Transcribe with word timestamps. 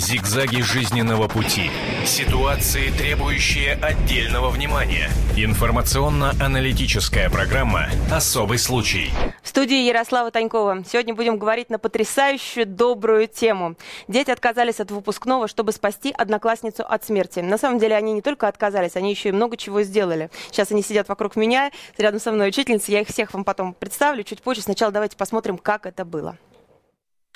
Зигзаги 0.00 0.62
жизненного 0.62 1.28
пути. 1.28 1.70
Ситуации, 2.06 2.88
требующие 2.88 3.74
отдельного 3.74 4.48
внимания. 4.48 5.10
Информационно-аналитическая 5.36 7.28
программа 7.28 7.90
«Особый 8.10 8.56
случай». 8.56 9.10
В 9.42 9.48
студии 9.48 9.86
Ярослава 9.86 10.30
Танькова. 10.30 10.84
Сегодня 10.90 11.14
будем 11.14 11.36
говорить 11.36 11.68
на 11.68 11.78
потрясающую 11.78 12.64
добрую 12.64 13.28
тему. 13.28 13.74
Дети 14.08 14.30
отказались 14.30 14.80
от 14.80 14.90
выпускного, 14.90 15.48
чтобы 15.48 15.72
спасти 15.72 16.14
одноклассницу 16.16 16.82
от 16.82 17.04
смерти. 17.04 17.40
На 17.40 17.58
самом 17.58 17.78
деле 17.78 17.94
они 17.94 18.14
не 18.14 18.22
только 18.22 18.48
отказались, 18.48 18.96
они 18.96 19.10
еще 19.10 19.28
и 19.28 19.32
много 19.32 19.58
чего 19.58 19.82
сделали. 19.82 20.30
Сейчас 20.50 20.72
они 20.72 20.82
сидят 20.82 21.10
вокруг 21.10 21.36
меня, 21.36 21.70
рядом 21.98 22.20
со 22.20 22.32
мной 22.32 22.48
учительница. 22.48 22.90
Я 22.90 23.02
их 23.02 23.08
всех 23.08 23.34
вам 23.34 23.44
потом 23.44 23.74
представлю 23.74 24.22
чуть 24.22 24.40
позже. 24.40 24.62
Сначала 24.62 24.92
давайте 24.92 25.18
посмотрим, 25.18 25.58
как 25.58 25.84
это 25.84 26.06
было. 26.06 26.38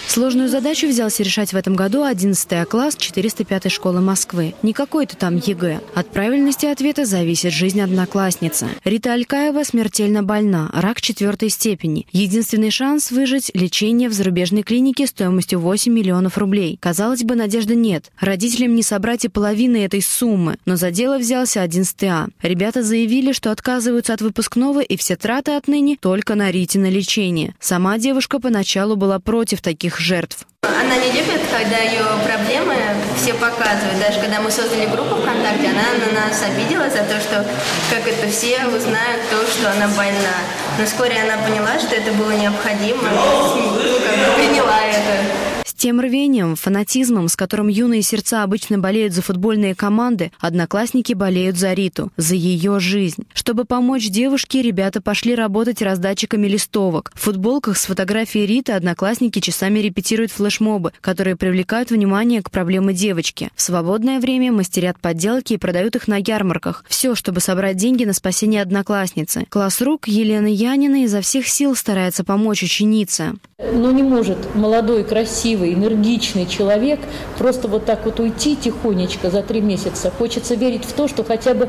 Сложную 0.07 0.49
задачу 0.49 0.87
взялся 0.87 1.23
решать 1.23 1.53
в 1.53 1.57
этом 1.57 1.75
году 1.75 2.05
11 2.05 2.69
класс 2.69 2.95
405 2.97 3.73
школы 3.73 4.01
Москвы. 4.01 4.55
Не 4.63 4.73
какой-то 4.73 5.17
там 5.17 5.37
ЕГЭ. 5.37 5.81
От 5.95 6.09
правильности 6.11 6.67
ответа 6.67 7.05
зависит 7.05 7.53
жизнь 7.53 7.81
одноклассницы. 7.81 8.69
Рита 8.85 9.15
Алькаева 9.15 9.65
смертельно 9.65 10.23
больна, 10.23 10.71
рак 10.73 11.01
четвертой 11.01 11.49
степени. 11.49 12.07
Единственный 12.13 12.71
шанс 12.71 13.11
выжить– 13.11 13.51
лечение 13.55 14.09
в 14.09 14.13
зарубежной 14.13 14.63
клинике 14.63 15.07
стоимостью 15.07 15.59
8 15.59 15.93
миллионов 15.93 16.39
рублей. 16.39 16.79
Казалось 16.81 17.25
бы, 17.25 17.35
надежды 17.35 17.75
нет. 17.75 18.13
Родителям 18.21 18.77
не 18.77 18.83
собрать 18.83 19.25
и 19.25 19.29
половины 19.29 19.85
этой 19.85 20.03
суммы. 20.03 20.59
Но 20.65 20.77
за 20.77 20.91
дело 20.93 21.19
взялся 21.19 21.63
11 21.63 22.05
А. 22.05 22.29
Ребята 22.43 22.83
заявили, 22.85 23.33
что 23.33 23.51
отказываются 23.51 24.15
от 24.15 24.21
выпускного 24.21 24.81
и 24.81 24.97
все 24.97 25.17
траты 25.17 25.53
отныне 25.53 25.97
только 25.97 26.37
на 26.37 26.51
Рите 26.51 26.79
на 26.79 26.91
лечение. 26.91 27.55
Сама 27.59 27.99
девушка 27.99 28.39
поначалу 28.39 28.95
была 28.95 29.19
против 29.19 29.61
таких 29.61 29.94
таких 29.95 30.01
жертв. 30.01 30.39
Она 30.63 30.97
не 30.97 31.13
любит, 31.13 31.43
когда 31.51 31.79
ее 31.79 32.05
проблемы 32.25 32.75
все 33.17 33.35
показывают. 33.35 34.01
Даже 34.01 34.19
когда 34.21 34.41
мы 34.41 34.51
создали 34.51 34.87
группу 34.87 35.17
ВКонтакте, 35.17 35.69
она 35.69 35.85
на 36.01 36.21
нас 36.21 36.43
обиделась 36.43 36.93
за 36.93 37.05
то, 37.05 37.21
что 37.21 37.45
как 37.91 38.07
это 38.09 38.29
все 38.29 38.67
узнают 38.67 39.23
то, 39.31 39.47
что 39.47 39.71
она 39.71 39.89
больна. 39.89 40.37
Но 40.79 40.87
вскоре 40.87 41.21
она 41.21 41.43
поняла, 41.43 41.79
что 41.79 41.95
это 41.95 42.13
было 42.13 42.33
необходимо, 42.33 43.03
как 43.03 44.17
бы 44.19 44.35
приняла 44.37 44.81
это 44.87 45.54
тем 45.73 46.01
рвением, 46.01 46.57
фанатизмом, 46.57 47.29
с 47.29 47.37
которым 47.37 47.69
юные 47.69 48.03
сердца 48.03 48.43
обычно 48.43 48.79
болеют 48.79 49.15
за 49.15 49.23
футбольные 49.23 49.75
команды, 49.75 50.31
одноклассники 50.39 51.15
болеют 51.15 51.57
за 51.57 51.73
Риту, 51.73 52.13
за 52.19 52.35
ее 52.35 52.81
жизнь. 52.81 53.25
Чтобы 53.33 53.65
помочь 53.65 54.11
девушке, 54.11 54.61
ребята 54.61 55.01
пошли 55.01 55.35
работать 55.35 55.81
раздатчиками 55.81 56.47
листовок. 56.47 57.13
В 57.15 57.21
футболках 57.21 57.79
с 57.79 57.87
фотографией 57.87 58.47
Риты 58.47 58.73
одноклассники 58.73 59.41
часами 59.41 59.79
репетируют 59.79 60.33
флешмобы, 60.33 60.93
которые 61.01 61.37
привлекают 61.37 61.91
внимание 61.91 62.43
к 62.43 62.51
проблеме 62.51 62.93
девочки. 62.93 63.51
В 63.55 63.63
свободное 63.63 64.21
время 64.21 64.53
мастерят 64.53 64.99
подделки 65.01 65.55
и 65.55 65.59
продают 65.59 65.97
их 65.97 66.09
на 66.09 66.17
ярмарках. 66.17 66.85
Все, 66.89 67.15
чтобы 67.15 67.41
собрать 67.41 67.77
деньги 67.77 68.05
на 68.05 68.13
спасение 68.13 68.61
одноклассницы. 68.63 69.47
Класс 69.49 69.81
рук 69.81 70.09
Елены 70.09 70.49
Янина 70.49 71.05
изо 71.05 71.21
всех 71.21 71.49
сил 71.49 71.75
старается 71.77 72.25
помочь 72.25 72.63
ученице. 72.63 73.35
Но 73.59 73.93
не 73.93 74.03
может 74.03 74.55
молодой, 74.55 75.05
красивый, 75.05 75.64
энергичный 75.73 76.47
человек 76.47 77.01
просто 77.39 77.69
вот 77.69 77.85
так 77.85 78.05
вот 78.05 78.21
уйти 78.21 78.57
тихонечко 78.57 79.31
за 79.31 79.43
три 79.43 79.61
месяца. 79.61 80.13
Хочется 80.19 80.55
верить 80.55 80.85
в 80.85 80.93
то, 80.93 81.09
что 81.09 81.25
хотя 81.25 81.55
бы 81.55 81.69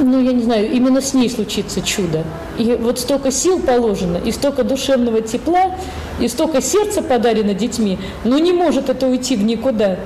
ну, 0.00 0.20
я 0.20 0.32
не 0.32 0.42
знаю, 0.42 0.70
именно 0.70 1.00
с 1.00 1.14
ней 1.14 1.30
случится 1.30 1.80
чудо. 1.80 2.24
И 2.58 2.74
вот 2.74 2.98
столько 2.98 3.30
сил 3.30 3.60
положено, 3.60 4.16
и 4.16 4.32
столько 4.32 4.64
душевного 4.64 5.20
тепла, 5.20 5.76
и 6.20 6.28
столько 6.28 6.60
сердца 6.60 7.02
подарено 7.02 7.54
детьми, 7.54 7.98
но 8.24 8.38
не 8.38 8.52
может 8.52 8.88
это 8.88 9.06
уйти 9.06 9.36
в 9.36 9.44
никуда. 9.44 9.98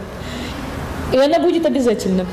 И 1.13 1.17
она 1.17 1.39
будет 1.39 1.67
обязательно. 1.67 2.27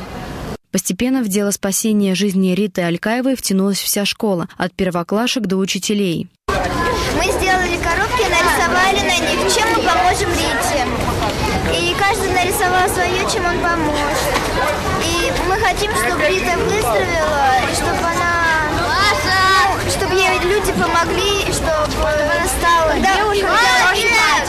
Постепенно 0.71 1.21
в 1.21 1.27
дело 1.27 1.51
спасения 1.51 2.15
жизни 2.15 2.53
Риты 2.53 2.81
Алькаевой 2.81 3.35
втянулась 3.35 3.77
вся 3.77 4.05
школа, 4.05 4.47
от 4.57 4.73
первоклашек 4.73 5.45
до 5.45 5.57
учителей. 5.57 6.27
Мы 7.23 7.31
сделали 7.31 7.77
коробки, 7.77 8.25
нарисовали 8.29 8.99
на 8.99 9.17
них, 9.17 9.55
чем 9.55 9.69
мы 9.69 9.81
поможем 9.81 10.29
Рите. 10.31 10.85
И 11.71 11.95
каждый 11.97 12.33
нарисовал 12.33 12.89
свое, 12.89 13.19
чем 13.31 13.45
он 13.45 13.59
поможет. 13.59 14.33
И 15.05 15.31
мы 15.47 15.55
хотим, 15.57 15.91
чтобы 15.95 16.21
Рита 16.27 16.57
выздоровела, 16.57 17.61
и 17.71 17.75
чтобы 17.75 17.99
она... 17.99 18.43
Ну, 18.75 19.89
чтобы 19.89 20.15
ей 20.15 20.37
люди 20.39 20.73
помогли, 20.73 21.43
чтобы 21.53 22.09
она 22.09 22.45
стала 22.59 22.93
девушкой, 22.95 23.47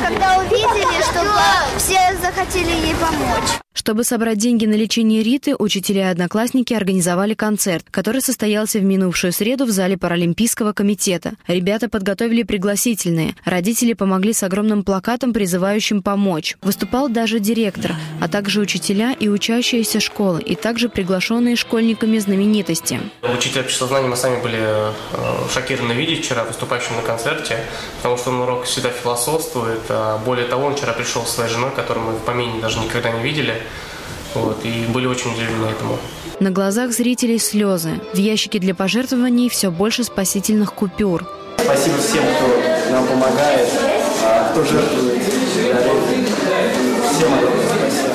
когда 0.04 0.38
увидели, 0.38 1.02
чтобы 1.02 1.30
все 1.78 2.00
захотели 2.20 2.70
ей 2.70 2.94
помочь. 2.96 3.63
Чтобы 3.74 4.04
собрать 4.04 4.38
деньги 4.38 4.66
на 4.66 4.74
лечение 4.74 5.24
Риты, 5.24 5.56
учителя 5.58 6.08
и 6.08 6.12
одноклассники 6.12 6.72
организовали 6.72 7.34
концерт, 7.34 7.84
который 7.90 8.20
состоялся 8.20 8.78
в 8.78 8.84
минувшую 8.84 9.32
среду 9.32 9.64
в 9.66 9.70
зале 9.70 9.98
Паралимпийского 9.98 10.72
комитета. 10.72 11.32
Ребята 11.48 11.88
подготовили 11.88 12.44
пригласительные. 12.44 13.34
Родители 13.44 13.92
помогли 13.92 14.32
с 14.32 14.44
огромным 14.44 14.84
плакатом, 14.84 15.32
призывающим 15.32 16.02
помочь. 16.02 16.56
Выступал 16.62 17.08
даже 17.08 17.40
директор, 17.40 17.96
а 18.20 18.28
также 18.28 18.60
учителя 18.60 19.12
и 19.12 19.28
учащиеся 19.28 19.98
школы, 19.98 20.40
и 20.40 20.54
также 20.54 20.88
приглашенные 20.88 21.56
школьниками 21.56 22.18
знаменитости. 22.18 23.00
Учитель 23.22 23.62
обществознания 23.62 24.06
мы 24.06 24.16
сами 24.16 24.40
были 24.40 24.60
э, 24.60 24.92
шокированы 25.52 25.94
видеть 25.94 26.24
вчера 26.24 26.44
выступающим 26.44 26.94
на 26.94 27.02
концерте, 27.02 27.58
потому 27.96 28.18
что 28.18 28.30
он 28.30 28.40
урок 28.42 28.64
всегда 28.66 28.90
философствует. 28.90 29.80
А 29.88 30.18
более 30.18 30.46
того, 30.46 30.66
он 30.66 30.76
вчера 30.76 30.92
пришел 30.92 31.24
со 31.24 31.32
своей 31.32 31.50
женой, 31.50 31.72
которую 31.74 32.06
мы 32.06 32.12
в 32.12 32.22
помине 32.22 32.60
даже 32.60 32.78
никогда 32.78 33.10
не 33.10 33.22
видели. 33.24 33.63
Вот, 34.34 34.64
и 34.64 34.86
были 34.88 35.06
очень 35.06 35.30
удивлены 35.32 35.66
этому. 35.66 35.98
На 36.40 36.50
глазах 36.50 36.90
зрителей 36.92 37.38
слезы. 37.38 38.00
В 38.12 38.16
ящике 38.16 38.58
для 38.58 38.74
пожертвований 38.74 39.48
все 39.48 39.70
больше 39.70 40.02
спасительных 40.04 40.74
купюр. 40.74 41.26
Спасибо 41.58 41.96
всем, 41.98 42.24
кто 42.36 42.92
нам 42.92 43.06
помогает, 43.06 43.68
а, 44.24 44.50
кто 44.50 44.64
жертвует. 44.64 45.22
Всем 47.16 47.32
огромное. 47.34 47.63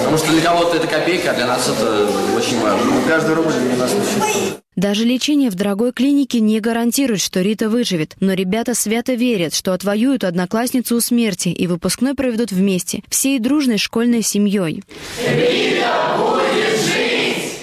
Потому 0.09 0.25
что 0.25 0.33
для 0.33 0.41
кого-то 0.41 0.75
это 0.75 0.87
копейка, 0.87 1.29
а 1.29 1.33
для 1.35 1.45
нас 1.45 1.69
это 1.69 2.09
очень 2.35 2.59
важно. 2.61 2.91
Каждый 3.07 3.35
рубль 3.35 3.53
для 3.53 3.75
нас 3.75 3.91
существует. 3.91 4.57
Даже 4.75 5.03
лечение 5.03 5.51
в 5.51 5.53
дорогой 5.55 5.93
клинике 5.93 6.39
не 6.39 6.59
гарантирует, 6.59 7.21
что 7.21 7.41
Рита 7.41 7.69
выживет, 7.69 8.15
но 8.19 8.33
ребята 8.33 8.73
свято 8.73 9.13
верят, 9.13 9.53
что 9.53 9.71
отвоюют 9.71 10.23
одноклассницу 10.23 10.95
у 10.95 10.99
смерти 10.99 11.49
и 11.49 11.67
выпускной 11.67 12.15
проведут 12.15 12.51
вместе, 12.51 13.03
всей 13.07 13.37
дружной 13.37 13.77
школьной 13.77 14.23
семьей. 14.23 14.83
Рита 15.27 16.17
будет 16.17 16.79
жить! 16.81 17.53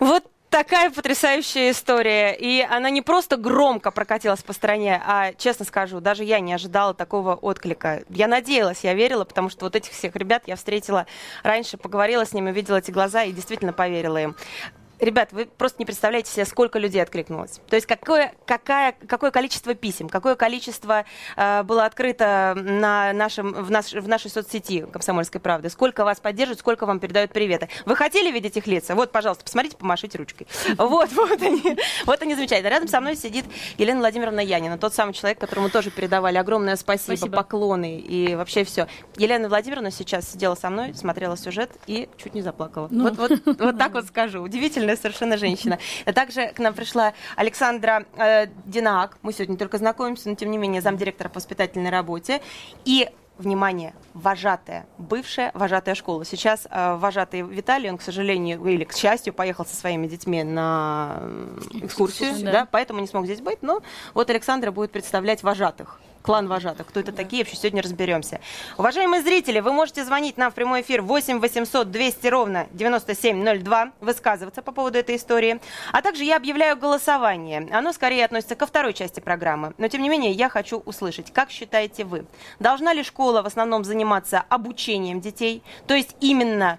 Вот 0.00 0.24
такая 0.54 0.88
потрясающая 0.92 1.72
история. 1.72 2.32
И 2.32 2.62
она 2.62 2.88
не 2.88 3.02
просто 3.02 3.36
громко 3.36 3.90
прокатилась 3.90 4.40
по 4.40 4.52
стране, 4.52 5.02
а, 5.04 5.32
честно 5.32 5.64
скажу, 5.64 5.98
даже 5.98 6.22
я 6.22 6.38
не 6.38 6.52
ожидала 6.52 6.94
такого 6.94 7.34
отклика. 7.34 8.04
Я 8.08 8.28
надеялась, 8.28 8.84
я 8.84 8.94
верила, 8.94 9.24
потому 9.24 9.48
что 9.48 9.64
вот 9.64 9.74
этих 9.74 9.90
всех 9.90 10.14
ребят 10.14 10.44
я 10.46 10.54
встретила 10.54 11.06
раньше, 11.42 11.76
поговорила 11.76 12.24
с 12.24 12.32
ними, 12.32 12.52
увидела 12.52 12.76
эти 12.76 12.92
глаза 12.92 13.24
и 13.24 13.32
действительно 13.32 13.72
поверила 13.72 14.22
им. 14.22 14.36
Ребят, 15.00 15.32
вы 15.32 15.46
просто 15.46 15.76
не 15.80 15.86
представляете 15.86 16.30
себе, 16.30 16.44
сколько 16.44 16.78
людей 16.78 17.02
откликнулось. 17.02 17.60
То 17.68 17.76
есть 17.76 17.86
какое, 17.86 18.32
какая, 18.46 18.94
какое 19.06 19.30
количество 19.30 19.74
писем, 19.74 20.08
какое 20.08 20.36
количество 20.36 21.04
э, 21.36 21.62
было 21.64 21.84
открыто 21.84 22.54
на 22.56 23.12
нашем, 23.12 23.52
в, 23.52 23.70
наш, 23.70 23.92
в 23.92 24.08
нашей 24.08 24.30
соцсети 24.30 24.86
«Комсомольской 24.92 25.40
правды», 25.40 25.68
сколько 25.68 26.04
вас 26.04 26.20
поддерживают, 26.20 26.60
сколько 26.60 26.86
вам 26.86 27.00
передают 27.00 27.32
приветы. 27.32 27.68
Вы 27.86 27.96
хотели 27.96 28.30
видеть 28.30 28.56
их 28.56 28.66
лица? 28.66 28.94
Вот, 28.94 29.10
пожалуйста, 29.10 29.44
посмотрите, 29.44 29.76
помашите 29.76 30.18
ручкой. 30.18 30.46
Вот, 30.94 31.10
вот 31.12 31.42
они, 31.42 31.76
вот 32.04 32.22
они 32.22 32.34
замечательно. 32.34 32.68
Рядом 32.68 32.88
со 32.88 33.00
мной 33.00 33.16
сидит 33.16 33.46
Елена 33.78 34.00
Владимировна 34.00 34.40
Янина, 34.40 34.78
тот 34.78 34.94
самый 34.94 35.12
человек, 35.12 35.38
которому 35.38 35.70
тоже 35.70 35.90
передавали 35.90 36.36
огромное 36.36 36.76
спасибо, 36.76 37.16
спасибо. 37.16 37.36
поклоны 37.36 37.98
и 37.98 38.34
вообще 38.34 38.64
все. 38.64 38.86
Елена 39.16 39.48
Владимировна 39.48 39.90
сейчас 39.90 40.30
сидела 40.30 40.54
со 40.54 40.70
мной, 40.70 40.94
смотрела 40.94 41.36
сюжет 41.36 41.70
и 41.86 42.08
чуть 42.16 42.34
не 42.34 42.42
заплакала. 42.42 42.88
Ну. 42.90 43.04
Вот, 43.10 43.16
вот, 43.16 43.60
вот 43.60 43.78
так 43.78 43.92
вот 43.94 44.06
скажу. 44.06 44.42
Удивительно 44.42 44.83
удивительная 44.84 44.96
совершенно 44.96 45.36
женщина. 45.36 45.78
А 46.04 46.12
также 46.12 46.48
к 46.48 46.58
нам 46.58 46.74
пришла 46.74 47.12
Александра 47.36 48.04
э, 48.16 48.46
Динак. 48.66 49.18
Мы 49.22 49.32
сегодня 49.32 49.56
только 49.56 49.78
знакомимся, 49.78 50.28
но 50.28 50.34
тем 50.34 50.50
не 50.50 50.58
менее 50.58 50.82
замдиректора 50.82 51.28
по 51.28 51.36
воспитательной 51.36 51.90
работе. 51.90 52.40
И 52.84 53.08
внимание, 53.36 53.94
вожатая, 54.12 54.86
бывшая 54.96 55.50
вожатая 55.54 55.94
школа. 55.96 56.24
Сейчас 56.24 56.68
э, 56.70 56.96
вожатый 56.96 57.42
Виталий, 57.42 57.90
он, 57.90 57.98
к 57.98 58.02
сожалению, 58.02 58.64
или 58.64 58.84
к 58.84 58.92
счастью, 58.92 59.32
поехал 59.32 59.64
со 59.66 59.74
своими 59.74 60.06
детьми 60.06 60.44
на 60.44 61.20
экскурсию, 61.72 62.44
да. 62.44 62.52
да, 62.52 62.68
поэтому 62.70 63.00
не 63.00 63.08
смог 63.08 63.24
здесь 63.24 63.40
быть. 63.40 63.62
Но 63.62 63.82
вот 64.14 64.30
Александра 64.30 64.70
будет 64.70 64.92
представлять 64.92 65.42
вожатых 65.42 66.00
клан 66.24 66.48
вожатых. 66.48 66.86
Кто 66.86 67.00
это 67.00 67.12
такие, 67.12 67.44
вообще 67.44 67.56
сегодня 67.56 67.82
разберемся. 67.82 68.40
Уважаемые 68.78 69.22
зрители, 69.22 69.60
вы 69.60 69.72
можете 69.72 70.04
звонить 70.04 70.38
нам 70.38 70.50
в 70.50 70.54
прямой 70.54 70.80
эфир 70.80 71.02
8 71.02 71.38
800 71.38 71.90
200 71.90 72.26
ровно 72.28 72.66
9702, 72.72 73.92
высказываться 74.00 74.62
по 74.62 74.72
поводу 74.72 74.98
этой 74.98 75.16
истории. 75.16 75.60
А 75.92 76.00
также 76.00 76.24
я 76.24 76.36
объявляю 76.36 76.78
голосование. 76.78 77.68
Оно 77.70 77.92
скорее 77.92 78.24
относится 78.24 78.56
ко 78.56 78.66
второй 78.66 78.94
части 78.94 79.20
программы. 79.20 79.74
Но, 79.76 79.86
тем 79.88 80.00
не 80.00 80.08
менее, 80.08 80.32
я 80.32 80.48
хочу 80.48 80.78
услышать, 80.78 81.30
как 81.30 81.50
считаете 81.50 82.04
вы, 82.04 82.24
должна 82.58 82.94
ли 82.94 83.02
школа 83.02 83.42
в 83.42 83.46
основном 83.46 83.84
заниматься 83.84 84.42
обучением 84.48 85.20
детей, 85.20 85.62
то 85.86 85.94
есть 85.94 86.16
именно 86.20 86.78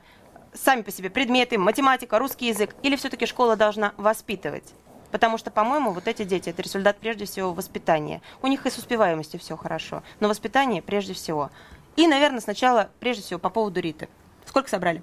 сами 0.53 0.81
по 0.81 0.91
себе 0.91 1.11
предметы, 1.11 1.59
математика, 1.59 2.17
русский 2.17 2.47
язык, 2.47 2.75
или 2.81 2.95
все-таки 2.95 3.27
школа 3.27 3.55
должна 3.55 3.93
воспитывать? 3.97 4.73
Потому 5.11 5.37
что, 5.37 5.51
по-моему, 5.51 5.91
вот 5.91 6.07
эти 6.07 6.23
дети– 6.23 6.49
это 6.51 6.61
результат 6.61 6.97
прежде 6.97 7.25
всего 7.25 7.53
воспитания. 7.53 8.21
У 8.41 8.47
них 8.47 8.65
и 8.65 8.69
с 8.69 8.77
успеваемостью 8.77 9.39
все 9.39 9.55
хорошо, 9.55 10.03
но 10.19 10.27
воспитание 10.27 10.81
прежде 10.81 11.13
всего. 11.13 11.49
И, 11.95 12.07
наверное, 12.07 12.41
сначала, 12.41 12.89
прежде 12.99 13.23
всего, 13.23 13.39
по 13.39 13.49
поводу 13.49 13.79
Риты. 13.79 14.09
Сколько 14.45 14.69
собрали? 14.69 15.01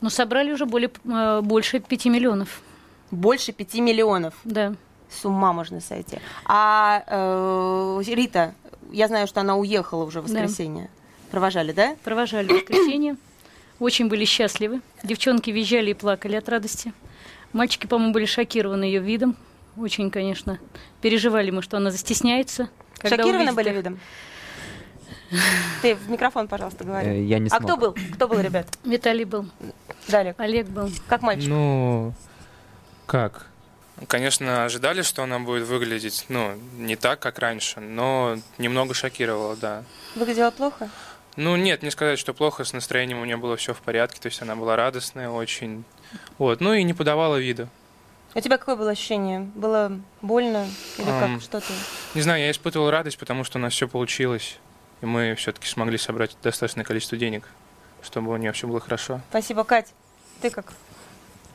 Ну, 0.00 0.10
собрали 0.10 0.52
уже 0.52 0.66
более, 0.66 0.90
э, 1.04 1.40
больше 1.42 1.80
5 1.80 2.06
миллионов. 2.06 2.62
Больше 3.10 3.52
5 3.52 3.74
миллионов? 3.76 4.34
Да. 4.44 4.74
С 5.08 5.24
ума 5.24 5.52
можно 5.52 5.80
сойти. 5.80 6.18
А 6.44 7.04
э, 7.06 8.02
Рита, 8.06 8.54
я 8.90 9.08
знаю, 9.08 9.26
что 9.26 9.40
она 9.40 9.56
уехала 9.56 10.04
уже 10.04 10.20
в 10.20 10.24
воскресенье. 10.24 10.84
Да. 10.84 11.30
Провожали, 11.30 11.72
да? 11.72 11.96
Провожали 12.04 12.48
в 12.48 12.56
воскресенье. 12.56 13.16
Очень 13.78 14.08
были 14.08 14.24
счастливы. 14.24 14.80
Девчонки 15.02 15.50
визжали 15.50 15.90
и 15.90 15.94
плакали 15.94 16.36
от 16.36 16.48
радости. 16.48 16.92
Мальчики, 17.54 17.86
по-моему, 17.86 18.12
были 18.12 18.26
шокированы 18.26 18.82
ее 18.84 19.00
видом. 19.00 19.36
Очень, 19.76 20.10
конечно, 20.10 20.58
переживали 21.00 21.50
мы, 21.50 21.62
что 21.62 21.76
она 21.76 21.90
застесняется. 21.90 22.68
Шокированы 23.00 23.52
были 23.52 23.70
их. 23.70 23.76
видом? 23.76 24.00
Ты 25.80 25.94
в 25.94 26.10
микрофон, 26.10 26.48
пожалуйста, 26.48 26.84
говори. 26.84 27.08
Э, 27.08 27.22
я 27.22 27.38
не 27.38 27.48
смог. 27.48 27.60
А 27.60 27.64
кто 27.64 27.76
был? 27.76 27.96
Кто 28.14 28.28
был, 28.28 28.40
ребят? 28.40 28.66
Виталий 28.84 29.24
был. 29.24 29.48
Далее. 30.08 30.34
Олег 30.36 30.66
был. 30.66 30.90
Как 31.08 31.22
мальчик? 31.22 31.48
Ну, 31.48 32.12
как? 33.06 33.46
Конечно, 34.08 34.64
ожидали, 34.64 35.02
что 35.02 35.22
она 35.22 35.38
будет 35.38 35.68
выглядеть, 35.68 36.26
ну, 36.28 36.54
не 36.76 36.96
так, 36.96 37.20
как 37.20 37.38
раньше, 37.38 37.78
но 37.78 38.36
немного 38.58 38.94
шокировала, 38.94 39.54
да. 39.54 39.84
Выглядела 40.16 40.50
плохо? 40.50 40.90
Ну, 41.36 41.56
нет, 41.56 41.82
не 41.82 41.90
сказать, 41.90 42.18
что 42.18 42.32
плохо, 42.32 42.64
с 42.64 42.72
настроением 42.72 43.20
у 43.20 43.24
нее 43.24 43.36
было 43.36 43.56
все 43.56 43.74
в 43.74 43.80
порядке, 43.80 44.20
то 44.20 44.26
есть 44.26 44.40
она 44.40 44.54
была 44.54 44.76
радостная 44.76 45.28
очень, 45.28 45.84
вот, 46.38 46.60
ну 46.60 46.74
и 46.74 46.82
не 46.84 46.94
подавала 46.94 47.36
вида. 47.36 47.68
У 48.36 48.40
тебя 48.40 48.58
какое 48.58 48.76
было 48.76 48.90
ощущение? 48.90 49.40
Было 49.54 49.92
больно 50.20 50.66
или 50.98 51.08
um, 51.08 51.34
как? 51.34 51.42
Что 51.42 51.60
то 51.60 51.72
Не 52.14 52.22
знаю, 52.22 52.42
я 52.42 52.50
испытывал 52.50 52.90
радость, 52.90 53.18
потому 53.18 53.44
что 53.44 53.58
у 53.58 53.60
нас 53.60 53.72
все 53.72 53.88
получилось, 53.88 54.58
и 55.00 55.06
мы 55.06 55.34
все-таки 55.36 55.68
смогли 55.68 55.98
собрать 55.98 56.36
достаточное 56.42 56.84
количество 56.84 57.16
денег, 57.16 57.48
чтобы 58.02 58.32
у 58.32 58.36
нее 58.36 58.52
все 58.52 58.66
было 58.66 58.80
хорошо. 58.80 59.20
Спасибо, 59.30 59.64
Кать. 59.64 59.92
Ты 60.40 60.50
как? 60.50 60.72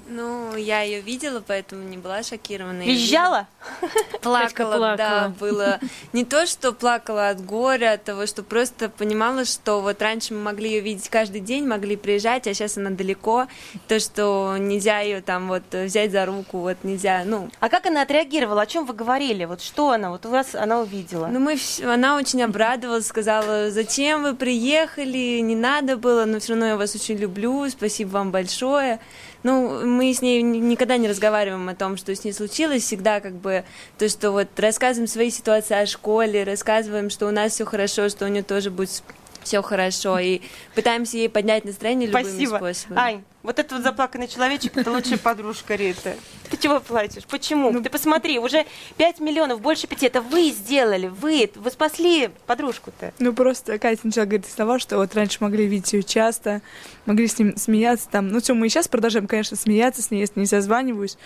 Ну, 0.10 0.56
я 0.56 0.82
ее 0.82 1.02
видела, 1.02 1.44
поэтому 1.46 1.84
не 1.84 1.98
была 1.98 2.24
шокирована. 2.24 2.82
Визжала? 2.82 3.48
Плакала, 4.22 4.78
плакала, 4.78 4.98
да, 4.98 5.34
было 5.40 5.80
не 6.14 6.26
то, 6.26 6.46
что 6.46 6.72
плакала 6.72 7.30
от 7.30 7.46
горя, 7.46 7.94
от 7.94 8.04
того, 8.04 8.26
что 8.26 8.42
просто 8.42 8.90
понимала, 8.90 9.46
что 9.46 9.82
вот 9.82 10.02
раньше 10.02 10.34
мы 10.34 10.42
могли 10.42 10.72
ее 10.72 10.80
видеть 10.82 11.10
каждый 11.10 11.42
день, 11.42 11.68
могли 11.68 11.96
приезжать, 11.96 12.48
а 12.48 12.54
сейчас 12.54 12.78
она 12.78 12.90
далеко, 12.90 13.48
то, 13.88 14.00
что 14.00 14.56
нельзя 14.58 15.00
ее 15.00 15.22
там 15.22 15.48
вот 15.48 15.64
взять 15.72 16.12
за 16.12 16.26
руку, 16.26 16.60
вот 16.60 16.78
нельзя, 16.84 17.24
ну. 17.26 17.50
А 17.60 17.70
как 17.70 17.86
она 17.86 18.02
отреагировала? 18.02 18.64
О 18.64 18.66
чем 18.66 18.86
вы 18.86 18.94
говорили? 18.94 19.46
Вот 19.46 19.62
что 19.62 19.92
она? 19.92 20.10
Вот 20.10 20.26
у 20.26 20.30
вас 20.30 20.56
она 20.56 20.80
увидела? 20.80 21.28
Ну, 21.28 21.40
мы, 21.40 21.58
она 21.84 22.18
очень 22.18 22.42
обрадовалась, 22.42 23.08
сказала, 23.08 23.70
зачем 23.70 24.24
вы 24.24 24.36
приехали, 24.36 25.40
не 25.40 25.56
надо 25.56 25.98
было, 25.98 26.26
но 26.26 26.40
все 26.40 26.54
равно 26.54 26.66
я 26.68 26.78
вас 26.78 26.96
очень 26.96 27.16
люблю, 27.16 27.70
спасибо 27.70 28.10
вам 28.10 28.32
большое. 28.32 29.00
Ну, 29.44 29.86
мы 29.86 30.13
с 30.13 30.21
ней 30.21 30.41
никогда 30.41 30.97
не 30.97 31.07
разговариваем 31.07 31.69
о 31.69 31.75
том, 31.75 31.95
что 31.95 32.13
с 32.13 32.24
ней 32.24 32.33
случилось, 32.33 32.83
всегда 32.83 33.21
как 33.21 33.33
бы 33.33 33.63
то, 33.97 34.09
что 34.09 34.31
вот 34.31 34.47
рассказываем 34.57 35.07
свои 35.07 35.30
ситуации 35.30 35.75
о 35.75 35.86
школе, 35.86 36.44
рассказываем, 36.44 37.09
что 37.09 37.27
у 37.27 37.31
нас 37.31 37.53
все 37.53 37.65
хорошо, 37.65 38.09
что 38.09 38.25
у 38.25 38.27
нее 38.27 38.44
тоже 38.44 38.69
будет 38.69 39.01
все 39.44 39.62
хорошо, 39.62 40.19
и 40.19 40.41
пытаемся 40.75 41.18
ей 41.18 41.30
поднять 41.30 41.65
настроение 41.65 42.07
любыми 42.07 42.24
Спасибо. 42.24 42.57
способами. 42.57 43.00
Ань, 43.00 43.24
вот 43.41 43.57
этот 43.57 43.71
вот 43.71 43.83
заплаканный 43.83 44.27
человечек, 44.27 44.75
это 44.75 44.91
лучшая 44.91 45.18
подружка 45.24 45.75
Риты. 45.75 46.15
Ты 46.50 46.57
чего 46.57 46.80
плачешь? 46.80 47.24
Почему? 47.25 47.71
Ну, 47.71 47.81
Ты 47.81 47.89
посмотри, 47.89 48.38
уже 48.38 48.65
5 48.97 49.19
миллионов, 49.19 49.62
больше 49.62 49.88
5, 49.88 50.03
это 50.03 50.21
вы 50.21 50.50
сделали, 50.50 51.07
вы, 51.07 51.50
вы 51.56 51.71
спасли 51.71 52.31
подружку-то. 52.47 53.13
Ну, 53.19 53.33
просто 53.33 53.80
Катя 53.80 54.01
сначала 54.01 54.25
говорит 54.25 54.45
слова, 54.45 54.80
что 54.80 54.97
вот 54.97 55.15
раньше 55.15 55.38
могли 55.41 55.65
видеть 55.68 55.94
ее 55.94 56.03
часто, 56.03 56.62
могли 57.06 57.27
с 57.27 57.39
ним 57.39 57.56
смеяться 57.56 58.09
там. 58.09 58.27
Ну, 58.27 58.41
все, 58.41 58.53
мы 58.53 58.68
и 58.68 58.69
сейчас 58.69 58.88
продолжаем, 58.88 59.27
конечно, 59.27 59.56
смеяться 59.56 60.01
с 60.01 60.12
ней, 60.12 60.19
если 60.19 60.39
не 60.39 60.45
созваниваюсь. 60.45 61.18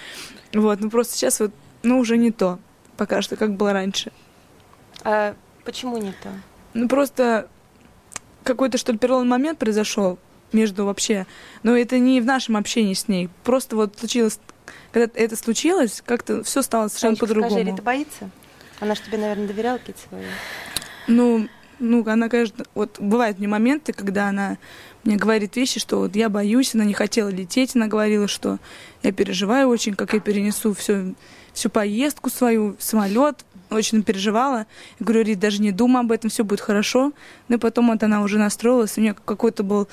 Вот, 0.54 0.80
ну 0.82 0.90
просто 0.90 1.16
сейчас 1.16 1.40
вот, 1.40 1.52
ну, 1.82 1.98
уже 2.00 2.18
не 2.18 2.32
то, 2.32 2.60
пока 2.96 3.22
что, 3.22 3.36
как 3.36 3.56
было 3.56 3.74
раньше. 3.74 4.12
А 5.04 5.36
почему 5.66 5.98
не 5.98 6.12
то? 6.12 6.30
Ну, 6.74 6.88
просто 6.88 7.48
какой-то, 8.44 8.78
что 8.78 8.92
ли, 8.92 8.98
переломный 8.98 9.30
момент 9.30 9.60
произошел 9.60 10.20
между 10.52 10.86
вообще. 10.86 11.26
Но 11.64 11.76
это 11.76 12.00
не 12.00 12.22
в 12.22 12.26
нашем 12.26 12.58
общении 12.58 12.94
с 12.94 13.08
ней. 13.08 13.30
Просто 13.44 13.76
вот 13.76 13.98
случилось, 13.98 14.40
когда 14.92 15.12
это 15.16 15.36
случилось, 15.36 16.02
как-то 16.06 16.44
все 16.44 16.62
стало 16.62 16.88
совершенно 16.88 17.16
по-другому. 17.18 17.52
Скажи, 17.52 17.72
Рита 17.72 17.82
боится? 17.82 18.30
Она 18.80 18.96
же 18.96 19.02
тебе, 19.02 19.18
наверное, 19.18 19.48
доверяла 19.48 19.78
какие-то 19.78 20.02
свои? 20.08 20.24
Ну, 21.08 21.48
ну, 21.80 22.08
она, 22.08 22.30
конечно, 22.30 22.66
вот 22.76 23.00
бывают 23.00 23.40
мне 23.40 23.48
моменты, 23.48 23.94
когда 23.94 24.30
она 24.30 24.58
мне 25.04 25.18
говорит 25.18 25.56
вещи, 25.56 25.80
что 25.80 26.00
вот 26.00 26.16
я 26.16 26.30
боюсь, 26.30 26.74
она 26.76 26.86
не 26.86 26.94
хотела 26.94 27.28
лететь, 27.28 27.76
она 27.76 27.88
говорила, 27.88 28.28
что 28.28 28.60
я 29.02 29.12
переживаю 29.12 29.68
очень, 29.68 29.96
как 29.96 30.14
я 30.14 30.20
перенесу 30.22 30.74
всю, 30.74 31.16
всю 31.54 31.70
поездку 31.70 32.30
свою, 32.30 32.76
самолет, 32.80 33.46
очень 33.70 34.04
переживала. 34.04 34.66
Я 35.00 35.06
говорю, 35.06 35.24
Рит, 35.24 35.40
даже 35.40 35.62
не 35.62 35.72
думай 35.72 36.02
об 36.02 36.12
этом, 36.12 36.30
все 36.30 36.44
будет 36.44 36.62
хорошо. 36.62 37.12
Ну 37.48 37.56
и 37.56 37.60
потом 37.60 37.92
вот 37.92 38.04
она 38.04 38.22
уже 38.22 38.38
настроилась, 38.38 38.98
у 38.98 39.02
нее 39.02 39.14
какой-то 39.14 39.64
был 39.64 39.88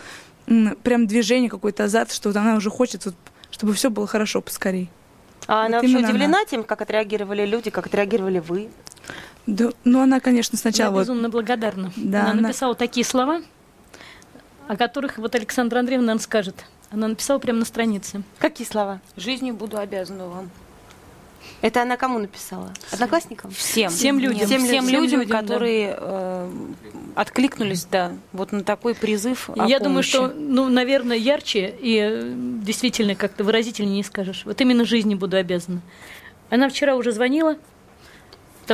прям 0.82 1.06
движение, 1.06 1.48
какой-то 1.48 1.84
азарт, 1.84 2.12
что 2.12 2.28
вот 2.28 2.36
она 2.36 2.56
уже 2.56 2.70
хочет, 2.70 3.04
вот, 3.04 3.14
чтобы 3.50 3.72
все 3.74 3.90
было 3.90 4.06
хорошо 4.06 4.40
поскорей. 4.40 4.90
А 5.46 5.62
вот 5.62 5.66
она 5.66 5.80
вообще 5.80 5.96
удивлена 5.96 6.38
она. 6.38 6.44
тем, 6.44 6.64
как 6.64 6.82
отреагировали 6.82 7.46
люди, 7.46 7.70
как 7.70 7.86
отреагировали 7.86 8.38
вы? 8.40 8.68
Да, 9.46 9.70
ну 9.84 10.00
она, 10.00 10.20
конечно, 10.20 10.58
сначала... 10.58 10.94
Я 10.94 11.00
безумно 11.00 11.28
благодарна. 11.28 11.92
Да, 11.96 12.22
она, 12.22 12.30
она 12.32 12.40
написала 12.42 12.74
такие 12.74 13.04
слова, 13.04 13.40
о 14.68 14.76
которых 14.76 15.18
вот 15.18 15.34
Александра 15.34 15.78
Андреевна 15.78 16.08
нам 16.08 16.20
скажет. 16.20 16.54
Она 16.90 17.08
написала 17.08 17.38
прямо 17.38 17.60
на 17.60 17.64
странице. 17.64 18.22
Какие 18.38 18.66
слова? 18.66 19.00
Жизнью 19.16 19.54
буду 19.54 19.78
обязана 19.78 20.26
вам. 20.28 20.50
Это 21.62 21.82
она 21.82 21.96
кому 21.96 22.18
написала? 22.18 22.72
Одноклассникам? 22.90 23.50
Всем. 23.50 23.90
Всем 23.90 24.18
людям. 24.18 24.46
Всем, 24.46 24.64
всем, 24.64 24.88
людям, 24.88 25.20
людям, 25.20 25.28
которые 25.28 25.88
да. 25.88 25.98
э, 26.00 26.50
откликнулись, 27.14 27.84
да, 27.84 28.12
вот 28.32 28.52
на 28.52 28.64
такой 28.64 28.94
призыв. 28.94 29.50
Я 29.50 29.54
помощи. 29.56 29.82
думаю, 29.82 30.02
что, 30.02 30.28
ну, 30.28 30.68
наверное, 30.68 31.16
ярче 31.16 31.74
и 31.80 31.98
э, 31.98 32.32
действительно 32.62 33.14
как-то 33.14 33.44
выразительнее 33.44 33.96
не 33.96 34.04
скажешь. 34.04 34.42
Вот 34.46 34.60
именно 34.60 34.84
жизни 34.84 35.14
буду 35.14 35.36
обязана. 35.36 35.82
Она 36.48 36.68
вчера 36.68 36.96
уже 36.96 37.12
звонила, 37.12 37.56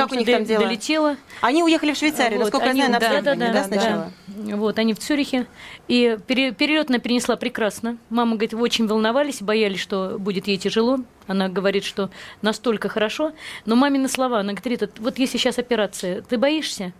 как 0.00 0.12
у 0.12 0.14
них 0.14 0.26
там 0.26 0.44
дела? 0.44 0.64
Долетела. 0.64 1.16
Они 1.40 1.62
уехали 1.62 1.92
в 1.92 1.96
Швейцарию, 1.96 2.38
вот, 2.38 2.44
насколько 2.44 2.70
они, 2.70 2.80
я 2.80 2.86
знаю, 2.86 3.02
на 3.02 3.22
да, 3.22 3.34
да, 3.34 3.34
да, 3.34 3.52
да, 3.52 3.64
сначала? 3.64 4.12
Да. 4.26 4.56
Вот, 4.56 4.78
они 4.78 4.94
в 4.94 4.98
Цюрихе. 4.98 5.46
И 5.88 6.18
перелет 6.26 6.90
она 6.90 6.98
перенесла 6.98 7.36
прекрасно. 7.36 7.98
Мама 8.10 8.32
говорит, 8.32 8.54
очень 8.54 8.86
волновались, 8.86 9.42
боялись, 9.42 9.80
что 9.80 10.16
будет 10.18 10.46
ей 10.46 10.56
тяжело. 10.58 10.98
Она 11.26 11.48
говорит, 11.48 11.84
что 11.84 12.10
настолько 12.42 12.88
хорошо. 12.88 13.32
Но 13.64 13.76
мамины 13.76 14.08
слова, 14.08 14.40
она 14.40 14.52
говорит, 14.52 14.82
вот 14.98 15.18
если 15.18 15.38
сейчас 15.38 15.58
операция, 15.58 16.22
ты 16.22 16.38
боишься? 16.38 16.92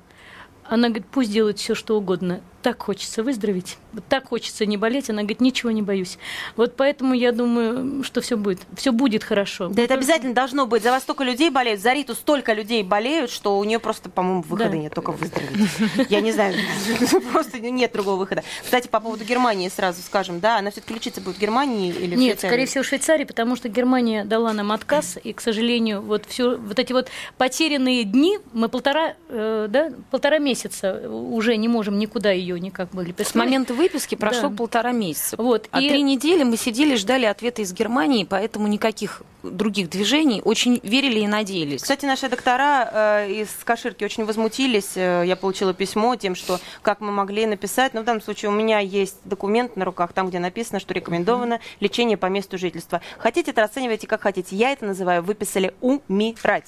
Она 0.65 0.89
говорит, 0.89 1.07
пусть 1.11 1.33
делают 1.33 1.59
все, 1.59 1.75
что 1.75 1.97
угодно 1.97 2.41
так 2.67 2.83
хочется 2.83 3.23
выздороветь, 3.23 3.79
так 4.09 4.31
хочется 4.31 4.67
не 4.67 4.77
болеть. 4.77 5.09
Она 5.09 5.23
говорит, 5.23 5.41
ничего 5.41 5.71
не 5.71 5.83
боюсь. 5.83 6.19
Вот 6.57 6.75
поэтому 6.75 7.15
я 7.15 7.31
думаю, 7.31 8.03
что 8.03 8.21
все 8.21 8.37
будет, 8.37 8.59
все 8.77 8.91
будет 8.91 9.23
хорошо. 9.23 9.69
Да, 9.69 9.83
это 9.83 9.95
обязательно 9.95 10.35
должно 10.35 10.67
быть. 10.67 10.83
За 10.83 10.91
вас 10.91 11.05
столько 11.05 11.23
людей 11.23 11.51
болеют, 11.51 11.81
за 11.81 11.93
Риту 11.93 12.17
столько 12.17 12.55
людей 12.55 12.83
болеют, 12.83 13.31
что 13.31 13.57
у 13.57 13.63
нее 13.63 13.79
просто, 13.79 14.11
по-моему, 14.11 14.43
выхода 14.43 14.71
да. 14.71 14.77
нет, 14.79 14.93
только 14.93 15.13
выздороветь. 15.13 16.11
Я 16.11 16.21
не 16.21 16.33
знаю, 16.33 16.57
просто 17.33 17.61
нет 17.61 17.93
другого 17.93 18.17
выхода. 18.17 18.43
Кстати, 18.65 18.89
по 18.89 18.99
поводу 18.99 19.25
Германии 19.25 19.69
сразу 19.69 20.03
скажем, 20.03 20.41
да, 20.41 20.59
она 20.59 20.73
все-таки 20.73 20.93
лечиться 20.93 21.21
будет 21.21 21.37
в 21.37 21.41
Германии 21.41 21.95
или 21.95 22.17
в 22.17 22.19
Нет, 22.19 22.41
скорее 22.41 22.67
всего, 22.67 22.83
в 22.83 22.87
Швейцарии, 22.89 23.23
потому 23.23 23.55
что 23.55 23.69
Германия 23.69 24.25
дала 24.25 24.53
нам 24.53 24.73
отказ, 24.73 25.21
и, 25.23 25.33
к 25.33 25.41
сожалению, 25.41 26.03
вот 26.03 26.25
все 26.27 26.57
вот 26.57 26.81
эти 26.81 26.93
вот 26.93 27.11
потерянные 27.39 28.03
дни, 28.03 28.41
мы 28.53 28.69
полтора, 28.69 29.15
э, 29.29 29.69
да, 29.71 29.93
полтора 30.11 30.41
месяца 30.41 31.09
уже 31.09 31.57
не 31.57 31.69
можем 31.69 31.97
никуда 32.01 32.33
ее 32.33 32.56
районе, 32.57 32.71
как 32.71 32.89
были. 32.91 33.15
С 33.23 33.35
момента 33.35 33.75
выписки 33.75 34.15
прошло 34.15 34.49
Да. 34.49 34.57
полтора 34.57 34.93
месяца. 34.93 35.37
Вот, 35.37 35.69
А 35.71 35.81
и- 35.81 35.89
три 35.89 36.03
недели 36.03 36.43
мы 36.43 36.57
сидели, 36.57 36.97
ждали 36.97 37.27
ответа 37.27 37.63
из 37.63 37.73
Германии, 37.73 38.25
поэтому 38.25 38.67
никаких 38.67 39.23
других 39.43 39.89
движений. 39.91 40.43
Очень 40.45 40.81
верили 40.83 41.21
и 41.21 41.27
надеялись. 41.29 41.83
Кстати, 41.83 42.05
наши 42.05 42.29
доктора 42.29 42.91
э, 42.93 43.31
из 43.43 43.49
Каширки 43.65 44.03
очень 44.05 44.25
возмутились. 44.25 44.97
Э, 44.97 45.23
Я 45.25 45.37
получила 45.37 45.73
письмо 45.73 46.17
тем, 46.17 46.35
что 46.35 46.59
как 46.83 47.01
мы 47.01 47.13
могли 47.13 47.47
написать. 47.47 47.95
Но 47.95 48.01
в 48.01 48.05
данном 48.05 48.23
случае 48.23 48.51
у 48.51 48.53
меня 48.55 48.81
есть 48.81 49.19
документ 49.25 49.77
на 49.77 49.85
руках, 49.85 50.13
там, 50.13 50.29
где 50.29 50.39
написано, 50.41 50.81
что 50.81 50.95
рекомендовано 50.95 51.61
лечение 51.81 52.17
по 52.17 52.27
месту 52.27 52.59
жительства. 52.59 53.01
Хотите, 53.19 53.53
это 53.53 53.61
расценивайте 53.63 54.07
как 54.09 54.23
хотите. 54.23 54.57
Я 54.57 54.73
это 54.73 54.85
называю 54.87 55.23
выписали 55.23 55.75
умирать. 55.81 56.65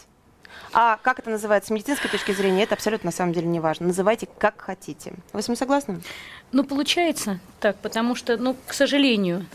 А 0.73 0.99
как 1.03 1.19
это 1.19 1.31
называется 1.31 1.69
с 1.69 1.71
медицинской 1.71 2.11
точки 2.11 2.33
зрения, 2.33 2.65
это 2.65 2.75
абсолютно 2.75 3.09
на 3.09 3.13
самом 3.13 3.33
деле 3.33 3.47
не 3.47 3.61
важно. 3.61 3.87
Называйте 3.87 4.29
как 4.39 4.61
хотите. 4.61 5.15
Вы 5.33 5.43
с 5.43 5.47
этим 5.47 5.57
согласны? 5.57 6.01
Ну, 6.53 6.65
получается 6.65 7.41
так, 7.61 7.77
потому 7.77 8.15
что, 8.15 8.37
ну, 8.37 8.57
к 8.67 8.75
сожалению, 8.75 9.47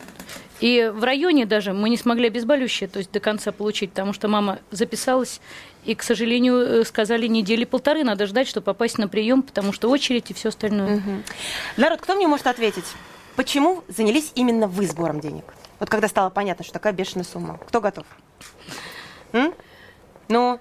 и 0.60 0.91
в 0.93 1.03
районе 1.03 1.46
даже 1.46 1.74
мы 1.74 1.89
не 1.89 1.98
смогли 1.98 2.27
обезболивающее, 2.27 2.88
то 2.88 3.00
есть 3.00 3.12
до 3.12 3.20
конца 3.20 3.51
получить, 3.51 3.91
потому 3.91 4.13
что 4.13 4.27
мама 4.27 4.60
записалась, 4.72 5.41
и, 5.84 5.96
к 5.96 6.03
сожалению, 6.03 6.58
э, 6.58 6.84
сказали, 6.86 7.27
недели 7.27 7.65
полторы 7.65 8.03
надо 8.03 8.25
ждать, 8.27 8.48
чтобы 8.48 8.65
попасть 8.65 8.98
на 8.98 9.08
прием, 9.08 9.41
потому 9.41 9.74
что 9.74 9.89
очередь 9.89 10.32
и 10.32 10.34
все 10.34 10.50
остальное. 10.50 11.01
Народ, 11.75 12.01
кто 12.01 12.15
мне 12.15 12.27
может 12.27 12.48
ответить, 12.48 12.86
почему 13.36 13.84
занялись 13.89 14.32
именно 14.36 14.67
вы 14.67 14.88
сбором 14.88 15.20
денег? 15.20 15.43
Вот 15.79 15.89
когда 15.89 16.08
стало 16.08 16.29
понятно, 16.29 16.63
что 16.63 16.74
такая 16.74 16.93
бешеная 16.93 17.25
сумма. 17.25 17.58
Кто 17.67 17.82
готов? 17.82 18.05
М? 19.34 19.53
Ну, 20.29 20.60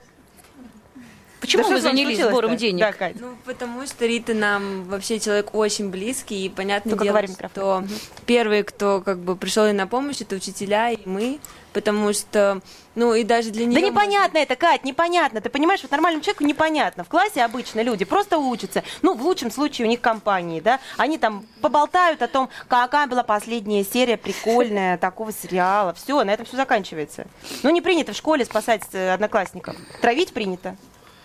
Почему 1.43 1.65
Да 1.65 1.71
вы 1.71 1.81
занялись 1.81 2.21
сбором 2.21 2.57
денег? 2.57 2.81
Да, 2.81 2.93
Кать. 2.93 3.17
Ну, 3.19 3.35
потому 3.45 3.85
что 3.85 4.07
Рита 4.07 4.33
нам 4.33 4.85
вообще 4.85 5.19
человек 5.19 5.53
очень 5.57 5.91
близкий, 5.91 6.47
и 6.47 6.49
понятное 6.49 6.93
Только 6.93 7.05
дело, 7.05 7.27
что 7.27 7.85
первые, 8.27 8.63
кто 8.63 9.03
как 9.05 9.19
бы 9.19 9.35
пришел 9.35 9.67
ей 9.67 9.73
на 9.73 9.89
помощь, 9.89 10.21
это 10.21 10.37
учителя 10.37 10.91
и 10.93 11.01
мы, 11.05 11.41
потому 11.73 12.13
что, 12.13 12.61
ну, 12.95 13.13
и 13.15 13.25
даже 13.25 13.51
для 13.51 13.67
нее... 13.67 13.81
Да 13.81 13.85
непонятно 13.85 14.39
это, 14.39 14.55
Кать, 14.55 14.85
непонятно. 14.85 15.41
Ты 15.41 15.51
понимаешь, 15.51 15.83
вот 15.83 15.91
нормальному 15.91 16.23
человеку 16.23 16.45
непонятно. 16.45 17.03
В 17.03 17.09
классе 17.09 17.43
обычно 17.43 17.81
люди 17.81 18.05
просто 18.05 18.39
учатся. 18.39 18.85
Ну, 19.03 19.15
в 19.15 19.23
лучшем 19.23 19.51
случае 19.51 19.89
у 19.89 19.91
них 19.91 20.01
компании, 20.01 20.61
да. 20.61 20.79
Они 20.97 21.19
там 21.19 21.45
поболтают 21.61 22.23
о 22.23 22.29
том, 22.29 22.51
какая 22.69 23.09
была 23.09 23.25
последняя 23.25 23.83
серия 23.83 24.17
прикольная 24.17 24.97
такого 24.97 25.33
сериала. 25.33 25.93
Все, 25.95 26.23
на 26.23 26.31
этом 26.31 26.47
все 26.47 26.57
заканчивается. 26.57 27.27
Ну, 27.65 27.71
не 27.71 27.81
принято 27.81 28.13
в 28.13 28.17
школе 28.17 28.45
спасать 28.45 28.83
э, 28.93 29.13
одноклассников. 29.13 29.75
Травить 30.01 30.33
принято, 30.33 30.77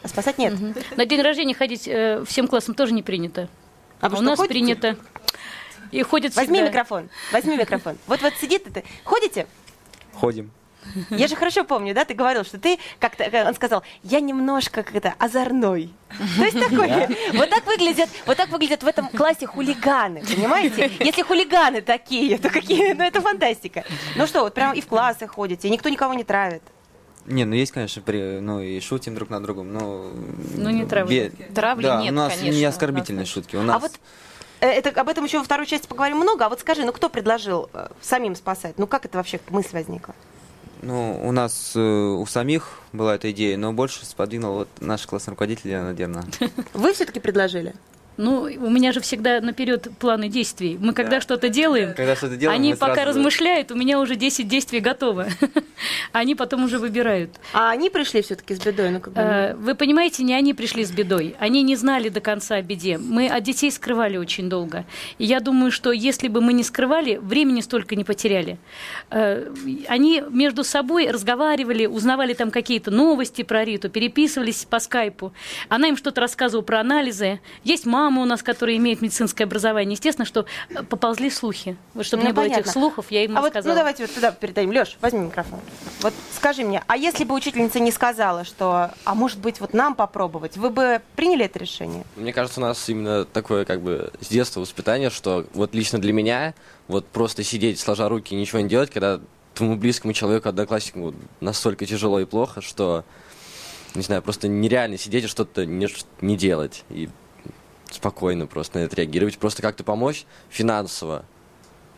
а 0.07 0.09
спасать 0.09 0.37
нет. 0.37 0.53
На 0.95 1.05
день 1.05 1.21
рождения 1.21 1.53
ходить 1.53 1.87
э, 1.87 2.23
всем 2.25 2.47
классам 2.47 2.73
тоже 2.73 2.93
не 2.93 3.03
принято. 3.03 3.49
А 3.99 4.09
вы 4.09 4.13
у 4.13 4.17
что, 4.17 4.25
нас 4.25 4.37
ходите? 4.39 4.53
принято. 4.53 4.97
И 5.91 6.01
ходит 6.03 6.35
Возьми 6.35 6.55
всегда. 6.55 6.69
микрофон, 6.69 7.09
возьми 7.31 7.55
микрофон. 7.57 7.97
Вот 8.07 8.21
вот 8.21 8.33
сидит 8.41 8.67
это. 8.67 8.83
Ходите? 9.03 9.47
Ходим. 10.13 10.51
Я 11.09 11.27
же 11.27 11.35
хорошо 11.35 11.65
помню, 11.65 11.93
да, 11.93 12.05
ты 12.05 12.13
говорил, 12.13 12.45
что 12.45 12.57
ты 12.57 12.79
как-то, 12.99 13.25
э, 13.25 13.45
он 13.45 13.53
сказал, 13.55 13.83
я 14.03 14.21
немножко 14.21 14.83
как 14.83 14.95
это 14.95 15.13
озорной. 15.19 15.93
То 16.37 16.45
есть 16.45 16.59
такое, 16.59 17.09
вот 17.33 17.49
так 17.49 17.65
выглядят, 17.65 18.09
вот 18.25 18.37
так 18.37 18.49
выглядят 18.49 18.83
в 18.83 18.87
этом 18.87 19.09
классе 19.09 19.47
хулиганы, 19.47 20.23
понимаете? 20.23 20.89
Если 20.99 21.23
хулиганы 21.23 21.81
такие, 21.81 22.37
то 22.37 22.49
какие, 22.49 22.93
ну 22.93 23.03
это 23.03 23.19
фантастика. 23.19 23.83
Ну 24.15 24.25
что, 24.27 24.43
вот 24.43 24.53
прям 24.53 24.73
и 24.73 24.81
в 24.81 24.87
классы 24.87 25.27
ходите, 25.27 25.67
и 25.67 25.71
никто 25.71 25.89
никого 25.89 26.13
не 26.13 26.23
травит. 26.23 26.63
Не, 27.27 27.43
ну 27.45 27.55
есть, 27.55 27.73
конечно, 27.73 28.01
при, 28.01 28.39
ну 28.39 28.61
и 28.61 28.79
шутим 28.79 29.13
друг 29.13 29.29
над 29.29 29.43
другом, 29.43 29.73
но... 29.73 30.09
Ну, 30.55 30.69
не 30.69 30.85
травли. 30.85 31.31
Травли 31.53 31.83
да, 31.83 32.01
нет, 32.01 32.13
у 32.13 32.15
нас 32.15 32.33
конечно, 32.33 32.55
не 32.55 32.61
у 32.61 32.65
нас 32.65 32.73
оскорбительные 32.73 33.25
шутки. 33.25 33.57
У 33.57 33.61
нас... 33.61 33.75
А 33.75 33.79
вот 33.79 33.91
э, 34.61 34.67
это, 34.67 34.99
об 34.99 35.09
этом 35.09 35.25
еще 35.25 35.39
во 35.39 35.43
второй 35.43 35.65
части 35.65 35.87
поговорим 35.87 36.17
много, 36.17 36.45
а 36.45 36.49
вот 36.49 36.61
скажи, 36.61 36.85
ну 36.85 36.93
кто 36.93 37.09
предложил 37.09 37.69
э, 37.73 37.89
самим 38.01 38.35
спасать? 38.35 38.77
Ну 38.77 38.87
как 38.87 39.05
это 39.05 39.17
вообще 39.17 39.41
мысль 39.49 39.73
возникла? 39.73 40.15
Ну, 40.81 41.19
у 41.23 41.31
нас 41.31 41.73
э, 41.75 41.79
у 41.79 42.25
самих 42.25 42.79
была 42.93 43.15
эта 43.15 43.31
идея, 43.31 43.57
но 43.57 43.73
больше 43.73 44.05
сподвинул 44.05 44.53
вот 44.53 44.69
наш 44.79 45.05
классный 45.05 45.31
руководитель 45.31 45.71
Яна 45.71 45.87
Надежда. 45.87 46.23
Вы 46.73 46.93
все-таки 46.93 47.19
предложили? 47.19 47.75
Ну, 48.17 48.41
у 48.43 48.69
меня 48.69 48.91
же 48.91 48.99
всегда 48.99 49.39
наперед 49.41 49.87
планы 49.99 50.27
действий. 50.27 50.77
Мы 50.79 50.93
когда 50.93 51.21
что-то 51.21 51.49
делаем, 51.49 51.93
Когда 51.95 52.15
что-то 52.15 52.35
делаем, 52.35 52.59
они 52.59 52.73
пока 52.75 52.95
сразу- 52.95 53.09
размышляют, 53.09 53.71
у 53.71 53.75
меня 53.75 53.99
уже 53.99 54.15
10 54.15 54.47
действий 54.47 54.79
готово. 54.79 55.27
Они 56.11 56.33
потом 56.33 56.63
уже 56.63 56.79
выбирают. 56.79 57.29
А 57.53 57.69
они 57.69 57.91
пришли 57.91 58.23
все-таки 58.23 58.55
с 58.55 58.59
бедой? 58.59 58.89
Ну, 58.89 58.99
как 58.99 59.13
бы, 59.13 59.21
Э, 59.21 59.53
Вы 59.55 59.75
понимаете, 59.75 60.23
не 60.23 60.33
они 60.33 60.55
пришли 60.55 60.83
с 60.83 60.89
бедой. 60.91 61.35
Они 61.37 61.61
не 61.61 61.75
знали 61.75 62.09
до 62.09 62.19
конца 62.19 62.55
о 62.55 62.61
беде. 62.63 62.97
Мы 62.97 63.27
от 63.27 63.43
детей 63.43 63.69
скрывали 63.71 64.17
очень 64.17 64.49
долго. 64.49 64.85
И 65.19 65.25
я 65.25 65.39
думаю, 65.39 65.71
что 65.71 65.91
если 65.91 66.29
бы 66.29 66.41
мы 66.41 66.53
не 66.53 66.63
скрывали, 66.63 67.17
времени 67.17 67.61
столько 67.61 67.95
не 67.95 68.03
потеряли. 68.03 68.57
Э, 69.11 69.53
Они 69.87 70.23
между 70.31 70.63
собой 70.63 71.11
разговаривали, 71.11 71.85
узнавали 71.85 72.33
там 72.33 72.49
какие-то 72.49 72.89
новости 72.89 73.43
про 73.43 73.63
Риту, 73.63 73.89
переписывались 73.89 74.65
по 74.65 74.79
скайпу. 74.79 75.33
Она 75.69 75.89
им 75.89 75.97
что-то 75.97 76.21
рассказывала 76.21 76.63
про 76.65 76.79
анализы. 76.79 77.39
Есть 77.63 77.85
мама 77.85 78.06
у 78.15 78.25
нас, 78.25 78.43
которая 78.43 78.77
имеет 78.77 79.01
медицинское 79.01 79.43
образование. 79.43 79.93
Естественно, 79.93 80.25
что 80.25 80.45
э, 80.69 80.83
поползли 80.83 81.29
слухи. 81.29 81.75
Вот 81.93 82.05
чтобы 82.05 82.23
Ну, 82.23 82.29
не 82.29 82.33
было 82.33 82.43
понятно. 82.43 82.61
этих 82.61 82.71
слухов, 82.71 83.07
я 83.09 83.25
им 83.25 83.37
а 83.37 83.41
вот, 83.41 83.47
рассказала. 83.47 83.73
ну 83.73 83.79
давайте 83.79 84.05
вот 84.05 84.15
туда 84.15 84.31
передадим. 84.31 84.71
Леш, 84.71 84.97
возьми 85.01 85.19
микрофон. 85.25 85.59
Вот 86.01 86.13
скажи 86.35 86.63
мне, 86.63 86.83
а 86.87 86.95
если 86.95 87.23
бы 87.25 87.35
учительница 87.35 87.79
не 87.79 87.91
сказала, 87.91 88.45
что, 88.45 88.91
а 89.03 89.15
может 89.15 89.39
быть, 89.39 89.59
вот 89.59 89.73
нам 89.73 89.95
попробовать, 89.95 90.55
вы 90.55 90.69
бы 90.69 91.01
приняли 91.15 91.45
это 91.45 91.59
решение? 91.59 92.03
Мне 92.15 92.31
кажется, 92.31 92.59
у 92.61 92.63
нас 92.63 92.87
именно 92.87 93.25
такое 93.25 93.65
как 93.65 93.81
бы 93.81 94.11
с 94.21 94.27
детства 94.27 94.61
воспитание, 94.61 95.09
что 95.09 95.45
вот 95.53 95.73
лично 95.75 95.99
для 95.99 96.13
меня 96.13 96.53
вот 96.87 97.05
просто 97.07 97.43
сидеть 97.43 97.79
сложа 97.79 98.07
руки 98.07 98.33
и 98.33 98.37
ничего 98.37 98.59
не 98.61 98.69
делать, 98.69 98.89
когда 98.91 99.19
твоему 99.53 99.75
близкому 99.75 100.13
человеку, 100.13 100.49
однокласснику 100.49 101.15
настолько 101.39 101.85
тяжело 101.87 102.19
и 102.19 102.25
плохо, 102.25 102.61
что, 102.61 103.03
не 103.95 104.03
знаю, 104.03 104.21
просто 104.21 104.47
нереально 104.47 104.97
сидеть 104.99 105.23
и 105.23 105.27
что-то 105.27 105.65
не, 105.65 105.87
не 106.21 106.37
делать. 106.37 106.83
И 106.89 107.09
спокойно 107.91 108.47
просто 108.47 108.79
на 108.79 108.83
это 108.83 108.95
реагировать, 108.95 109.37
просто 109.37 109.61
как-то 109.61 109.83
помочь 109.83 110.25
финансово. 110.49 111.25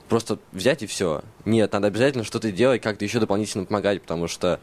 Просто 0.08 0.40
взять 0.52 0.82
и 0.82 0.88
все. 0.88 1.22
Нет, 1.46 1.72
надо 1.72 1.88
обязательно 1.88 2.24
что-то 2.24 2.52
делать, 2.52 2.82
как-то 2.82 3.06
еще 3.06 3.20
дополнительно 3.20 3.66
помогать, 3.66 4.02
потому 4.02 4.28
что 4.28 4.60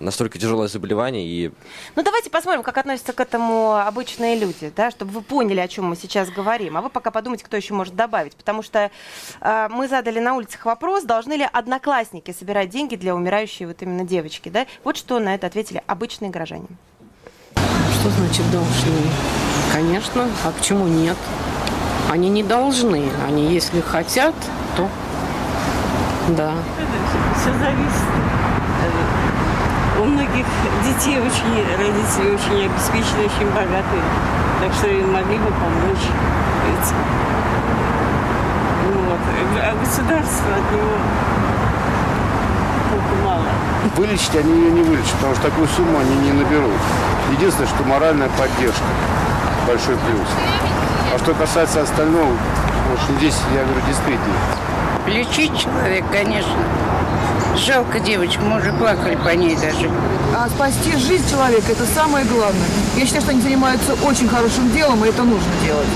настолько 0.00 0.38
тяжелое 0.38 0.68
заболевание 0.68 1.26
и 1.26 1.50
Ну 1.96 2.02
давайте 2.02 2.30
посмотрим, 2.30 2.62
как 2.62 2.78
относятся 2.78 3.12
к 3.12 3.20
этому 3.20 3.76
обычные 3.76 4.38
люди, 4.38 4.72
да, 4.74 4.90
чтобы 4.90 5.12
вы 5.12 5.22
поняли, 5.22 5.60
о 5.60 5.68
чем 5.68 5.86
мы 5.86 5.96
сейчас 5.96 6.30
говорим. 6.30 6.76
А 6.76 6.80
вы 6.80 6.90
пока 6.90 7.10
подумайте, 7.10 7.44
кто 7.44 7.56
еще 7.56 7.74
может 7.74 7.94
добавить. 7.94 8.36
Потому 8.36 8.62
что 8.62 8.90
э, 9.40 9.68
мы 9.70 9.88
задали 9.88 10.20
на 10.20 10.34
улицах 10.34 10.64
вопрос, 10.64 11.04
должны 11.04 11.34
ли 11.34 11.48
одноклассники 11.50 12.32
собирать 12.32 12.70
деньги 12.70 12.96
для 12.96 13.14
умирающей 13.14 13.66
вот 13.66 13.82
именно 13.82 14.04
девочки. 14.04 14.48
Да? 14.48 14.66
Вот 14.82 14.96
что 14.96 15.18
на 15.18 15.34
это 15.34 15.46
ответили 15.46 15.82
обычные 15.86 16.30
горожане. 16.30 16.68
Что 17.54 18.10
значит 18.10 18.50
должны? 18.50 19.53
Конечно. 19.74 20.28
А 20.44 20.52
почему 20.56 20.86
нет? 20.86 21.16
Они 22.08 22.28
не 22.30 22.44
должны. 22.44 23.08
Они, 23.26 23.52
если 23.52 23.80
хотят, 23.80 24.32
то 24.76 24.88
да. 26.28 26.52
Все 27.36 27.50
зависит. 27.58 28.08
Э, 28.84 30.00
У 30.00 30.04
многих 30.04 30.46
детей 30.84 31.18
очень, 31.18 31.66
родители 31.76 32.36
очень 32.36 32.66
обеспечены, 32.66 33.24
очень 33.26 33.48
богатые. 33.48 34.02
Так 34.60 34.72
что 34.74 34.86
им 34.86 35.12
могли 35.12 35.38
бы 35.38 35.46
помочь 35.50 36.06
этим. 36.70 36.96
Ну 38.92 39.10
Вот. 39.10 39.18
А 39.60 39.74
государство 39.84 40.54
от 40.54 40.72
него 40.72 40.96
толку 42.92 43.24
мало. 43.24 43.44
Вылечить 43.96 44.36
они 44.36 44.54
ее 44.54 44.70
не 44.70 44.82
вылечат, 44.82 45.14
потому 45.14 45.34
что 45.34 45.42
такую 45.50 45.66
сумму 45.66 45.98
они 45.98 46.14
не 46.14 46.32
наберут. 46.32 46.80
Единственное, 47.32 47.68
что 47.68 47.82
моральная 47.82 48.28
поддержка. 48.38 48.84
Большой 49.66 49.96
плюс. 49.96 50.28
А 51.14 51.18
что 51.18 51.34
касается 51.34 51.82
остального, 51.82 52.32
в 52.90 52.92
общем, 52.94 53.16
здесь, 53.18 53.36
я 53.54 53.64
говорю, 53.64 53.80
действительно. 53.86 54.34
Лечить 55.06 55.58
человек, 55.58 56.04
конечно. 56.12 56.56
Жалко 57.56 58.00
девочку, 58.00 58.42
мы 58.42 58.58
уже 58.58 58.72
плакали 58.72 59.16
по 59.16 59.30
ней 59.30 59.56
даже. 59.56 59.90
А 60.36 60.48
спасти 60.48 60.96
жизнь 60.96 61.30
человека– 61.30 61.66
это 61.72 61.86
самое 61.86 62.26
главное. 62.26 62.66
Я 62.96 63.06
считаю, 63.06 63.22
что 63.22 63.30
они 63.30 63.40
занимаются 63.40 63.94
очень 64.04 64.28
хорошим 64.28 64.70
делом, 64.72 65.04
и 65.04 65.08
это 65.08 65.22
нужно 65.22 65.50
делать. 65.64 65.86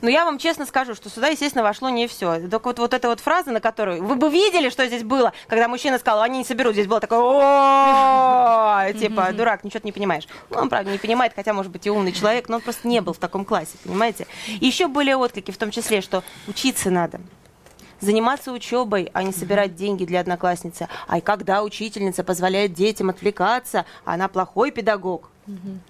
Но 0.00 0.08
я 0.08 0.24
вам 0.24 0.38
честно 0.38 0.64
скажу, 0.64 0.94
что 0.94 1.10
сюда, 1.10 1.28
естественно, 1.28 1.64
вошло 1.64 1.88
не 1.88 2.06
все. 2.06 2.48
Только 2.48 2.68
вот, 2.68 2.78
вот 2.78 2.94
эта 2.94 3.08
вот 3.08 3.20
фраза, 3.20 3.50
на 3.50 3.60
которую... 3.60 4.04
Вы 4.04 4.14
бы 4.14 4.28
видели, 4.30 4.70
что 4.70 4.86
здесь 4.86 5.02
было, 5.02 5.32
когда 5.48 5.66
мужчина 5.66 5.98
сказал, 5.98 6.22
они 6.22 6.38
не 6.38 6.44
соберут. 6.44 6.74
Здесь 6.74 6.86
было 6.86 7.00
такое, 7.00 8.92
типа, 8.94 9.32
дурак, 9.32 9.64
ничего 9.64 9.80
ты 9.80 9.86
не 9.86 9.92
понимаешь. 9.92 10.28
Ну, 10.50 10.58
он, 10.58 10.68
правда, 10.68 10.92
не 10.92 10.98
понимает, 10.98 11.32
хотя, 11.34 11.52
может 11.52 11.72
быть, 11.72 11.86
и 11.86 11.90
умный 11.90 12.12
человек, 12.12 12.48
но 12.48 12.56
он 12.56 12.62
просто 12.62 12.86
не 12.86 13.00
был 13.00 13.12
в 13.12 13.18
таком 13.18 13.44
классе, 13.44 13.76
понимаете? 13.82 14.26
Еще 14.60 14.86
были 14.86 15.12
отклики, 15.12 15.50
в 15.50 15.58
том 15.58 15.70
числе, 15.70 16.00
что 16.00 16.22
учиться 16.46 16.90
надо. 16.90 17.20
Заниматься 18.00 18.52
учебой, 18.52 19.10
а 19.12 19.24
не 19.24 19.32
собирать 19.32 19.74
деньги 19.74 20.04
для 20.04 20.20
одноклассницы. 20.20 20.88
А 21.08 21.18
и 21.18 21.20
когда 21.20 21.64
учительница 21.64 22.22
позволяет 22.22 22.72
детям 22.72 23.10
отвлекаться, 23.10 23.84
она 24.04 24.28
плохой 24.28 24.70
педагог. 24.70 25.30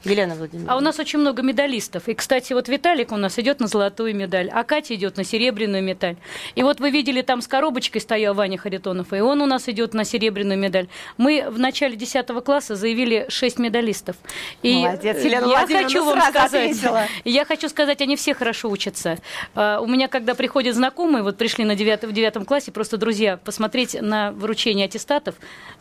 Елена 0.04 0.34
Владимировна. 0.34 0.72
А 0.72 0.76
у 0.76 0.80
нас 0.80 0.98
очень 0.98 1.18
много 1.18 1.42
медалистов. 1.42 2.08
И, 2.08 2.14
кстати, 2.14 2.52
вот 2.52 2.68
Виталик 2.68 3.12
у 3.12 3.16
нас 3.16 3.38
идет 3.38 3.60
на 3.60 3.66
золотую 3.66 4.14
медаль, 4.14 4.50
а 4.52 4.64
Катя 4.64 4.94
идет 4.94 5.16
на 5.16 5.24
серебряную 5.24 5.82
медаль. 5.82 6.16
И 6.54 6.62
вот 6.62 6.80
вы 6.80 6.90
видели, 6.90 7.22
там 7.22 7.40
с 7.40 7.48
коробочкой 7.48 8.00
стоял 8.00 8.34
Ваня 8.34 8.58
Харитонов, 8.58 9.12
и 9.12 9.20
он 9.20 9.40
у 9.42 9.46
нас 9.46 9.68
идет 9.68 9.94
на 9.94 10.04
серебряную 10.04 10.58
медаль. 10.58 10.88
Мы 11.16 11.46
в 11.48 11.58
начале 11.58 11.96
10 11.96 12.26
класса 12.44 12.76
заявили 12.76 13.26
6 13.28 13.58
медалистов. 13.58 14.16
И 14.62 14.82
Молодец, 14.82 15.24
Елена 15.24 15.46
я 15.46 15.58
Владимировна 15.58 15.82
хочу 15.88 16.04
вам 16.04 16.20
сразу 16.20 16.32
сказать, 16.32 16.70
ответила. 16.70 17.06
я 17.24 17.44
хочу 17.44 17.68
сказать, 17.68 18.00
они 18.00 18.16
все 18.16 18.34
хорошо 18.34 18.70
учатся. 18.70 19.18
А, 19.54 19.80
У 19.80 19.86
меня, 19.86 20.08
когда 20.08 20.34
приходят 20.34 20.74
знакомые, 20.74 21.22
вот 21.22 21.36
пришли 21.36 21.64
на 21.64 21.74
9, 21.74 22.04
в 22.04 22.12
девятом 22.12 22.44
классе, 22.44 22.72
просто 22.72 22.96
друзья, 22.96 23.36
посмотреть 23.36 24.00
на 24.00 24.32
вручение 24.32 24.86
аттестатов, 24.86 25.34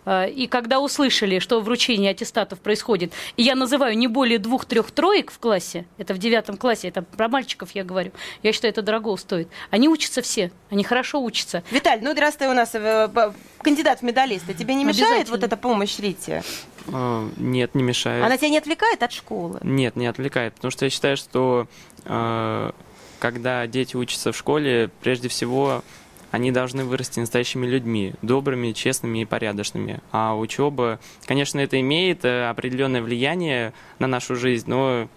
а, 0.06 0.26
и 0.26 0.48
когда 0.48 0.80
услышали, 0.80 1.40
что 1.40 1.60
вручение 1.62 2.12
аттестатов 2.12 2.60
происходит, 2.60 3.14
и 3.36 3.44
я 3.44 3.56
называю 3.68 3.98
не 3.98 4.08
более 4.08 4.40
двух-трех 4.40 4.92
троек 4.92 5.30
в 5.30 5.40
классе, 5.40 5.86
это 5.98 6.14
в 6.14 6.18
девятом 6.18 6.56
классе, 6.56 6.88
это 6.88 7.02
про 7.02 7.28
мальчиков 7.28 7.72
я 7.72 7.84
говорю, 7.84 8.12
я 8.42 8.54
считаю, 8.54 8.72
это 8.72 8.82
дорого 8.82 9.16
стоит. 9.18 9.50
Они 9.72 9.90
учатся 9.90 10.22
все, 10.22 10.52
они 10.70 10.86
хорошо 10.86 11.22
учатся. 11.22 11.64
Виталь, 11.70 12.00
ну 12.02 12.16
раз 12.16 12.38
ты 12.38 12.48
у 12.48 12.54
нас 12.54 12.72
э, 12.74 13.10
кандидат 13.62 14.00
в 14.00 14.04
медалиста, 14.04 14.54
тебе 14.54 14.74
не 14.74 14.86
мешает 14.86 15.30
вот 15.30 15.44
эта 15.44 15.58
помощь 15.58 16.00
Рите? 16.00 16.44
А, 16.94 17.30
Нет, 17.36 17.76
не 17.76 17.84
мешает. 17.84 18.24
Она 18.24 18.38
тебя 18.38 18.50
не 18.50 18.58
отвлекает 18.58 19.04
от 19.04 19.12
школы? 19.12 19.60
Нет, 19.64 19.98
не 19.98 20.08
отвлекает, 20.08 20.54
потому 20.54 20.72
что 20.72 20.86
я 20.86 20.90
считаю, 20.90 21.18
что 21.18 21.68
э, 22.06 22.72
когда 23.20 23.68
дети 23.68 23.98
учатся 23.98 24.32
в 24.32 24.38
школе, 24.38 24.90
прежде 25.02 25.28
всего 25.28 25.84
они 26.32 26.52
должны 26.52 26.84
вырасти 26.84 27.20
настоящими 27.20 27.66
людьми, 27.66 28.14
добрыми, 28.22 28.72
честными 28.72 29.22
и 29.22 29.26
порядочными. 29.26 30.00
А 30.12 30.38
учеба, 30.38 31.00
конечно, 31.26 31.60
это 31.60 31.80
имеет 31.80 32.26
э, 32.26 32.50
определенное 32.50 33.02
влияние 33.02 33.74
на 34.00 34.08
нашу 34.08 34.36
жизнь, 34.36 34.70
но 34.70 35.08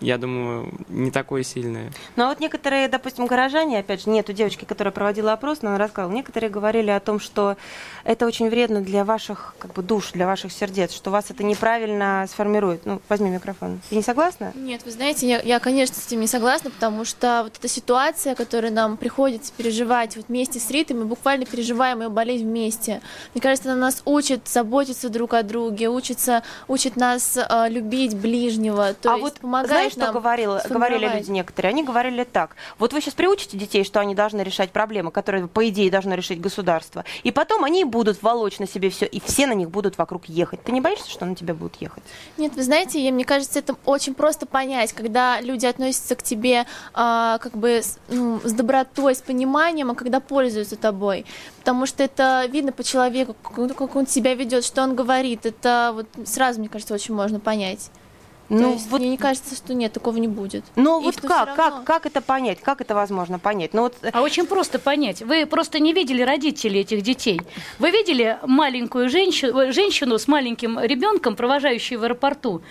я 0.00 0.18
думаю, 0.18 0.72
не 0.88 1.10
такое 1.10 1.42
сильное. 1.42 1.90
Ну 2.16 2.24
а 2.24 2.28
вот 2.28 2.40
некоторые, 2.40 2.88
допустим, 2.88 3.26
горожане, 3.26 3.78
опять 3.80 4.04
же, 4.04 4.10
нету 4.10 4.32
девочки, 4.32 4.64
которая 4.64 4.92
проводила 4.92 5.32
опрос, 5.32 5.62
но 5.62 5.70
она 5.70 5.78
рассказывала, 5.78 6.14
некоторые 6.14 6.50
говорили 6.50 6.90
о 6.90 7.00
том, 7.00 7.20
что 7.20 7.56
это 8.04 8.26
очень 8.26 8.48
вредно 8.48 8.80
для 8.80 9.04
ваших 9.04 9.54
как 9.58 9.72
бы, 9.72 9.82
душ, 9.82 10.12
для 10.12 10.26
ваших 10.26 10.52
сердец, 10.52 10.92
что 10.92 11.10
вас 11.10 11.30
это 11.30 11.44
неправильно 11.44 12.26
сформирует. 12.28 12.86
Ну, 12.86 13.00
возьми 13.08 13.30
микрофон. 13.30 13.80
Ты 13.88 13.96
не 13.96 14.02
согласна? 14.02 14.52
Нет, 14.54 14.82
вы 14.84 14.90
знаете, 14.90 15.28
я, 15.28 15.40
я, 15.40 15.58
конечно, 15.58 15.96
с 15.96 16.06
этим 16.06 16.20
не 16.20 16.26
согласна, 16.26 16.70
потому 16.70 17.04
что 17.04 17.42
вот 17.44 17.56
эта 17.58 17.68
ситуация, 17.68 18.34
которую 18.34 18.72
нам 18.72 18.96
приходится 18.96 19.52
переживать 19.56 20.16
вот 20.16 20.26
вместе 20.28 20.60
с 20.60 20.70
Ритой, 20.70 20.96
мы 20.96 21.04
буквально 21.04 21.44
переживаем 21.44 22.02
ее 22.02 22.08
болезнь 22.08 22.44
вместе. 22.44 23.00
Мне 23.34 23.42
кажется, 23.42 23.72
она 23.72 23.80
нас 23.80 24.02
учит 24.04 24.48
заботиться 24.48 25.08
друг 25.08 25.34
о 25.34 25.42
друге, 25.42 25.88
учится, 25.88 26.42
учит 26.68 26.96
нас 26.96 27.36
э, 27.36 27.68
любить 27.68 28.16
ближнего, 28.16 28.94
то 28.94 29.12
а 29.12 29.16
есть 29.16 29.22
вот 29.22 29.40
помогает 29.40 29.87
знаешь, 29.94 30.10
что 30.10 30.18
говорила, 30.20 30.62
говорили 30.68 31.08
люди 31.08 31.30
некоторые? 31.30 31.70
Они 31.70 31.82
говорили 31.84 32.24
так. 32.24 32.56
Вот 32.78 32.92
вы 32.92 33.00
сейчас 33.00 33.14
приучите 33.14 33.56
детей, 33.56 33.84
что 33.84 34.00
они 34.00 34.14
должны 34.14 34.42
решать 34.42 34.70
проблемы, 34.70 35.10
которые, 35.10 35.46
по 35.48 35.68
идее, 35.68 35.90
должно 35.90 36.14
решить 36.14 36.40
государство. 36.40 37.04
И 37.22 37.30
потом 37.30 37.64
они 37.64 37.84
будут 37.84 38.22
волочь 38.22 38.58
на 38.58 38.66
себе 38.66 38.90
все, 38.90 39.06
и 39.06 39.20
все 39.20 39.46
на 39.46 39.52
них 39.54 39.70
будут 39.70 39.98
вокруг 39.98 40.26
ехать. 40.26 40.62
Ты 40.62 40.72
не 40.72 40.80
боишься, 40.80 41.10
что 41.10 41.24
на 41.24 41.34
тебя 41.34 41.54
будут 41.54 41.76
ехать? 41.80 42.02
Нет, 42.36 42.54
вы 42.54 42.62
знаете, 42.62 43.02
я- 43.04 43.12
мне 43.12 43.24
кажется, 43.24 43.58
это 43.58 43.76
очень 43.84 44.14
просто 44.14 44.46
понять, 44.46 44.92
когда 44.92 45.40
люди 45.40 45.66
относятся 45.66 46.14
к 46.16 46.22
тебе 46.22 46.66
а, 46.94 47.38
как 47.38 47.56
бы 47.56 47.78
с, 47.82 47.98
ну, 48.08 48.40
с 48.44 48.52
добротой, 48.52 49.14
с 49.14 49.20
пониманием, 49.22 49.90
а 49.90 49.94
когда 49.94 50.20
пользуются 50.20 50.76
тобой. 50.76 51.26
Потому 51.60 51.86
что 51.86 52.02
это 52.02 52.46
видно 52.48 52.72
по 52.72 52.82
человеку, 52.82 53.34
как 53.42 53.58
он, 53.58 53.68
как 53.70 53.96
он 53.96 54.06
себя 54.06 54.34
ведет, 54.34 54.64
что 54.64 54.82
он 54.82 54.94
говорит. 54.94 55.46
Это 55.46 55.92
вот 55.94 56.06
сразу, 56.26 56.60
мне 56.60 56.68
кажется, 56.68 56.94
очень 56.94 57.14
можно 57.14 57.40
понять. 57.40 57.90
Ну, 58.48 58.62
То 58.62 58.72
есть 58.72 58.90
мне 58.90 59.08
не 59.10 59.18
кажется, 59.18 59.54
что 59.54 59.74
нет, 59.74 59.92
такого 59.92 60.16
не 60.16 60.28
будет. 60.28 60.64
Ну 60.74 61.00
И 61.00 61.04
вот 61.04 61.20
как, 61.20 61.48
равно- 61.48 61.54
как, 61.56 61.84
как 61.84 62.06
это 62.06 62.20
понять? 62.22 62.60
Как 62.60 62.80
это 62.80 62.94
возможно 62.94 63.38
понять? 63.38 63.74
Ну 63.74 63.82
вот 63.82 63.96
А 64.12 64.22
очень 64.22 64.46
просто 64.46 64.78
понять. 64.78 65.20
Вы 65.22 65.44
просто 65.46 65.80
не 65.80 65.92
видели 65.92 66.22
родителей 66.22 66.80
этих 66.80 67.02
детей. 67.02 67.40
Вы 67.78 67.90
видели 67.90 68.38
маленькую 68.46 69.08
женщину, 69.10 69.72
женщину 69.72 70.18
с 70.18 70.26
маленьким 70.28 70.80
ребенком, 70.80 71.36
провожающую 71.36 72.00
в 72.00 72.04
аэропорту? 72.04 72.62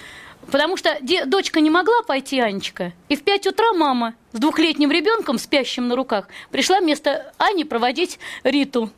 Потому 0.49 0.77
что 0.77 0.97
дочка 1.25 1.59
не 1.59 1.69
могла 1.69 2.01
пойти, 2.03 2.39
Анечка. 2.39 2.93
И 3.09 3.15
в 3.15 3.23
5 3.23 3.47
утра 3.47 3.73
мама 3.73 4.13
с 4.31 4.39
двухлетним 4.39 4.91
ребенком, 4.91 5.37
спящим 5.37 5.87
на 5.89 5.95
руках, 5.95 6.27
пришла 6.51 6.79
вместо 6.79 7.33
Ани 7.37 7.65
проводить 7.65 8.17
Риту. 8.43 8.89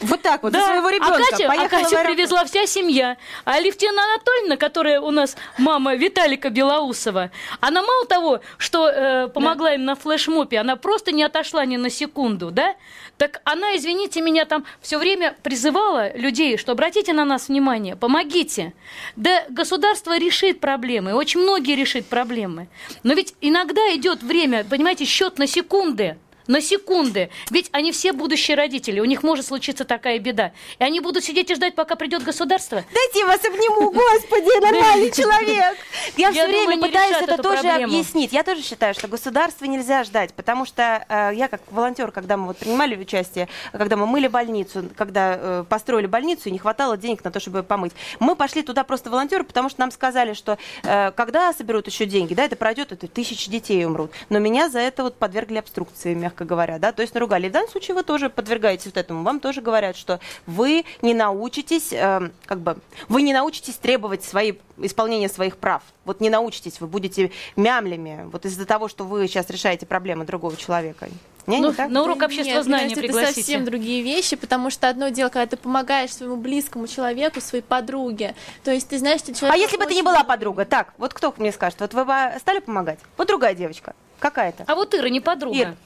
Вот 0.00 0.20
так 0.20 0.42
вот, 0.42 0.52
за 0.52 0.58
да. 0.58 0.66
своего 0.66 0.90
ребенка 0.90 1.14
А 1.14 1.30
Катю, 1.30 1.44
а 1.48 1.54
в 1.54 1.68
Катю 1.68 1.96
аэропорт. 1.96 2.06
привезла 2.06 2.44
вся 2.44 2.66
семья. 2.66 3.16
А 3.44 3.52
Алевтина 3.52 4.02
Анатольевна, 4.04 4.56
которая 4.56 5.00
у 5.00 5.10
нас 5.10 5.36
мама 5.56 5.94
Виталика 5.94 6.50
Белоусова, 6.50 7.30
она 7.60 7.82
мало 7.82 8.06
того, 8.06 8.40
что 8.58 8.88
э, 8.88 9.28
помогла 9.28 9.74
им 9.74 9.84
на 9.84 9.94
флешмобе, 9.94 10.58
она 10.58 10.76
просто 10.76 11.12
не 11.12 11.22
отошла 11.22 11.64
ни 11.64 11.76
на 11.76 11.88
секунду, 11.88 12.50
да? 12.50 12.74
Так 13.16 13.40
она, 13.44 13.74
извините 13.76 14.20
меня, 14.20 14.44
там 14.44 14.66
все 14.82 14.98
время 14.98 15.34
призывала 15.42 16.14
людей, 16.14 16.58
что 16.58 16.72
обратите 16.72 17.14
на 17.14 17.24
нас 17.24 17.48
внимание, 17.48 17.96
помогите. 17.96 18.74
Да 19.16 19.44
государство 19.48 20.18
решит 20.18 20.60
проблемы, 20.60 21.14
очень 21.14 21.40
многие 21.40 21.74
решит 21.74 22.06
проблемы. 22.06 22.68
Но 23.02 23.14
ведь 23.14 23.34
иногда 23.40 23.80
идет 23.94 24.22
время, 24.22 24.64
понимаете, 24.64 25.06
счет 25.06 25.38
на 25.38 25.46
секунды 25.46 26.18
на 26.46 26.60
секунды. 26.60 27.30
Ведь 27.50 27.68
они 27.72 27.92
все 27.92 28.12
будущие 28.12 28.56
родители, 28.56 29.00
у 29.00 29.04
них 29.04 29.22
может 29.22 29.46
случиться 29.46 29.84
такая 29.84 30.18
беда. 30.18 30.52
И 30.78 30.84
они 30.84 31.00
будут 31.00 31.24
сидеть 31.24 31.50
и 31.50 31.54
ждать, 31.54 31.74
пока 31.74 31.96
придет 31.96 32.22
государство. 32.22 32.84
Дайте 32.92 33.20
я 33.20 33.26
вас 33.26 33.44
обниму, 33.44 33.90
господи, 33.90 34.60
нормальный 34.60 35.10
человек. 35.10 35.76
Я 36.16 36.32
все 36.32 36.46
время 36.46 36.78
пытаюсь 36.80 37.16
это 37.22 37.42
тоже 37.42 37.68
объяснить. 37.68 38.32
Я 38.32 38.42
тоже 38.42 38.62
считаю, 38.62 38.94
что 38.94 39.08
государство 39.08 39.64
нельзя 39.64 40.04
ждать, 40.04 40.34
потому 40.34 40.64
что 40.64 41.04
э, 41.08 41.32
я 41.34 41.48
как 41.48 41.60
волонтер, 41.70 42.10
когда 42.12 42.36
мы 42.36 42.48
вот 42.48 42.58
принимали 42.58 42.96
участие, 42.96 43.48
когда 43.72 43.96
мы 43.96 44.06
мыли 44.06 44.28
больницу, 44.28 44.88
когда 44.96 45.38
э, 45.38 45.64
построили 45.68 46.06
больницу, 46.06 46.48
и 46.48 46.52
не 46.52 46.58
хватало 46.58 46.96
денег 46.96 47.24
на 47.24 47.30
то, 47.30 47.40
чтобы 47.40 47.62
помыть, 47.62 47.92
мы 48.20 48.36
пошли 48.36 48.62
туда 48.62 48.84
просто 48.84 49.10
волонтеры, 49.10 49.44
потому 49.44 49.68
что 49.68 49.80
нам 49.80 49.90
сказали, 49.90 50.32
что 50.34 50.58
э, 50.82 51.12
когда 51.12 51.52
соберут 51.52 51.86
еще 51.86 52.06
деньги, 52.06 52.34
да, 52.34 52.44
это 52.44 52.56
пройдет, 52.56 52.92
это 52.92 53.08
тысячи 53.08 53.50
детей 53.50 53.84
умрут. 53.84 54.10
Но 54.28 54.38
меня 54.38 54.68
за 54.68 54.80
это 54.80 55.02
вот 55.02 55.16
подвергли 55.16 55.58
обструкции, 55.58 56.14
мягко 56.14 56.35
говоря, 56.44 56.78
да, 56.78 56.92
то 56.92 57.02
есть 57.02 57.14
наругали. 57.14 57.46
И 57.46 57.48
в 57.48 57.52
данном 57.52 57.70
случае 57.70 57.94
вы 57.94 58.02
тоже 58.02 58.30
подвергаетесь 58.30 58.86
вот 58.86 58.96
этому. 58.96 59.22
Вам 59.22 59.40
тоже 59.40 59.60
говорят, 59.62 59.96
что 59.96 60.20
вы 60.46 60.84
не 61.02 61.14
научитесь, 61.14 61.92
э, 61.92 62.30
как 62.44 62.60
бы, 62.60 62.76
вы 63.08 63.22
не 63.22 63.32
научитесь 63.32 63.76
требовать 63.76 64.24
свои, 64.24 64.54
исполнения 64.78 65.28
своих 65.28 65.56
прав. 65.56 65.82
Вот 66.04 66.20
не 66.20 66.30
научитесь, 66.30 66.80
вы 66.80 66.86
будете 66.86 67.30
мямлями, 67.56 68.28
вот 68.30 68.44
из-за 68.44 68.66
того, 68.66 68.88
что 68.88 69.04
вы 69.04 69.26
сейчас 69.28 69.48
решаете 69.50 69.86
проблемы 69.86 70.24
другого 70.24 70.56
человека. 70.56 71.08
Не, 71.46 71.60
Ну, 71.60 71.68
не 71.68 71.74
так? 71.74 71.90
на 71.90 72.02
урок 72.02 72.22
общества 72.22 72.62
знания 72.62 72.96
пригласите. 72.96 73.30
Это 73.30 73.34
совсем 73.34 73.64
другие 73.64 74.02
вещи, 74.02 74.34
потому 74.34 74.68
что 74.70 74.88
одно 74.88 75.10
дело, 75.10 75.28
когда 75.28 75.46
ты 75.46 75.56
помогаешь 75.56 76.12
своему 76.12 76.36
близкому 76.36 76.88
человеку, 76.88 77.40
своей 77.40 77.62
подруге. 77.62 78.34
То 78.64 78.72
есть 78.72 78.88
ты 78.88 78.98
знаешь, 78.98 79.20
что 79.20 79.32
человек... 79.32 79.54
А 79.54 79.56
если 79.58 79.76
бы 79.76 79.86
ты 79.86 79.94
не 79.94 80.02
была 80.02 80.24
подруга? 80.24 80.64
Так, 80.64 80.92
вот 80.98 81.14
кто 81.14 81.32
мне 81.38 81.52
скажет, 81.52 81.80
вот 81.80 81.94
вы 81.94 82.04
бы 82.04 82.32
стали 82.40 82.58
помогать? 82.58 82.98
Вот 83.16 83.28
другая 83.28 83.54
девочка. 83.54 83.94
Какая-то. 84.18 84.64
А 84.66 84.74
вот 84.74 84.94
Ира 84.94 85.08
не 85.08 85.20
подруга. 85.20 85.56
Ир. 85.56 85.76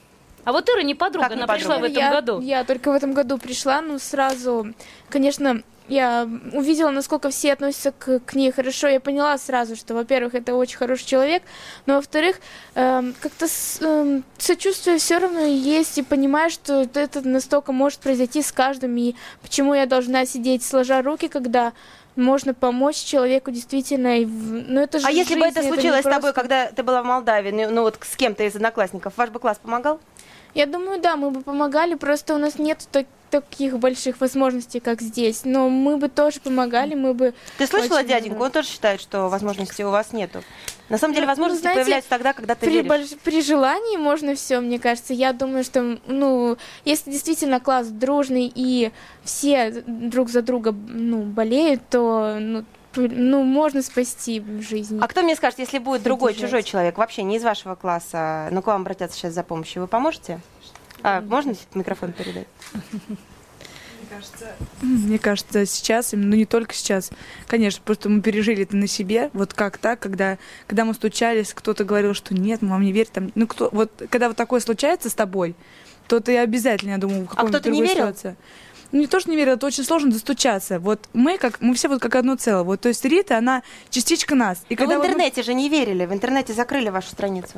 А 0.43 0.51
вот 0.51 0.69
Ира 0.69 0.81
не 0.83 0.95
подруга, 0.95 1.27
Как 1.29 1.37
не 1.37 1.43
она 1.43 1.53
пришла 1.53 1.77
в 1.77 1.81
подруга? 1.81 1.91
этом 1.99 2.03
я, 2.03 2.11
году. 2.11 2.41
Я 2.41 2.63
только 2.63 2.91
в 2.91 2.95
этом 2.95 3.13
году 3.13 3.37
пришла, 3.37 3.81
ну 3.81 3.99
сразу, 3.99 4.73
конечно, 5.09 5.61
я 5.87 6.27
увидела, 6.53 6.89
насколько 6.89 7.29
все 7.29 7.51
относятся 7.53 7.91
к, 7.91 8.19
к 8.19 8.33
ней 8.33 8.51
хорошо. 8.51 8.87
Я 8.87 8.99
поняла 9.01 9.37
сразу, 9.37 9.75
что, 9.75 9.93
во-первых, 9.93 10.35
это 10.35 10.55
очень 10.55 10.77
хороший 10.77 11.05
человек, 11.05 11.43
но 11.85 11.95
во-вторых, 11.95 12.37
эм, 12.75 13.13
как-то 13.19 13.47
с- 13.47 13.81
эм, 13.81 14.23
сочувствие 14.37 14.97
все 14.99 15.17
равно 15.17 15.41
есть 15.41 15.97
и 15.97 16.03
понимаешь, 16.03 16.53
что 16.53 16.87
это 16.93 17.27
настолько 17.27 17.71
может 17.73 17.99
произойти 17.99 18.41
с 18.41 18.51
каждым, 18.53 18.95
и 18.95 19.15
почему 19.41 19.73
я 19.73 19.85
должна 19.85 20.25
сидеть 20.25 20.63
сложа 20.63 21.01
руки, 21.01 21.27
когда 21.27 21.73
можно 22.17 22.53
помочь 22.53 22.97
человеку 22.97 23.51
действительно. 23.51 24.19
и 24.19 24.25
в- 24.25 24.69
Ну, 24.69 24.81
это 24.81 24.99
же 24.99 25.07
А 25.07 25.11
если 25.11 25.35
бы 25.35 25.45
жизнь, 25.45 25.59
это 25.59 25.67
случилось 25.67 26.01
с 26.01 26.03
тобой, 26.03 26.19
просто- 26.33 26.41
когда 26.41 26.65
ты 26.71 26.83
была 26.83 27.01
в 27.01 27.05
Молдавии, 27.05 27.51
ну, 27.51 27.69
ну 27.69 27.81
вот 27.83 27.97
с 28.01 28.15
кем-то 28.17 28.43
из 28.43 28.55
одноклассников, 28.55 29.13
ваш 29.17 29.29
бы 29.29 29.39
класс 29.39 29.59
помогал? 29.61 29.99
Я 30.53 30.65
думаю, 30.65 30.99
да, 31.01 31.15
мы 31.15 31.31
бы 31.31 31.41
помогали, 31.41 31.95
просто 31.95 32.35
у 32.35 32.37
нас 32.37 32.57
нет 32.59 32.87
так- 32.91 33.05
таких 33.29 33.79
больших 33.79 34.19
возможностей, 34.19 34.81
как 34.81 35.01
здесь. 35.01 35.41
Но 35.45 35.69
мы 35.69 35.95
бы 35.95 36.09
тоже 36.09 36.41
помогали, 36.41 36.95
мы 36.95 37.13
бы... 37.13 37.33
Ты 37.57 37.65
слышала 37.65 37.99
очень 37.99 38.09
дяденьку? 38.09 38.43
Он 38.43 38.51
тоже 38.51 38.67
считает, 38.67 38.99
что 38.99 39.29
возможностей 39.29 39.85
у 39.85 39.89
вас 39.89 40.11
нету. 40.11 40.43
На 40.89 40.97
самом 40.97 41.13
деле 41.13 41.25
Ну, 41.27 41.31
возможности 41.31 41.61
знаете, 41.61 41.79
появляются 41.79 42.09
тогда, 42.09 42.33
когда 42.33 42.55
ты 42.55 42.65
при, 42.65 42.73
веришь. 42.81 42.91
больш- 42.91 43.17
при 43.23 43.41
желании 43.41 43.95
можно 43.95 44.35
все, 44.35 44.59
мне 44.59 44.77
кажется. 44.79 45.13
Я 45.13 45.31
думаю, 45.31 45.63
что, 45.63 45.97
ну, 46.07 46.57
если 46.83 47.09
действительно 47.11 47.61
класс 47.61 47.87
дружный 47.87 48.51
и 48.53 48.91
все 49.23 49.71
друг 49.87 50.29
за 50.29 50.41
друга, 50.41 50.73
ну, 50.73 51.21
болеют, 51.23 51.81
то, 51.89 52.35
ну, 52.37 52.65
ну, 52.95 53.43
можно 53.43 53.81
спасти 53.81 54.43
жизнь. 54.59 54.99
А 55.01 55.07
кто 55.07 55.21
мне 55.21 55.35
скажет, 55.35 55.59
если 55.59 55.77
будет 55.79 56.03
другой, 56.03 56.31
Поддержать. 56.33 56.49
чужой 56.49 56.63
человек, 56.63 56.97
вообще 56.97 57.23
не 57.23 57.37
из 57.37 57.43
вашего 57.43 57.75
класса, 57.75 58.49
но 58.51 58.61
к 58.61 58.67
вам 58.67 58.81
обратятся 58.81 59.17
сейчас 59.17 59.33
за 59.33 59.43
помощью, 59.43 59.81
вы 59.81 59.87
поможете? 59.87 60.39
А, 61.03 61.21
можно 61.21 61.53
микрофон 61.73 62.11
передать? 62.11 62.47
Мне 64.81 65.19
кажется, 65.19 65.65
сейчас, 65.65 66.11
ну 66.11 66.35
не 66.35 66.45
только 66.45 66.73
сейчас, 66.73 67.11
конечно, 67.47 67.81
просто 67.83 68.09
мы 68.09 68.21
пережили 68.21 68.63
это 68.63 68.75
на 68.75 68.87
себе, 68.87 69.29
вот 69.33 69.53
как 69.53 69.77
так, 69.77 69.99
когда, 69.99 70.37
когда 70.67 70.83
мы 70.85 70.93
стучались, 70.93 71.53
кто-то 71.53 71.85
говорил, 71.85 72.13
что 72.13 72.33
нет, 72.35 72.61
мам 72.61 72.81
не 72.81 72.91
верит, 72.91 73.11
там, 73.11 73.31
ну 73.35 73.47
кто, 73.47 73.69
вот 73.71 73.89
когда 74.09 74.27
вот 74.27 74.35
такое 74.35 74.59
случается 74.59 75.09
с 75.09 75.13
тобой, 75.13 75.55
то 76.07 76.19
ты 76.19 76.37
обязательно, 76.37 76.91
я 76.91 76.97
думаю, 76.97 77.21
в 77.25 77.27
А 77.27 77.35
каком-то 77.35 77.59
кто-то 77.59 77.69
не 77.69 77.77
другой 77.79 77.95
верил? 77.95 78.07
ситуации. 78.09 78.35
Ну, 78.91 78.99
не 78.99 79.07
то, 79.07 79.19
что 79.19 79.29
не 79.29 79.37
верил, 79.37 79.53
это 79.53 79.65
очень 79.65 79.83
сложно 79.83 80.11
достучаться. 80.11 80.79
Вот 80.79 81.07
мы, 81.13 81.37
как, 81.37 81.61
мы 81.61 81.73
все 81.75 81.87
вот 81.87 82.01
как 82.01 82.15
одно 82.15 82.35
целое. 82.35 82.63
Вот, 82.63 82.81
то 82.81 82.89
есть 82.89 83.03
Рита, 83.05 83.37
она 83.37 83.63
частичка 83.89 84.35
нас. 84.35 84.59
И 84.69 84.73
Но 84.73 84.75
в 84.75 84.79
когда 84.79 84.95
вот 84.97 85.03
мы- 85.05 85.11
интернете 85.13 85.43
же 85.43 85.53
не 85.53 85.69
верили, 85.69 86.05
в 86.05 86.13
интернете 86.13 86.53
закрыли 86.53 86.89
вашу 86.89 87.09
страницу. 87.09 87.53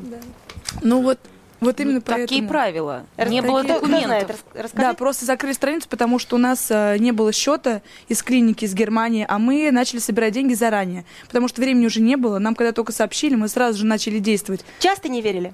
Ну 0.81 1.01
вот, 1.01 1.19
вот 1.59 1.79
именно 1.79 2.01
Какие 2.01 2.25
поэтому. 2.27 2.49
правила? 2.49 3.05
Рас- 3.17 3.29
Не 3.29 3.41
было 3.41 3.63
документов. 3.63 4.43
Да, 4.73 4.93
просто 4.93 5.25
закрыли 5.25 5.53
страницу, 5.53 5.87
потому 5.89 6.19
что 6.19 6.35
у 6.35 6.39
нас 6.39 6.67
э, 6.69 6.97
не 6.99 7.11
было 7.13 7.31
счета 7.31 7.81
из 8.09 8.21
клиники 8.21 8.65
из 8.65 8.73
Германии, 8.73 9.25
а 9.27 9.39
мы 9.39 9.71
начали 9.71 9.99
собирать 9.99 10.33
деньги 10.33 10.53
заранее, 10.53 11.05
потому 11.27 11.47
что 11.47 11.61
времени 11.61 11.85
уже 11.85 12.01
не 12.01 12.17
было. 12.17 12.37
Нам 12.39 12.53
когда 12.55 12.73
только 12.73 12.91
сообщили, 12.91 13.35
мы 13.35 13.47
сразу 13.47 13.79
же 13.79 13.85
начали 13.85 14.19
действовать. 14.19 14.65
Часто 14.79 15.07
не 15.09 15.21
верили? 15.21 15.53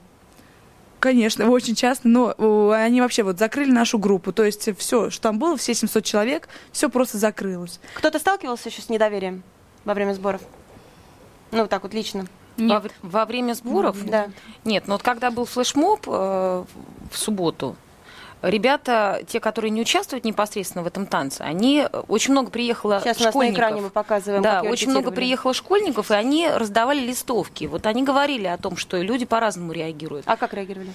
Конечно, 0.99 1.49
очень 1.49 1.75
часто, 1.75 2.07
но 2.09 2.33
э, 2.37 2.71
они 2.75 2.99
вообще 2.99 3.23
вот 3.23 3.39
закрыли 3.39 3.71
нашу 3.71 3.97
группу, 3.99 4.33
то 4.33 4.43
есть 4.43 4.77
все, 4.77 5.09
что 5.09 5.21
там 5.21 5.39
было, 5.39 5.55
все 5.55 5.73
700 5.73 6.03
человек, 6.03 6.49
все 6.73 6.89
просто 6.89 7.17
закрылось. 7.17 7.79
Кто-то 7.93 8.19
сталкивался 8.19 8.67
еще 8.69 8.81
с 8.81 8.89
недоверием 8.89 9.43
во 9.85 9.93
время 9.93 10.13
сборов? 10.13 10.41
Ну, 11.51 11.67
так 11.67 11.83
вот 11.83 11.93
лично. 11.93 12.25
Во, 12.57 12.75
вр- 12.75 12.91
во 13.01 13.25
время 13.25 13.53
сборов? 13.53 14.03
Да. 14.05 14.27
Нет, 14.65 14.87
но 14.87 14.95
вот 14.95 15.03
когда 15.03 15.31
был 15.31 15.45
флешмоб 15.45 16.01
э, 16.07 16.11
в 16.11 17.17
субботу, 17.17 17.77
ребята, 18.41 19.21
те, 19.27 19.39
которые 19.39 19.71
не 19.71 19.81
участвуют 19.81 20.25
непосредственно 20.25 20.83
в 20.83 20.87
этом 20.87 21.05
танце, 21.05 21.41
они 21.41 21.87
э, 21.91 21.97
очень 22.07 22.31
много 22.31 22.51
приехало 22.51 22.99
Сейчас 22.99 23.17
у 23.17 23.19
нас 23.19 23.25
на 23.25 23.31
школьников. 23.31 23.57
экране 23.57 23.81
мы 23.81 23.89
показываем, 23.89 24.41
Да, 24.41 24.61
очень 24.61 24.89
много 24.89 25.11
приехало 25.11 25.53
школьников, 25.53 26.11
и 26.11 26.13
они 26.13 26.49
раздавали 26.49 26.99
листовки. 26.99 27.65
Вот 27.65 27.85
они 27.85 28.03
говорили 28.03 28.47
о 28.47 28.57
том, 28.57 28.77
что 28.77 29.01
люди 29.01 29.25
по-разному 29.25 29.71
реагируют. 29.71 30.25
А 30.27 30.37
как 30.37 30.53
реагировали? 30.53 30.91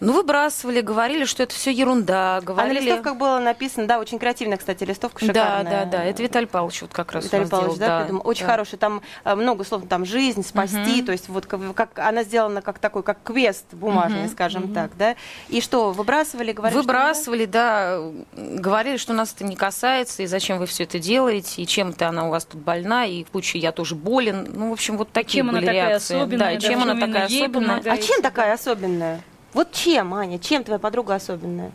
Ну, 0.00 0.12
выбрасывали, 0.12 0.80
говорили, 0.80 1.24
что 1.24 1.42
это 1.42 1.54
все 1.54 1.70
ерунда, 1.70 2.36
А 2.36 2.40
на 2.40 2.46
говорили... 2.46 2.80
листовках 2.80 3.16
было 3.16 3.38
написано, 3.38 3.86
да, 3.86 3.98
очень 3.98 4.18
креативная, 4.18 4.58
кстати, 4.58 4.84
листовка 4.84 5.20
Да, 5.20 5.26
шикарная. 5.26 5.84
да, 5.86 5.98
да, 5.98 6.04
это 6.04 6.22
Виталий 6.22 6.46
Павлович 6.46 6.82
вот 6.82 6.92
как 6.92 7.12
раз 7.12 7.24
Виталий 7.24 7.46
Павлович, 7.48 7.78
делал, 7.78 7.88
да, 7.88 8.00
придумал. 8.02 8.22
Очень 8.26 8.46
да. 8.46 8.52
хороший, 8.52 8.78
там 8.78 9.02
э, 9.24 9.34
много 9.34 9.64
слов, 9.64 9.82
там 9.88 10.04
жизнь, 10.04 10.44
спасти, 10.44 10.96
Мгм. 10.96 11.06
то 11.06 11.12
есть 11.12 11.28
вот 11.28 11.46
как, 11.46 11.60
как 11.74 11.98
она 11.98 12.24
сделана 12.24 12.60
как 12.60 12.78
такой, 12.78 13.02
как 13.02 13.18
квест 13.22 13.64
бумажный, 13.72 14.22
Мгм, 14.24 14.30
скажем 14.30 14.62
мгм. 14.64 14.74
так, 14.74 14.96
да. 14.96 15.14
И 15.48 15.60
что, 15.60 15.92
выбрасывали, 15.92 16.52
говорили, 16.52 16.78
что 16.78 16.82
Выбрасывали, 16.86 17.44
да, 17.46 18.00
говорили, 18.36 18.96
что 18.96 19.12
нас 19.12 19.32
это 19.34 19.44
не 19.44 19.56
касается, 19.56 20.22
и 20.22 20.26
зачем 20.26 20.58
вы 20.58 20.66
все 20.66 20.82
это 20.84 20.98
делаете, 20.98 21.62
и 21.62 21.66
чем-то 21.66 22.08
она 22.08 22.26
у 22.26 22.30
вас 22.30 22.44
тут 22.44 22.60
больна, 22.60 23.06
и 23.06 23.24
куча 23.24 23.58
я 23.58 23.72
тоже 23.72 23.94
болен. 23.94 24.48
Ну, 24.52 24.70
в 24.70 24.72
общем, 24.72 24.96
вот 24.98 25.10
такие 25.12 25.38
Чем 25.40 25.50
она 25.50 25.58
были 25.58 25.66
такая 25.66 25.88
реакции. 25.90 26.14
особенная, 26.16 26.38
да, 26.38 26.44
да, 26.46 26.60
чем 26.60 26.60
почему 26.60 26.82
она 26.82 26.92
именно 26.92 27.06
такая 27.06 27.26
особенная. 27.26 27.80
А 27.92 27.98
чем 27.98 28.22
такая 28.22 28.52
особенная? 28.54 29.20
Вот 29.54 29.72
чем, 29.72 30.12
Аня, 30.14 30.38
чем 30.38 30.64
твоя 30.64 30.78
подруга 30.78 31.14
особенная? 31.14 31.72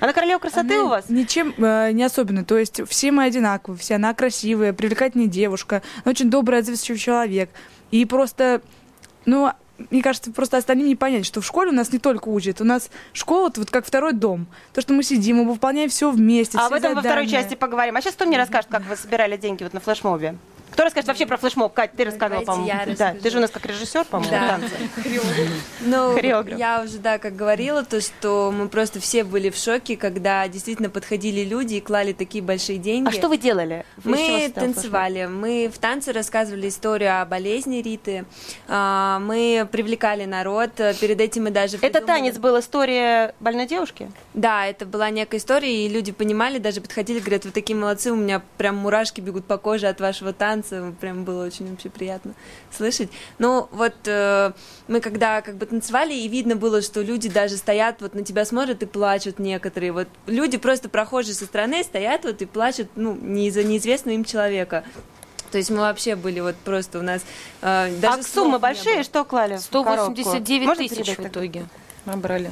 Она 0.00 0.12
королева 0.12 0.38
красоты 0.38 0.74
Она 0.74 0.84
у 0.84 0.88
вас? 0.88 1.08
Ничем 1.08 1.54
э, 1.56 1.92
не 1.92 2.02
особенно. 2.02 2.44
То 2.44 2.58
есть 2.58 2.80
все 2.88 3.12
мы 3.12 3.24
одинаковые, 3.24 3.78
все 3.78 3.94
она 3.94 4.12
красивая, 4.14 4.72
привлекательная 4.72 5.28
девушка, 5.28 5.82
она 6.04 6.10
очень 6.10 6.30
добрый, 6.30 6.58
отзывчивый 6.58 6.98
человек. 6.98 7.50
И 7.90 8.04
просто, 8.06 8.62
ну, 9.26 9.52
мне 9.90 10.02
кажется, 10.02 10.32
просто 10.32 10.56
остальным 10.56 10.88
не 10.88 10.96
понять, 10.96 11.24
что 11.24 11.40
в 11.40 11.46
школе 11.46 11.70
у 11.70 11.74
нас 11.74 11.92
не 11.92 11.98
только 11.98 12.28
учат. 12.28 12.60
У 12.60 12.64
нас 12.64 12.90
школа 13.12 13.48
это 13.48 13.60
вот 13.60 13.70
как 13.70 13.86
второй 13.86 14.12
дом. 14.12 14.46
То, 14.72 14.80
что 14.80 14.92
мы 14.92 15.02
сидим, 15.02 15.36
мы 15.36 15.44
выполняем 15.44 15.88
все 15.88 16.10
вместе. 16.10 16.58
А 16.58 16.62
все 16.62 16.66
об 16.68 16.72
этом 16.72 16.94
во 16.94 17.00
второй 17.00 17.26
задания. 17.26 17.42
части 17.42 17.54
поговорим. 17.54 17.96
А 17.96 18.00
сейчас 18.00 18.14
кто 18.14 18.26
мне 18.26 18.36
расскажет, 18.36 18.70
как 18.70 18.82
вы 18.86 18.96
собирали 18.96 19.36
деньги 19.36 19.62
вот 19.62 19.72
на 19.72 19.80
флешмобе? 19.80 20.36
Кто 20.72 20.84
расскажет 20.84 21.08
вообще 21.08 21.26
про 21.26 21.36
флешмоб? 21.36 21.72
Кать, 21.72 21.92
ты 21.96 22.04
рассказывала, 22.04 22.44
Давайте 22.44 22.70
по-моему. 22.70 22.96
Да, 22.98 23.14
ты 23.14 23.30
же 23.30 23.38
у 23.38 23.40
нас 23.40 23.50
как 23.50 23.66
режиссер, 23.66 24.04
по-моему, 24.04 24.30
Да. 24.32 24.48
танца. 24.48 24.74
Ну, 25.80 26.14
Хореограф. 26.14 26.58
я 26.58 26.82
уже, 26.82 26.98
да, 26.98 27.18
как 27.18 27.34
говорила, 27.36 27.84
то, 27.84 28.00
что 28.00 28.52
мы 28.56 28.68
просто 28.68 29.00
все 29.00 29.24
были 29.24 29.50
в 29.50 29.56
шоке, 29.56 29.96
когда 29.96 30.46
действительно 30.48 30.90
подходили 30.90 31.42
люди 31.44 31.74
и 31.74 31.80
клали 31.80 32.12
такие 32.12 32.42
большие 32.42 32.78
деньги. 32.78 33.08
А 33.08 33.12
что 33.12 33.28
вы 33.28 33.38
делали? 33.38 33.84
Мы 34.04 34.50
танцевали, 34.54 35.26
мы 35.26 35.70
в 35.72 35.78
танце 35.78 36.12
рассказывали 36.12 36.68
историю 36.68 37.20
о 37.20 37.24
болезни 37.24 37.78
Риты, 37.82 38.24
а, 38.68 39.18
мы 39.20 39.66
привлекали 39.70 40.24
народ, 40.24 40.70
перед 41.00 41.20
этим 41.20 41.44
мы 41.44 41.50
даже... 41.50 41.78
Это 41.80 42.00
танец 42.00 42.38
был 42.38 42.58
история 42.58 43.34
больной 43.40 43.66
девушки? 43.66 44.10
Да, 44.34 44.66
это 44.66 44.86
была 44.86 45.10
некая 45.10 45.38
история, 45.38 45.86
и 45.86 45.88
люди 45.88 46.12
понимали, 46.12 46.58
даже 46.58 46.80
подходили, 46.80 47.20
говорят, 47.20 47.44
вы 47.44 47.50
такие 47.50 47.76
молодцы, 47.76 48.12
у 48.12 48.16
меня 48.16 48.42
прям 48.58 48.76
мурашки 48.76 49.20
бегут 49.20 49.46
по 49.46 49.56
коже 49.58 49.86
от 49.88 50.00
вашего 50.00 50.32
танца, 50.32 50.59
прям 51.00 51.24
было 51.24 51.44
очень 51.46 51.70
вообще 51.70 51.90
приятно 51.90 52.34
слышать. 52.70 53.10
Ну, 53.38 53.68
вот 53.72 53.94
э, 54.06 54.52
мы 54.88 55.00
когда 55.00 55.40
как 55.42 55.56
бы 55.56 55.66
танцевали, 55.66 56.14
и 56.14 56.28
видно 56.28 56.56
было, 56.56 56.82
что 56.82 57.02
люди 57.02 57.28
даже 57.28 57.56
стоят, 57.56 58.00
вот 58.00 58.14
на 58.14 58.24
тебя 58.24 58.44
смотрят 58.44 58.82
и 58.82 58.86
плачут 58.86 59.38
некоторые, 59.38 59.92
вот 59.92 60.08
люди 60.26 60.58
просто 60.58 60.88
прохожие 60.88 61.34
со 61.34 61.44
стороны 61.44 61.82
стоят 61.82 62.24
вот 62.24 62.42
и 62.42 62.46
плачут, 62.46 62.88
ну, 62.96 63.14
не 63.14 63.48
из-за 63.48 63.64
неизвестного 63.64 64.14
им 64.14 64.24
человека. 64.24 64.84
То 65.50 65.58
есть 65.58 65.70
мы 65.70 65.78
вообще 65.78 66.14
были 66.14 66.40
вот 66.40 66.56
просто 66.56 66.98
у 66.98 67.02
нас... 67.02 67.22
э, 67.62 67.96
даже 68.00 68.20
а 68.20 68.22
суммы 68.22 68.58
большие, 68.58 69.02
что 69.02 69.24
клали? 69.24 69.56
в 69.56 69.60
189 69.60 70.64
коробку? 70.64 70.82
Можно 70.82 71.04
тысяч 71.04 71.16
в 71.16 71.26
итоге 71.26 71.66
набрали. 72.04 72.50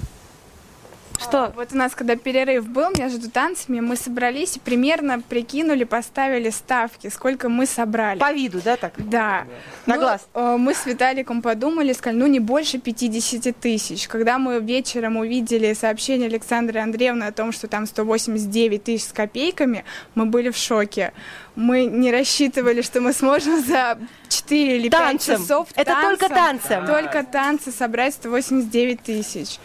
Что? 1.18 1.52
Вот 1.56 1.72
у 1.72 1.76
нас, 1.76 1.94
когда 1.94 2.14
перерыв 2.16 2.68
был 2.68 2.90
между 2.96 3.28
танцами, 3.30 3.80
мы 3.80 3.96
собрались 3.96 4.56
и 4.56 4.60
примерно 4.60 5.20
прикинули, 5.20 5.84
поставили 5.84 6.50
ставки, 6.50 7.08
сколько 7.08 7.48
мы 7.48 7.66
собрали. 7.66 8.18
По 8.18 8.32
виду, 8.32 8.60
да, 8.64 8.76
так? 8.76 8.92
Да. 8.96 9.44
На 9.86 9.96
Ну, 9.96 10.00
глаз? 10.00 10.28
э, 10.34 10.56
Мы 10.58 10.74
с 10.74 10.86
Виталиком 10.86 11.42
подумали, 11.42 11.92
сказали, 11.92 12.18
ну 12.20 12.26
не 12.28 12.38
больше 12.40 12.78
50 12.78 13.52
тысяч. 13.58 14.06
Когда 14.06 14.38
мы 14.38 14.60
вечером 14.60 15.16
увидели 15.16 15.72
сообщение 15.74 16.28
Александры 16.28 16.78
Андреевны 16.80 17.24
о 17.24 17.32
том, 17.32 17.50
что 17.52 17.66
там 17.66 17.86
189 17.86 18.84
тысяч 18.84 19.06
с 19.08 19.12
копейками, 19.12 19.84
мы 20.14 20.26
были 20.26 20.50
в 20.50 20.56
шоке. 20.56 21.12
Мы 21.56 21.86
не 21.86 22.12
рассчитывали, 22.12 22.80
что 22.82 23.00
мы 23.00 23.12
сможем 23.12 23.60
за 23.64 23.98
4 24.28 24.76
или 24.76 24.88
5 24.88 24.90
Танцем. 24.90 25.42
часов 25.42 25.68
Это 25.74 25.96
только 26.00 26.28
танцем. 26.28 26.86
Только 26.86 27.24
танцы 27.24 27.72
собрать 27.72 28.14
189 28.14 29.00
тысяч. 29.02 29.58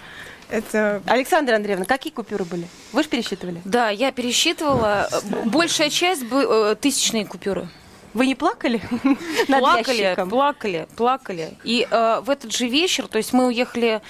Это... 0.49 1.01
Александра 1.05 1.55
Андреевна, 1.55 1.85
какие 1.85 2.13
купюры 2.13 2.45
были? 2.45 2.67
Вы 2.91 3.03
же 3.03 3.09
пересчитывали? 3.09 3.61
Да, 3.65 3.89
я 3.89 4.11
пересчитывала. 4.11 5.09
Большая 5.45 5.89
часть 5.89 6.25
бы- 6.25 6.71
э, 6.71 6.75
тысячные 6.75 7.25
купюры. 7.25 7.67
Вы 8.13 8.27
не 8.27 8.35
плакали? 8.35 8.81
Плакали, 9.47 9.97
ящиком? 9.97 10.29
плакали, 10.29 10.87
плакали. 10.95 11.57
И 11.63 11.87
э, 11.89 12.21
в 12.23 12.29
этот 12.29 12.53
же 12.53 12.67
вечер, 12.67 13.07
то 13.07 13.17
есть 13.17 13.33
мы 13.33 13.47
уехали 13.47 14.01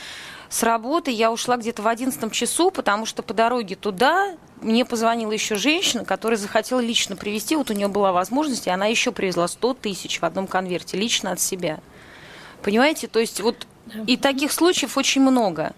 с 0.49 0.61
работы, 0.61 1.09
я 1.09 1.31
ушла 1.31 1.57
где-то 1.57 1.81
в 1.81 1.87
11 1.87 2.31
часу, 2.31 2.69
потому 2.69 3.05
что 3.05 3.23
по 3.23 3.33
дороге 3.33 3.75
туда 3.75 4.35
мне 4.61 4.85
позвонила 4.85 5.31
еще 5.31 5.55
женщина, 5.55 6.05
которая 6.05 6.37
захотела 6.37 6.79
лично 6.79 7.15
привезти, 7.15 7.55
вот 7.55 7.69
у 7.69 7.73
нее 7.73 7.87
была 7.87 8.11
возможность, 8.11 8.67
и 8.67 8.69
она 8.69 8.85
еще 8.85 9.11
привезла 9.11 9.47
100 9.47 9.73
тысяч 9.75 10.19
в 10.19 10.25
одном 10.25 10.47
конверте, 10.47 10.97
лично 10.97 11.31
от 11.31 11.39
себя. 11.39 11.79
Понимаете, 12.61 13.07
то 13.07 13.19
есть 13.19 13.41
вот 13.41 13.67
и 14.07 14.17
таких 14.17 14.51
случаев 14.51 14.97
очень 14.97 15.21
много. 15.21 15.73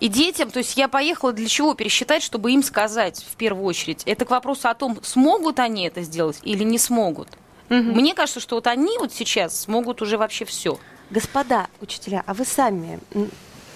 И 0.00 0.08
детям, 0.08 0.50
то 0.50 0.58
есть 0.58 0.76
я 0.76 0.88
поехала 0.88 1.32
для 1.32 1.48
чего 1.48 1.74
пересчитать, 1.74 2.22
чтобы 2.22 2.52
им 2.52 2.62
сказать 2.62 3.24
в 3.30 3.36
первую 3.36 3.64
очередь. 3.64 4.02
Это 4.06 4.24
к 4.24 4.30
вопросу 4.30 4.68
о 4.68 4.74
том, 4.74 4.98
смогут 5.02 5.58
они 5.60 5.86
это 5.86 6.02
сделать 6.02 6.38
или 6.42 6.64
не 6.64 6.78
смогут. 6.78 7.28
Мне 7.68 8.14
кажется, 8.14 8.40
что 8.40 8.56
вот 8.56 8.66
они 8.66 8.98
вот 8.98 9.12
сейчас 9.12 9.62
смогут 9.62 10.02
уже 10.02 10.18
вообще 10.18 10.44
все. 10.44 10.78
Господа 11.10 11.68
учителя, 11.80 12.22
а 12.26 12.34
вы 12.34 12.44
сами, 12.44 12.98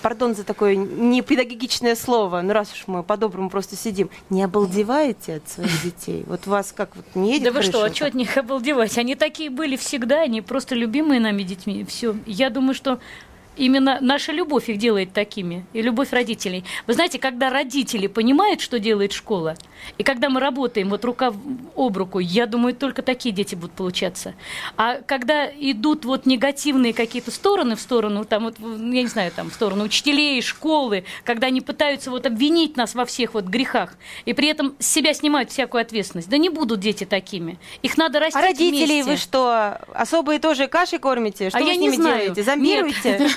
пардон 0.02 0.34
за 0.34 0.44
такое 0.44 0.76
непедагогичное 0.76 1.96
слово, 1.96 2.40
но 2.40 2.52
раз 2.52 2.72
уж 2.72 2.84
мы 2.86 3.02
по-доброму 3.02 3.50
просто 3.50 3.76
сидим, 3.76 4.10
не 4.30 4.42
обалдеваете 4.42 5.36
от 5.36 5.48
своих 5.48 5.82
детей? 5.84 6.24
Вот 6.26 6.46
вас 6.46 6.72
как 6.72 6.96
вот 6.96 7.04
не 7.14 7.32
едет 7.32 7.52
Да 7.52 7.52
вы 7.52 7.62
что, 7.62 7.82
а 7.82 7.92
что 7.92 8.06
от 8.06 8.14
них 8.14 8.36
обалдевать? 8.36 8.96
Они 8.98 9.14
такие 9.14 9.50
были 9.50 9.76
всегда, 9.76 10.22
они 10.22 10.40
просто 10.40 10.74
любимые 10.74 11.20
нами 11.20 11.42
детьми. 11.42 11.84
Все. 11.84 12.16
Я 12.26 12.50
думаю, 12.50 12.74
что 12.74 13.00
именно 13.58 13.98
наша 14.00 14.32
любовь 14.32 14.68
их 14.68 14.78
делает 14.78 15.12
такими, 15.12 15.66
и 15.72 15.82
любовь 15.82 16.12
родителей. 16.12 16.64
Вы 16.86 16.94
знаете, 16.94 17.18
когда 17.18 17.50
родители 17.50 18.06
понимают, 18.06 18.60
что 18.60 18.78
делает 18.78 19.12
школа, 19.12 19.54
и 19.98 20.02
когда 20.02 20.28
мы 20.28 20.40
работаем 20.40 20.88
вот 20.90 21.04
рука 21.04 21.32
об 21.76 21.96
руку, 21.96 22.18
я 22.18 22.46
думаю, 22.46 22.74
только 22.74 23.02
такие 23.02 23.34
дети 23.34 23.54
будут 23.54 23.72
получаться. 23.72 24.34
А 24.76 24.96
когда 25.06 25.46
идут 25.46 26.04
вот 26.04 26.26
негативные 26.26 26.92
какие-то 26.92 27.30
стороны 27.30 27.76
в 27.76 27.80
сторону, 27.80 28.24
там 28.24 28.44
вот, 28.44 28.56
я 28.58 29.02
не 29.02 29.06
знаю, 29.06 29.30
там 29.34 29.50
в 29.50 29.54
сторону 29.54 29.84
учителей, 29.84 30.40
школы, 30.42 31.04
когда 31.24 31.48
они 31.48 31.60
пытаются 31.60 32.10
вот 32.10 32.26
обвинить 32.26 32.76
нас 32.76 32.94
во 32.94 33.04
всех 33.04 33.34
вот 33.34 33.44
грехах, 33.44 33.94
и 34.24 34.32
при 34.32 34.48
этом 34.48 34.74
с 34.78 34.86
себя 34.86 35.14
снимают 35.14 35.50
всякую 35.50 35.82
ответственность, 35.82 36.28
да 36.28 36.38
не 36.38 36.48
будут 36.48 36.80
дети 36.80 37.04
такими. 37.04 37.58
Их 37.82 37.96
надо 37.96 38.20
растить 38.20 38.36
А 38.36 38.42
родителей 38.42 39.02
вместе. 39.02 39.10
вы 39.10 39.16
что, 39.16 39.78
особые 39.94 40.38
тоже 40.38 40.66
кашей 40.68 40.98
кормите? 40.98 41.48
Что 41.50 41.58
А 41.58 41.60
вы 41.62 41.68
я 41.68 41.74
с 41.74 41.78
не 41.78 41.86
ними 41.86 41.96
знаю. 41.96 42.20
делаете? 42.20 42.42
Зомбируете? 42.42 43.18
Нет. 43.18 43.36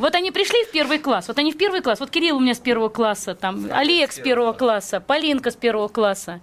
Вот 0.00 0.14
они 0.14 0.30
пришли 0.30 0.64
в 0.64 0.70
первый 0.70 0.98
класс, 0.98 1.28
вот 1.28 1.38
они 1.38 1.52
в 1.52 1.58
первый 1.58 1.82
класс, 1.82 2.00
вот 2.00 2.10
Кирилл 2.10 2.38
у 2.38 2.40
меня 2.40 2.54
с 2.54 2.58
первого 2.58 2.88
класса, 2.88 3.34
там, 3.34 3.68
Олег 3.70 4.12
с 4.12 4.18
первого 4.18 4.54
класса, 4.54 4.98
Полинка 4.98 5.50
с 5.50 5.56
первого 5.56 5.88
класса, 5.88 6.40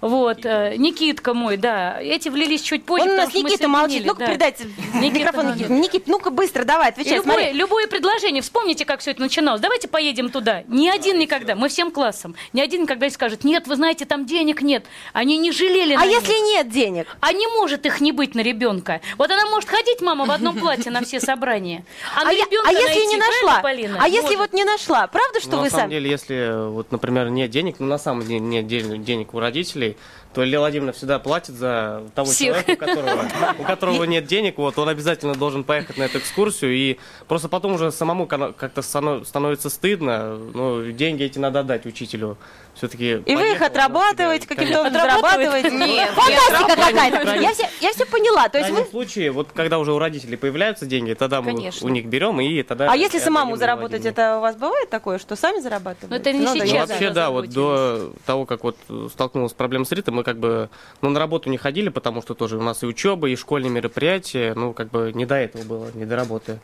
вот, 0.00 0.44
э, 0.46 0.76
Никитка 0.76 1.34
мой, 1.34 1.56
да, 1.56 2.00
эти 2.00 2.28
влились 2.28 2.62
чуть 2.62 2.84
позже. 2.84 3.04
Он 3.04 3.10
у 3.10 3.16
нас 3.16 3.34
Никита 3.34 3.66
молчит. 3.66 4.06
Ну-ка, 4.06 4.20
да. 4.20 4.26
передайте 4.28 4.68
микрофон 4.94 5.46
надо. 5.46 5.58
Никите. 5.58 5.74
Никит, 5.74 6.06
ну-ка 6.06 6.30
быстро, 6.30 6.64
давай, 6.64 6.90
отвечай. 6.90 7.16
любое, 7.16 7.34
смотри. 7.34 7.52
любое 7.52 7.86
предложение, 7.88 8.40
вспомните, 8.40 8.84
как 8.84 9.00
все 9.00 9.10
это 9.10 9.20
начиналось. 9.20 9.60
Давайте 9.60 9.88
поедем 9.88 10.30
туда. 10.30 10.62
Ни 10.68 10.88
один 10.88 11.18
никогда, 11.18 11.56
мы 11.56 11.68
всем 11.68 11.90
классом, 11.90 12.36
ни 12.52 12.60
один 12.60 12.82
никогда 12.82 13.06
не 13.06 13.12
скажет, 13.12 13.42
нет, 13.42 13.66
вы 13.66 13.74
знаете, 13.74 14.04
там 14.04 14.26
денег 14.26 14.62
нет. 14.62 14.86
Они 15.12 15.38
не 15.38 15.50
жалели 15.50 15.94
А 15.94 15.98
на 15.98 16.04
если 16.04 16.34
них. 16.34 16.42
нет 16.44 16.70
денег? 16.70 17.16
А 17.20 17.32
не 17.32 17.48
может 17.48 17.84
их 17.84 18.00
не 18.00 18.12
быть 18.12 18.36
на 18.36 18.42
ребенка. 18.42 19.00
Вот 19.18 19.28
она 19.28 19.46
может 19.46 19.68
ходить, 19.68 20.00
мама, 20.00 20.24
в 20.24 20.30
одном 20.30 20.56
платье 20.60 20.92
на 20.92 21.02
все 21.04 21.18
собрания. 21.18 21.84
А, 22.14 22.24
на 22.24 22.30
А, 22.30 22.32
ребенка 22.32 22.68
а 22.68 22.72
если 22.72 22.91
найти, 22.94 23.06
не 23.14 23.16
правильно, 23.18 23.46
нашла? 23.46 23.62
Полина? 23.62 23.98
А 24.00 24.06
если 24.08 24.22
Может. 24.36 24.38
вот 24.38 24.52
не 24.52 24.64
нашла? 24.64 25.06
Правда, 25.06 25.40
что 25.40 25.50
Ну, 25.52 25.56
вы 25.58 25.64
на 25.64 25.70
самом 25.70 25.82
сами? 25.84 25.90
деле, 25.90 26.10
если, 26.10 26.68
вот, 26.68 26.92
например, 26.92 27.28
нет 27.30 27.50
денег, 27.50 27.76
ну, 27.78 27.86
на 27.86 27.98
самом 27.98 28.22
деле 28.26 28.40
нет 28.40 28.66
ден- 28.66 29.02
денег 29.02 29.34
у 29.34 29.40
родителей, 29.40 29.96
то 30.34 30.42
Лилия 30.42 30.58
Владимировна 30.58 30.92
всегда 30.92 31.18
платит 31.18 31.54
за 31.54 32.02
того 32.14 32.30
Всех. 32.30 32.64
человека, 32.64 32.84
у 32.84 32.86
которого, 32.86 33.24
у 33.58 33.62
которого 33.64 34.04
нет 34.04 34.26
денег, 34.26 34.58
вот, 34.58 34.78
он 34.78 34.88
обязательно 34.88 35.34
должен 35.34 35.64
поехать 35.64 35.98
на 35.98 36.04
эту 36.04 36.18
экскурсию, 36.18 36.74
и 36.74 36.98
просто 37.28 37.48
потом 37.48 37.74
уже 37.74 37.92
самому 37.92 38.26
как-то 38.26 38.80
стано- 38.80 39.24
становится 39.24 39.70
стыдно, 39.70 40.36
ну, 40.36 40.90
деньги 40.92 41.24
эти 41.24 41.38
надо 41.38 41.60
отдать 41.60 41.86
учителю. 41.86 42.36
Все-таки 42.74 43.22
И 43.26 43.36
вы 43.36 43.52
их 43.52 43.60
отрабатываете, 43.60 44.48
каким-то 44.48 44.80
образом 44.80 45.00
зарабатываете? 45.02 45.70
Нет, 45.70 46.08
Фантастика 46.14 46.76
какая-то. 46.76 47.34
Я 47.38 47.52
все, 47.52 47.68
я 47.82 47.92
все 47.92 48.06
поняла. 48.06 48.48
То 48.48 48.58
В 48.58 48.60
есть 48.62 48.70
вы... 48.70 48.76
крайнем 48.76 48.90
случае, 48.90 49.30
вот 49.30 49.48
когда 49.52 49.78
уже 49.78 49.92
у 49.92 49.98
родителей 49.98 50.38
появляются 50.38 50.86
деньги, 50.86 51.12
тогда 51.12 51.42
мы 51.42 51.52
Конечно. 51.52 51.86
у 51.86 51.90
них 51.90 52.06
берем, 52.06 52.40
и 52.40 52.62
тогда... 52.62 52.90
А 52.90 52.96
если 52.96 53.18
самому 53.18 53.56
заработать, 53.56 54.06
это 54.06 54.38
у 54.38 54.40
вас 54.40 54.56
бывает 54.56 54.88
такое, 54.88 55.18
что 55.18 55.36
сами 55.36 55.60
зарабатываете? 55.60 56.06
Но 56.08 56.16
это 56.16 56.32
не 56.32 56.46
сейчас. 56.46 56.88
Ну, 56.88 56.94
вообще, 56.94 57.10
да, 57.10 57.30
вот 57.30 57.50
до 57.50 58.14
того, 58.24 58.46
как 58.46 58.64
вот 58.64 58.78
столкнулась 59.12 59.52
с 59.52 59.54
проблемой 59.54 59.84
с 59.84 59.92
ритмом, 59.92 60.16
мы 60.16 60.21
как 60.22 60.38
бы, 60.38 60.68
ну, 61.00 61.10
на 61.10 61.20
работу 61.20 61.50
не 61.50 61.58
ходили, 61.58 61.88
потому 61.88 62.22
что 62.22 62.34
тоже 62.34 62.58
у 62.58 62.62
нас 62.62 62.82
и 62.82 62.86
учеба, 62.86 63.28
и 63.28 63.36
школьные 63.36 63.70
мероприятия, 63.70 64.54
ну, 64.54 64.72
как 64.72 64.90
бы 64.90 65.12
не 65.14 65.26
до 65.26 65.36
этого 65.36 65.62
было, 65.64 65.88
не 65.94 66.04
до 66.04 66.16
работы. 66.16 66.60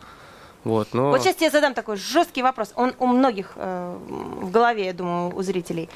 Вот, 0.65 0.89
но... 0.93 1.11
Вот 1.11 1.23
сейчас 1.23 1.37
тебе 1.37 1.51
задам 1.51 1.73
такой 1.73 1.97
жесткий 1.97 2.43
вопрос. 2.43 2.73
Он 2.75 2.93
у 2.99 3.07
многих 3.07 3.53
э, 3.57 3.97
в 4.41 4.51
голове, 4.51 4.87
я 4.87 4.93
думаю, 4.93 5.35
у 5.35 5.43
зрителей. 5.43 5.89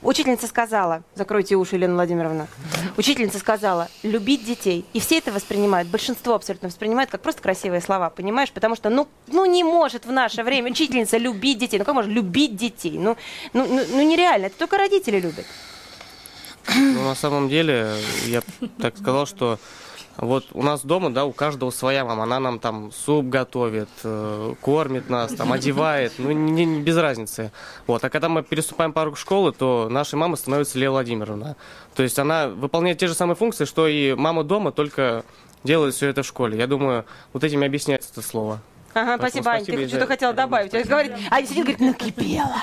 Учительница 0.00 0.46
сказала, 0.46 1.02
закройте 1.14 1.56
уши, 1.56 1.74
Елена 1.74 1.94
Владимировна. 1.94 2.46
Учительница 2.96 3.38
сказала, 3.38 3.88
любить 4.04 4.44
детей. 4.44 4.84
И 4.92 5.00
все 5.00 5.18
это 5.18 5.32
воспринимают, 5.32 5.88
большинство 5.88 6.34
абсолютно 6.34 6.68
воспринимают 6.68 7.10
как 7.10 7.20
просто 7.20 7.42
красивые 7.42 7.80
слова, 7.80 8.08
понимаешь? 8.10 8.52
Потому 8.52 8.76
что, 8.76 8.90
ну, 8.90 9.08
ну 9.26 9.44
не 9.44 9.64
может 9.64 10.04
в 10.04 10.12
наше 10.12 10.44
время 10.44 10.70
учительница 10.70 11.16
любить 11.16 11.58
детей. 11.58 11.78
Ну 11.78 11.84
как 11.84 11.94
можно 11.94 12.12
любить 12.12 12.54
детей? 12.54 12.96
Ну, 12.96 13.16
ну, 13.52 13.66
ну, 13.66 13.82
ну 13.90 14.02
нереально, 14.02 14.46
это 14.46 14.58
только 14.58 14.78
родители 14.78 15.18
любят. 15.18 15.46
Ну, 16.74 17.04
на 17.04 17.14
самом 17.14 17.48
деле, 17.48 17.94
я 18.26 18.42
так 18.80 18.96
сказал, 18.98 19.26
что 19.26 19.58
вот 20.16 20.46
у 20.52 20.62
нас 20.64 20.84
дома, 20.84 21.10
да, 21.10 21.24
у 21.24 21.32
каждого 21.32 21.70
своя 21.70 22.04
мама. 22.04 22.24
Она 22.24 22.40
нам 22.40 22.58
там 22.58 22.90
суп 22.92 23.26
готовит, 23.26 23.88
э, 24.02 24.54
кормит 24.60 25.08
нас, 25.08 25.32
там 25.32 25.52
одевает, 25.52 26.12
ну, 26.18 26.32
не, 26.32 26.64
не- 26.64 26.80
без 26.80 26.96
разницы. 26.96 27.52
Вот. 27.86 28.04
А 28.04 28.10
когда 28.10 28.28
мы 28.28 28.42
переступаем 28.42 28.92
порог 28.92 29.16
школы, 29.16 29.52
то 29.52 29.88
нашей 29.88 30.16
мамой 30.16 30.36
становится 30.36 30.76
Лея 30.78 30.90
Владимировна. 30.90 31.54
То 31.94 32.02
есть 32.02 32.18
она 32.18 32.48
выполняет 32.48 32.98
те 32.98 33.06
же 33.06 33.14
самые 33.14 33.36
функции, 33.36 33.64
что 33.64 33.86
и 33.86 34.14
мама 34.14 34.42
дома, 34.42 34.72
только 34.72 35.24
делает 35.62 35.94
все 35.94 36.08
это 36.08 36.22
в 36.22 36.26
школе. 36.26 36.58
Я 36.58 36.66
думаю, 36.66 37.04
вот 37.32 37.44
этим 37.44 37.62
и 37.62 37.66
объясняется 37.66 38.10
это 38.12 38.22
слово. 38.22 38.60
Ага, 38.94 39.18
Поэтому 39.18 39.42
спасибо, 39.42 39.50
Ань, 39.50 39.62
спасибо, 39.62 39.82
ты 39.82 39.88
что-то 39.88 40.06
хотела 40.06 40.32
добавить. 40.32 40.74
Он 40.74 40.82
Говорит, 40.82 41.12
Аня 41.30 41.46
сидит, 41.46 41.64
говорит, 41.64 41.80
накипела. 41.80 42.56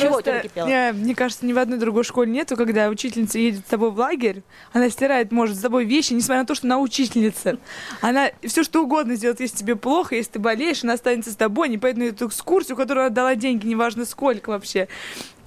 Чего 0.00 0.20
накипело? 0.24 0.68
Я, 0.68 0.92
мне 0.92 1.14
кажется, 1.14 1.46
ни 1.46 1.52
в 1.52 1.58
одной 1.58 1.78
другой 1.78 2.04
школе 2.04 2.30
нету, 2.30 2.56
когда 2.56 2.88
учительница 2.88 3.38
едет 3.38 3.60
с 3.66 3.70
тобой 3.70 3.90
в 3.90 3.98
лагерь, 3.98 4.42
она 4.72 4.90
стирает, 4.90 5.32
может, 5.32 5.56
с 5.56 5.60
тобой 5.60 5.84
вещи, 5.84 6.12
несмотря 6.12 6.42
на 6.42 6.46
то, 6.46 6.54
что 6.54 6.66
она 6.66 6.78
учительница. 6.78 7.58
Она 8.00 8.30
все 8.42 8.62
что 8.62 8.82
угодно 8.82 9.14
сделает, 9.14 9.40
если 9.40 9.56
тебе 9.56 9.76
плохо, 9.76 10.14
если 10.14 10.32
ты 10.32 10.38
болеешь, 10.38 10.84
она 10.84 10.94
останется 10.94 11.30
с 11.30 11.36
тобой, 11.36 11.68
не 11.68 11.78
поедет 11.78 11.98
на 11.98 12.04
эту 12.04 12.28
экскурсию, 12.28 12.76
которую 12.76 13.06
отдала 13.06 13.34
деньги, 13.34 13.66
неважно 13.66 14.04
сколько 14.04 14.50
вообще. 14.50 14.88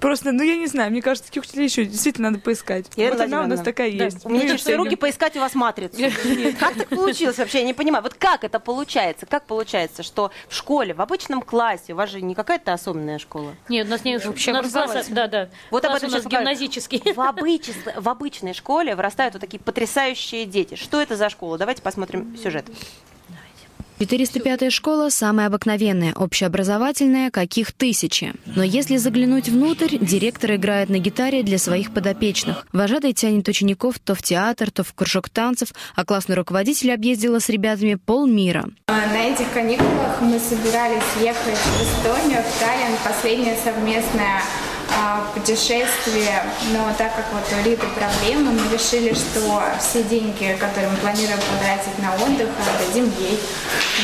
Просто, 0.00 0.32
ну 0.32 0.42
я 0.42 0.56
не 0.56 0.66
знаю, 0.66 0.90
мне 0.90 1.02
кажется, 1.02 1.28
таких 1.28 1.44
учителей 1.44 1.64
еще 1.64 1.84
действительно 1.84 2.30
надо 2.30 2.42
поискать. 2.42 2.86
Елена 2.96 3.16
вот 3.16 3.24
она 3.24 3.42
у 3.42 3.46
нас 3.46 3.60
такая 3.60 3.90
да, 3.96 4.04
есть. 4.04 4.24
У 4.24 4.28
меня 4.28 4.52
Ну 4.52 4.58
всё. 4.58 4.76
руки 4.76 4.96
поискать 4.96 5.36
у 5.36 5.40
вас 5.40 5.54
матрицу. 5.54 5.96
Как 6.58 6.74
так 6.74 6.88
получилось 6.88 7.38
вообще? 7.38 7.58
Я 7.58 7.64
не 7.64 7.74
понимаю. 7.74 8.02
Вот 8.02 8.14
как 8.14 8.44
это 8.44 8.60
получается? 8.60 9.26
Как 9.26 9.46
получается, 9.46 10.02
что 10.02 10.30
в 10.48 10.54
школе, 10.54 10.94
в 10.94 11.00
обычном 11.00 11.42
классе, 11.42 11.92
у 11.92 11.96
вас 11.96 12.10
же 12.10 12.20
не 12.20 12.34
какая-то 12.34 12.72
особенная 12.72 13.18
школа? 13.18 13.54
Нет, 13.68 13.86
у 13.86 13.90
нас 13.90 14.04
не 14.04 14.18
Вообще 14.18 14.52
да, 15.08 15.26
да. 15.26 15.48
Вот 15.70 15.84
об 15.84 15.94
этом 15.94 16.08
у 16.08 16.12
нас 16.12 16.22
сейчас 16.22 16.32
гимназический. 16.32 17.02
В 17.14 18.08
обычной 18.08 18.54
школе 18.54 18.94
вырастают 18.94 19.34
вот 19.34 19.40
такие 19.40 19.58
потрясающие 19.58 20.44
дети. 20.44 20.74
Что 20.74 21.00
это 21.00 21.16
за 21.16 21.28
школа? 21.30 21.58
Давайте 21.58 21.82
посмотрим 21.82 22.36
сюжет. 22.36 22.66
405-я 23.98 24.70
школа 24.70 25.08
самая 25.08 25.46
обыкновенная, 25.46 26.12
общеобразовательная, 26.14 27.30
каких 27.30 27.72
тысячи. 27.72 28.34
Но 28.44 28.62
если 28.62 28.96
заглянуть 28.96 29.48
внутрь, 29.48 29.98
директор 30.00 30.54
играет 30.54 30.88
на 30.88 30.98
гитаре 30.98 31.42
для 31.42 31.58
своих 31.58 31.92
подопечных. 31.92 32.66
Вожатый 32.72 33.12
тянет 33.12 33.48
учеников 33.48 33.98
то 33.98 34.14
в 34.14 34.22
театр, 34.22 34.70
то 34.70 34.82
в 34.82 34.92
кружок 34.94 35.28
танцев, 35.30 35.68
а 35.94 36.04
классный 36.04 36.34
руководитель 36.34 36.92
объездила 36.92 37.38
с 37.38 37.48
ребятами 37.48 37.94
полмира. 37.94 38.66
А, 38.86 39.06
На 39.06 39.24
этих 39.24 39.50
каникулах 39.52 40.20
мы 40.20 40.38
собирались 40.38 41.02
ехать 41.20 41.56
в 41.56 41.82
Эстонию, 41.82 42.42
в 42.42 42.60
Таллин, 42.60 42.96
последнее 43.04 43.56
совместное 43.62 44.38
а, 44.38 44.73
путешествие. 45.34 46.42
Но 46.72 46.92
так 46.96 47.14
как 47.16 47.26
вот 47.32 47.44
у 47.52 47.68
Риты 47.68 47.86
проблемы, 47.96 48.52
мы 48.52 48.72
решили, 48.72 49.14
что 49.14 49.62
все 49.80 50.02
деньги, 50.04 50.56
которые 50.58 50.90
мы 50.90 50.96
планируем 50.98 51.38
потратить 51.38 51.98
на 51.98 52.14
отдых, 52.14 52.48
отдадим 52.58 53.04
ей. 53.18 53.38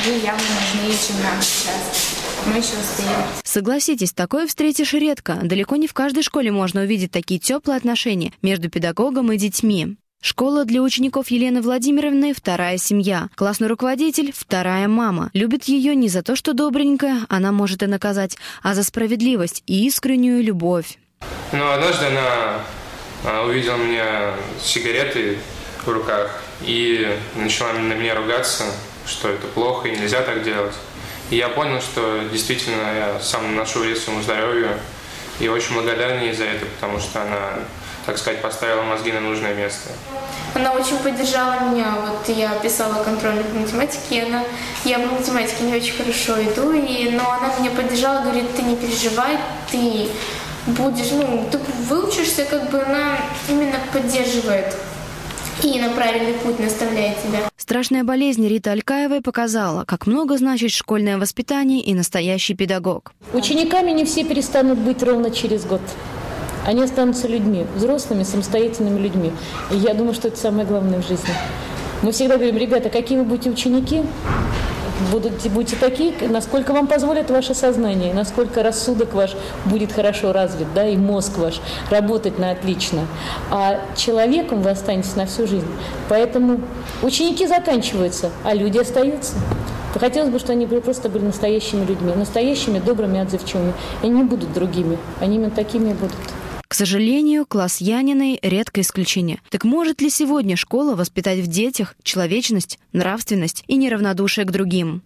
Ей 0.07 0.21
явно 0.21 0.43
нужнее, 0.43 0.97
чем 0.97 1.23
нам 1.23 1.41
сейчас. 1.41 2.17
Мы 2.47 2.55
еще 2.55 2.79
успеем. 2.81 3.23
Согласитесь, 3.45 4.13
такое 4.13 4.47
встретишь 4.47 4.95
редко. 4.95 5.39
Далеко 5.43 5.77
не 5.77 5.87
в 5.87 5.95
каждой 5.95 6.23
школе 6.23 6.51
можно 6.51 6.83
увидеть 6.83 7.11
такие 7.11 7.39
теплые 7.39 7.77
отношения 7.77 8.33
между 8.43 8.71
педагогом 8.71 9.31
и 9.33 9.37
детьми. 9.37 9.97
Школа 10.23 10.67
для 10.67 10.83
учеников 10.83 11.31
Елены 11.31 11.63
Владимировны– 11.63 12.35
вторая 12.37 12.77
семья. 12.77 13.31
Классный 13.37 13.69
руководитель– 13.69 14.35
вторая 14.37 14.87
мама. 14.87 15.31
Любит 15.33 15.65
ее 15.65 15.95
не 15.95 16.11
за 16.11 16.23
то, 16.23 16.37
что 16.37 16.53
добренькая, 16.53 17.25
она 17.31 17.53
может 17.53 17.83
и 17.83 17.87
наказать, 17.87 18.37
а 18.63 18.75
за 18.75 18.85
справедливость 18.85 19.63
и 19.67 19.87
искреннюю 19.87 20.45
любовь. 20.45 20.99
Но 21.53 21.73
однажды 21.73 22.05
она 22.05 22.61
а, 23.25 23.47
увидела 23.47 23.77
меня 23.77 24.35
сигареты 24.63 25.39
в 25.87 25.89
руках 25.89 26.43
и 26.61 27.17
начала 27.35 27.73
на 27.73 27.95
меня 27.95 28.15
ругаться, 28.15 28.65
что 29.07 29.31
это 29.31 29.47
плохо 29.47 29.89
и 29.89 29.99
нельзя 29.99 30.21
так 30.21 30.45
делать. 30.45 30.75
И 31.31 31.37
я 31.37 31.49
понял, 31.49 31.81
что 31.81 32.29
действительно 32.31 32.83
я 32.95 33.21
сам 33.21 33.55
наношу 33.55 33.79
вред 33.79 33.97
своему 33.97 34.23
здоровью 34.23 34.69
и 35.41 35.49
очень 35.49 35.75
благодарен 35.75 36.21
ей 36.21 36.35
за 36.35 36.45
это, 36.45 36.67
потому 36.67 37.01
что 37.01 37.23
она, 37.23 37.61
так 38.07 38.19
сказать, 38.19 38.43
поставила 38.43 38.83
мозги 38.83 39.13
на 39.13 39.21
нужное 39.21 39.55
место. 39.55 39.91
Она 40.55 40.73
очень 40.73 40.97
поддержала 40.99 41.71
меня. 41.71 41.95
Вот 42.07 42.29
я 42.35 42.51
писала 42.55 43.03
контрольную 43.05 43.45
по 43.45 43.59
математике, 43.59 44.01
и 44.11 44.21
она, 44.21 44.43
я 44.85 44.99
в 44.99 45.13
математике 45.13 45.65
не 45.65 45.75
очень 45.75 45.95
хорошо 45.95 46.43
иду, 46.43 46.73
и, 46.73 47.11
но 47.11 47.31
она 47.31 47.55
меня 47.59 47.71
поддержала, 47.71 48.23
говорит, 48.23 48.55
ты 48.57 48.63
не 48.63 48.77
переживай, 48.77 49.39
ты 49.71 50.09
будешь, 50.67 51.13
ну, 51.13 51.49
ты 51.51 51.59
выучишься, 51.89 52.45
как 52.45 52.71
бы 52.71 52.83
она 52.83 53.19
именно 53.49 53.77
поддерживает 53.93 54.75
и 55.63 55.79
на 55.79 55.91
правильный 55.91 56.35
путь 56.35 56.59
наставляет 56.59 57.23
тебя. 57.23 57.41
Страшная 57.57 58.03
болезнь 58.03 58.47
Риты 58.47 58.71
Алькаевой 58.71 59.21
показала, 59.21 59.85
как 59.85 60.07
много 60.07 60.37
значит 60.39 60.71
школьное 60.71 61.19
воспитание 61.19 61.81
и 61.81 61.95
настоящий 61.95 62.55
педагог. 62.55 63.13
Учениками 63.33 63.91
не 63.93 64.05
все 64.05 64.25
перестанут 64.25 64.79
быть 64.79 65.03
ровно 65.03 65.31
через 65.31 65.65
год. 65.65 65.83
Они 66.67 66.83
останутся 66.83 67.29
людьми, 67.29 67.67
взрослыми, 67.75 68.23
самостоятельными 68.23 68.99
людьми. 68.99 69.33
И 69.71 69.77
я 69.77 69.95
думаю, 69.95 70.15
что 70.15 70.29
это 70.29 70.37
самое 70.37 70.67
главное 70.67 71.01
в 71.01 71.07
жизни. 71.07 71.35
Мы 72.03 72.13
всегда 72.13 72.37
говорим, 72.37 72.57
ребята, 72.57 72.89
какие 72.89 73.19
вы 73.19 73.25
будете 73.25 73.51
ученики, 73.51 74.03
будете, 75.11 75.49
будете 75.49 75.77
такие, 75.77 76.13
насколько 76.29 76.73
вам 76.73 76.87
позволит 76.87 77.31
ваше 77.31 77.55
сознание, 77.55 78.15
насколько 78.15 78.63
рассудок 78.63 79.15
ваш 79.15 79.33
будет 79.65 79.93
хорошо 79.93 80.33
развит, 80.33 80.67
да, 80.75 80.87
и 80.87 80.97
мозг 80.97 81.39
ваш 81.39 81.61
работать 81.91 82.39
на 82.39 82.51
отлично. 82.51 83.07
А 83.51 83.81
человеком 83.97 84.63
вы 84.63 84.71
останетесь 84.71 85.17
на 85.17 85.27
всю 85.27 85.47
жизнь. 85.47 85.69
Поэтому 86.09 86.61
ученики 87.03 87.47
заканчиваются, 87.47 88.31
а 88.45 88.55
люди 88.55 88.79
остаются. 88.79 89.35
Хотелось 89.99 90.31
бы, 90.31 90.39
чтобы 90.39 90.53
они 90.53 90.67
были 90.67 90.81
просто 90.81 91.09
были 91.09 91.25
настоящими 91.25 91.85
людьми, 91.85 92.13
настоящими, 92.15 92.79
добрыми, 92.79 93.21
отзывчивыми. 93.21 93.75
И 94.03 94.07
они 94.07 94.23
будут 94.23 94.53
другими, 94.53 94.99
они 95.21 95.37
именно 95.37 95.51
такими 95.51 95.91
и 95.91 95.95
будут. 95.95 96.17
Сожалению, 96.81 97.45
класс 97.45 97.83
Яниной– 97.83 98.39
редкое 98.43 98.81
исключение. 98.81 99.43
Так 99.51 99.65
может 99.65 100.01
ли 100.01 100.09
сегодня 100.09 100.57
школа 100.57 100.97
воспитать 100.97 101.41
в 101.41 101.47
детях 101.47 101.95
человечность, 102.03 102.79
нравственность 102.95 103.65
и 103.67 103.77
неравнодушие 103.77 104.47
к 104.47 104.51
другим? 104.51 105.03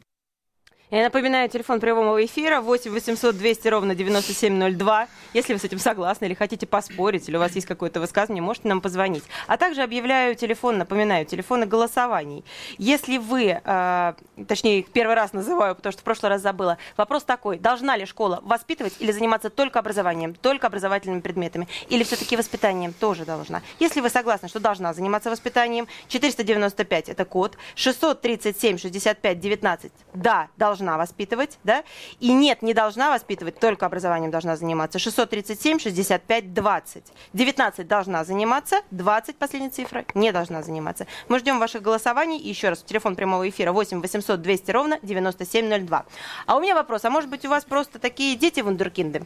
Я 0.94 1.02
напоминаю, 1.02 1.48
телефон 1.48 1.80
прямого 1.80 2.24
эфира 2.24 2.60
8 2.60 2.92
800 2.92 3.36
200 3.36 3.66
ровно 3.66 3.96
9702. 3.96 5.08
Если 5.32 5.52
вы 5.52 5.58
с 5.58 5.64
этим 5.64 5.80
согласны 5.80 6.26
или 6.26 6.34
хотите 6.34 6.68
поспорить, 6.68 7.28
или 7.28 7.34
у 7.34 7.40
вас 7.40 7.56
есть 7.56 7.66
какое-то 7.66 7.98
высказывание, 7.98 8.40
можете 8.40 8.68
нам 8.68 8.80
позвонить. 8.80 9.24
А 9.48 9.56
также 9.56 9.82
объявляю 9.82 10.36
телефон, 10.36 10.78
напоминаю, 10.78 11.26
телефоны 11.26 11.66
голосований. 11.66 12.44
Если 12.78 13.18
вы, 13.18 13.60
э, 13.64 14.14
точнее, 14.46 14.78
их 14.78 14.92
первый 14.92 15.16
раз 15.16 15.32
называю, 15.32 15.74
потому 15.74 15.92
что 15.92 16.02
в 16.02 16.04
прошлый 16.04 16.30
раз 16.30 16.42
забыла, 16.42 16.78
вопрос 16.96 17.24
такой, 17.24 17.58
должна 17.58 17.96
ли 17.96 18.06
школа 18.06 18.38
воспитывать 18.44 18.94
или 19.00 19.10
заниматься 19.10 19.50
только 19.50 19.80
образованием, 19.80 20.32
только 20.32 20.68
образовательными 20.68 21.22
предметами, 21.22 21.66
или 21.88 22.04
все-таки 22.04 22.36
воспитанием 22.36 22.92
тоже 22.92 23.24
должна? 23.24 23.62
Если 23.80 24.00
вы 24.00 24.10
согласны, 24.10 24.46
что 24.46 24.60
должна 24.60 24.94
заниматься 24.94 25.28
воспитанием, 25.28 25.88
495 26.06 27.08
это 27.08 27.24
код, 27.24 27.58
637 27.74 28.78
65 28.78 29.40
19 29.40 29.92
да, 30.14 30.48
должна 30.56 30.83
воспитывать, 30.96 31.58
да, 31.64 31.84
и 32.20 32.32
нет, 32.32 32.62
не 32.62 32.74
должна 32.74 33.10
воспитывать, 33.10 33.58
только 33.58 33.86
образованием 33.86 34.30
должна 34.30 34.56
заниматься, 34.56 34.98
637 34.98 35.78
65 35.78 36.54
20, 36.54 37.04
19 37.32 37.88
должна 37.88 38.24
заниматься, 38.24 38.82
20 38.90 39.36
последняя 39.36 39.70
цифра 39.70 40.04
не 40.14 40.32
должна 40.32 40.62
заниматься. 40.62 41.06
Мы 41.28 41.38
ждем 41.38 41.58
ваших 41.58 41.82
голосований, 41.82 42.38
и 42.38 42.48
еще 42.48 42.68
раз, 42.68 42.82
телефон 42.82 43.16
прямого 43.16 43.48
эфира 43.48 43.72
8 43.72 44.00
800 44.00 44.40
200 44.40 44.70
ровно 44.70 44.98
9702. 45.02 46.06
А 46.46 46.56
у 46.56 46.60
меня 46.60 46.74
вопрос, 46.74 47.04
а 47.04 47.10
может 47.10 47.30
быть 47.30 47.44
у 47.44 47.48
вас 47.48 47.64
просто 47.64 47.98
такие 47.98 48.36
дети 48.36 48.60
вундеркинды? 48.60 49.22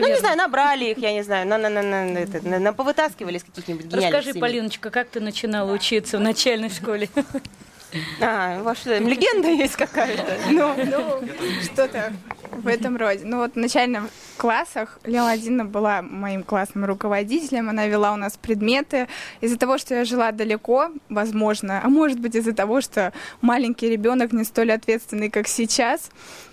Ну, 0.00 0.08
не 0.08 0.18
знаю, 0.18 0.38
набрали 0.38 0.86
их, 0.86 0.98
я 0.98 1.12
не 1.12 1.22
знаю, 1.22 1.46
на, 1.46 1.58
на, 1.58 1.68
на, 1.68 1.82
на, 1.82 2.18
это, 2.18 2.46
на, 2.46 2.58
на 2.58 2.72
повытаскивали 2.72 3.36
из 3.36 3.44
каких-нибудь 3.44 3.86
гениальных 3.86 4.10
Расскажи, 4.10 4.30
семей. 4.30 4.40
Полиночка, 4.40 4.90
как 4.90 5.08
ты 5.08 5.20
начинала 5.20 5.70
учиться 5.70 6.18
в 6.18 6.20
начальной 6.20 6.70
школе? 6.70 7.10
А, 8.20 8.74
что, 8.74 8.98
легенда 8.98 9.48
есть 9.48 9.76
какая-то? 9.76 10.38
Ну, 10.50 10.74
ну, 10.76 11.28
что-то 11.62 12.12
в 12.52 12.66
этом 12.66 12.96
роде. 12.96 13.22
Ну 13.24 13.38
вот 13.38 13.54
в 13.54 13.56
начальных 13.56 14.04
классах 14.36 14.98
Владимировна 15.04 15.64
была 15.64 16.02
моим 16.02 16.42
классным 16.42 16.84
руководителем, 16.84 17.68
она 17.68 17.86
вела 17.86 18.12
у 18.12 18.16
нас 18.16 18.36
предметы. 18.36 19.08
Из-за 19.40 19.58
того, 19.58 19.78
что 19.78 19.94
я 19.94 20.04
жила 20.04 20.32
далеко, 20.32 20.90
возможно, 21.08 21.80
а 21.82 21.88
может 21.88 22.20
быть 22.20 22.34
из-за 22.34 22.52
того, 22.52 22.80
что 22.80 23.12
маленький 23.40 23.88
ребенок 23.88 24.32
не 24.32 24.44
столь 24.44 24.72
ответственный, 24.72 25.30
как 25.30 25.48
сейчас, 25.48 26.10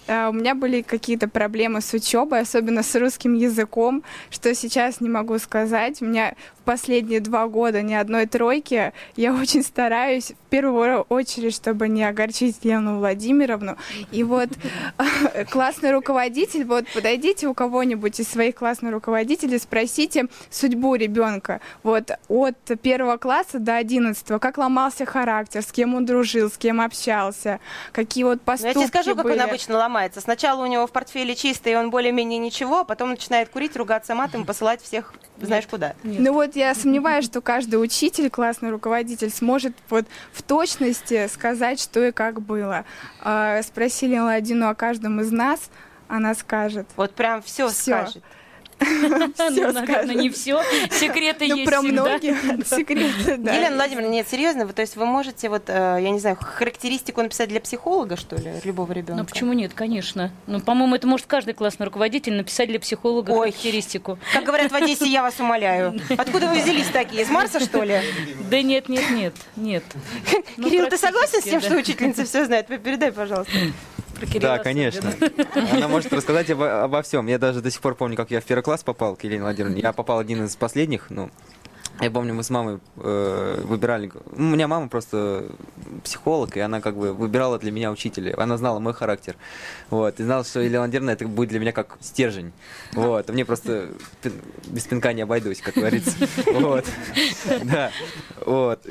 у 0.09 0.33
меня 0.33 0.55
были 0.55 0.81
какие-то 0.81 1.27
проблемы 1.27 1.81
с 1.81 1.93
учебой, 1.93 2.39
особенно 2.39 2.81
с 2.81 2.95
русским 2.95 3.35
языком, 3.35 4.03
что 4.31 4.55
сейчас 4.55 5.01
не 5.01 5.09
могу 5.09 5.37
сказать. 5.37 6.01
У 6.01 6.05
меня 6.05 6.33
в 6.59 6.63
последние 6.63 7.19
два 7.19 7.47
года 7.47 7.83
ни 7.83 7.93
одной 7.93 8.25
тройки. 8.25 8.91
Я 9.15 9.33
очень 9.33 9.61
стараюсь, 9.61 10.31
в 10.31 10.49
первую 10.49 11.01
очередь, 11.01 11.53
чтобы 11.53 11.87
не 11.87 12.03
огорчить 12.03 12.65
Лену 12.65 12.97
Владимировну. 12.97 13.77
И 14.11 14.23
вот 14.23 14.49
классный 15.51 15.91
руководитель, 15.91 16.65
вот 16.65 16.85
подойдите 16.93 17.47
у 17.47 17.53
кого-нибудь 17.53 18.19
из 18.19 18.27
своих 18.27 18.55
классных 18.55 18.93
руководителей, 18.93 19.59
спросите 19.59 20.25
судьбу 20.49 20.95
ребенка. 20.95 21.61
Вот 21.83 22.11
от 22.27 22.57
первого 22.81 23.17
класса 23.17 23.59
до 23.59 23.75
одиннадцатого, 23.75 24.39
как 24.39 24.57
ломался 24.57 25.05
характер, 25.05 25.61
с 25.61 25.71
кем 25.71 25.93
он 25.93 26.05
дружил, 26.05 26.49
с 26.49 26.57
кем 26.57 26.81
общался, 26.81 27.59
какие 27.91 28.23
вот 28.23 28.39
Ну, 28.39 28.45
поступки 28.45 28.67
я 28.67 28.73
тебе 28.73 28.87
скажу, 28.87 29.15
как 29.15 29.25
он 29.25 29.41
обычно 29.41 29.77
ломается. 29.77 29.98
Сначала 30.07 30.63
у 30.63 30.67
него 30.67 30.87
в 30.87 30.91
портфеле 30.91 31.35
чисто, 31.35 31.69
и 31.69 31.75
он 31.75 31.89
более-менее 31.89 32.39
ничего, 32.39 32.79
а 32.79 32.83
потом 32.83 33.11
начинает 33.11 33.49
курить, 33.49 33.75
ругаться 33.75 34.15
матом, 34.15 34.45
посылать 34.45 34.81
всех 34.81 35.13
знаешь 35.41 35.67
куда. 35.67 35.93
Ну 36.03 36.33
вот 36.33 36.55
я 36.55 36.75
сомневаюсь, 36.75 37.25
что 37.25 37.41
каждый 37.41 37.81
учитель, 37.81 38.29
классный 38.29 38.69
руководитель 38.69 39.29
сможет 39.29 39.73
вот 39.89 40.05
в 40.33 40.43
точности 40.43 41.27
сказать, 41.27 41.79
что 41.79 42.05
и 42.05 42.11
как 42.11 42.41
было. 42.41 42.85
А, 43.21 43.61
Спросили 43.63 44.17
Ладину 44.17 44.69
о 44.69 44.75
каждом 44.75 45.21
из 45.21 45.31
нас, 45.31 45.69
она 46.07 46.33
скажет. 46.33 46.87
Вот 46.95 47.13
прям 47.13 47.41
все 47.41 47.69
скажет. 47.69 48.23
Ну, 49.49 49.71
наверное, 49.71 50.15
не 50.15 50.29
все. 50.29 50.61
Секреты 50.91 51.47
Ну, 51.47 51.55
есть 51.55 51.69
про 51.69 51.81
многих 51.81 52.37
секреты, 52.67 53.37
да. 53.37 53.53
Елена 53.53 53.75
Владимировна, 53.75 54.11
нет, 54.11 54.27
серьезно, 54.29 54.65
вы, 54.65 54.73
то 54.73 54.81
есть 54.81 54.95
вы 54.95 55.05
можете 55.05 55.49
вот, 55.49 55.63
э, 55.67 55.97
я 56.01 56.09
не 56.09 56.19
знаю, 56.19 56.37
характеристику 56.39 57.21
написать 57.21 57.49
для 57.49 57.59
психолога, 57.59 58.15
что 58.17 58.35
ли, 58.35 58.53
любого 58.63 58.91
ребенка? 58.91 59.21
Ну 59.21 59.25
почему 59.25 59.53
нет, 59.53 59.73
конечно. 59.73 60.31
Ну, 60.47 60.59
по-моему, 60.59 60.95
это 60.95 61.07
может 61.07 61.25
каждый 61.25 61.53
классный 61.53 61.85
руководитель 61.85 62.33
написать 62.33 62.69
для 62.69 62.79
психолога 62.79 63.33
характеристику. 63.33 64.17
Как 64.33 64.43
говорят 64.43 64.71
в 64.71 64.75
Одессе, 64.75 65.07
я 65.07 65.21
вас 65.21 65.39
умоляю. 65.39 65.99
Откуда 66.17 66.47
вы 66.47 66.59
взялись 66.59 66.87
такие? 66.87 67.23
Из 67.23 67.29
Марса, 67.29 67.59
что 67.59 67.83
ли? 67.83 68.01
Да 68.49 68.61
нет, 68.61 68.89
нет, 68.89 69.09
нет, 69.11 69.33
нет. 69.55 69.83
Ну, 70.57 70.69
Кирилл, 70.69 70.87
ты 70.87 70.97
согласен 70.97 71.41
с 71.41 71.45
тем, 71.45 71.61
что 71.61 71.75
учительница 71.75 72.25
все 72.25 72.45
знает? 72.45 72.67
Передай, 72.67 73.11
пожалуйста. 73.11 73.51
Да, 74.39 74.57
конечно. 74.59 75.13
Она 75.71 75.87
может 75.87 76.11
рассказать 76.13 76.49
обо, 76.49 76.83
обо 76.83 77.01
всем. 77.01 77.27
Я 77.27 77.37
даже 77.37 77.61
до 77.61 77.71
сих 77.71 77.81
пор 77.81 77.95
помню, 77.95 78.15
как 78.15 78.31
я 78.31 78.41
в 78.41 78.45
первый 78.45 78.61
класс 78.61 78.83
попал 78.83 79.15
к 79.15 79.23
Елене 79.23 79.43
Владимировне. 79.43 79.81
Я 79.81 79.93
попал 79.93 80.19
один 80.19 80.45
из 80.45 80.55
последних, 80.55 81.09
ну, 81.09 81.29
я 82.01 82.11
помню, 82.11 82.33
мы 82.33 82.43
с 82.43 82.49
мамой 82.49 82.79
э, 82.97 83.61
выбирали... 83.65 84.09
У 84.31 84.41
меня 84.41 84.69
мама 84.69 84.87
просто 84.87 85.45
психолог, 86.03 86.55
и 86.55 86.59
она 86.61 86.79
как 86.79 86.95
бы 86.95 87.13
выбирала 87.13 87.59
для 87.59 87.71
меня 87.71 87.91
учителя. 87.91 88.33
Она 88.37 88.55
знала 88.57 88.79
мой 88.79 88.93
характер. 88.93 89.35
Вот. 89.89 90.19
И 90.19 90.23
знала, 90.23 90.45
что 90.45 90.61
Елена 90.61 90.79
Владимировна 90.79 91.11
это 91.11 91.27
будет 91.27 91.49
для 91.49 91.59
меня 91.59 91.73
как 91.73 91.97
стержень. 91.99 92.53
Вот. 92.93 93.29
А 93.29 93.33
мне 93.33 93.43
просто 93.43 93.89
без 94.67 94.83
пинка 94.83 95.11
не 95.11 95.23
обойдусь, 95.23 95.61
как 95.61 95.75
говорится. 95.75 96.11
Вот. 96.59 96.85
Да. 97.63 97.91
Вот. 98.45 98.81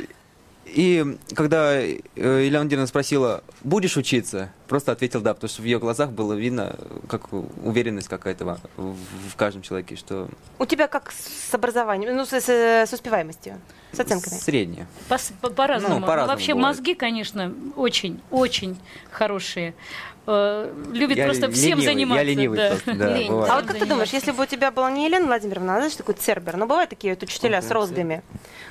И 0.74 1.16
когда 1.34 1.74
э, 1.80 1.98
Елена 2.16 2.60
Владимировна 2.60 2.86
спросила, 2.86 3.42
будешь 3.62 3.96
учиться, 3.96 4.52
просто 4.68 4.92
ответил 4.92 5.20
да, 5.22 5.32
потому 5.34 5.48
что 5.48 5.62
в 5.62 5.64
ее 5.64 5.78
глазах 5.78 6.10
было 6.12 6.34
видно, 6.34 6.76
как 7.08 7.32
уверенность 7.32 8.08
какая-то 8.08 8.44
в, 8.76 8.96
в 9.30 9.36
каждом 9.36 9.62
человеке, 9.62 9.96
что 9.96 10.28
У 10.58 10.66
тебя 10.66 10.86
как 10.88 11.10
с 11.12 11.54
образованием, 11.54 12.14
ну, 12.16 12.26
с, 12.26 12.32
с- 12.32 12.48
с 12.86 12.92
успеваемостью, 12.92 13.58
с 13.92 14.00
оценками? 14.00 14.34
среднее. 14.34 14.86
По- 15.08 15.18
по- 15.40 15.50
По-разному. 15.50 16.00
Ну, 16.00 16.06
по-разному 16.06 16.32
Вообще 16.36 16.54
бывает. 16.54 16.76
мозги, 16.76 16.94
конечно, 16.94 17.54
очень, 17.76 18.20
очень 18.30 18.78
хорошие. 19.10 19.74
Э, 20.30 20.70
Любит 20.92 21.16
Я 21.16 21.24
просто 21.24 21.50
всем 21.50 21.78
ленивый, 21.78 21.84
я 21.84 21.90
заниматься. 21.92 22.22
ленивый 22.24 22.58
да. 22.58 22.68
просто, 22.68 22.94
да, 22.94 23.16
Лень. 23.16 23.30
А 23.30 23.56
вот 23.56 23.64
как 23.64 23.78
ты 23.78 23.86
думаешь, 23.86 24.10
если 24.10 24.30
бы 24.32 24.42
у 24.42 24.46
тебя 24.46 24.70
была 24.70 24.90
не 24.90 25.06
Елена 25.06 25.24
Владимировна, 25.24 25.76
а 25.76 25.78
знаешь, 25.78 25.94
такой 25.94 26.16
цербер, 26.16 26.58
ну 26.58 26.66
бывают 26.66 26.90
такие 26.90 27.14
вот 27.14 27.22
учителя 27.22 27.62
с 27.62 27.70
розгами, 27.70 28.22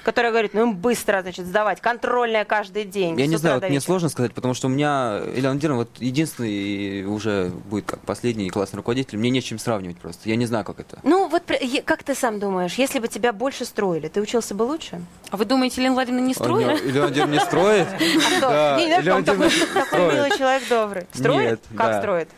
которые 0.03 0.31
говорят, 0.31 0.53
ну 0.53 0.61
им 0.61 0.75
быстро, 0.75 1.23
значит, 1.23 1.47
сдавать, 1.47 1.81
контрольная 1.81 2.45
каждый 2.45 2.83
день. 2.83 3.19
Я 3.19 3.25
не 3.25 3.37
знаю, 3.37 3.59
вот 3.59 3.69
мне 3.69 3.81
сложно 3.81 4.09
сказать, 4.09 4.33
потому 4.33 4.53
что 4.53 4.67
у 4.67 4.69
меня 4.69 5.19
Елена 5.35 5.53
Владимировна 5.53 5.79
вот 5.79 5.89
единственный 5.97 7.05
уже 7.05 7.49
будет 7.69 7.85
как 7.85 8.01
последний 8.01 8.51
классный 8.51 8.77
руководитель, 8.77 9.17
мне 9.17 9.31
не 9.31 9.41
с 9.41 9.43
чем 9.43 9.57
сравнивать 9.57 9.97
просто. 9.97 10.29
Я 10.29 10.35
не 10.35 10.45
знаю, 10.45 10.63
как 10.63 10.79
это. 10.79 10.99
Ну 11.01 11.27
вот 11.27 11.41
как 11.85 12.03
ты 12.03 12.13
сам 12.13 12.39
думаешь, 12.39 12.75
если 12.75 12.99
бы 12.99 13.07
тебя 13.07 13.33
больше 13.33 13.65
строили, 13.65 14.09
ты 14.09 14.21
учился 14.21 14.53
бы 14.53 14.61
лучше? 14.61 15.01
А 15.31 15.37
вы 15.37 15.45
думаете, 15.45 15.81
Елена 15.81 15.95
Владимировна 15.95 16.27
не 16.27 16.33
строит? 16.35 16.67
Не- 16.83 16.89
Елена 16.89 17.01
Владимировна 17.07 17.33
не 17.33 17.39
строит? 17.39 17.87
А 17.97 18.19
что? 18.37 18.41
Да, 18.41 18.77
Елена 18.77 19.15
он 19.15 19.23
такой, 19.23 19.37
Владимировна 19.47 19.73
такой 19.73 19.87
строит. 19.87 20.13
милый 20.13 20.37
человек 20.37 20.63
добрый. 20.69 21.07
Строит? 21.13 21.46
Нет, 21.51 21.59
как 21.77 21.87
да. 21.91 21.99
строит? 21.99 22.29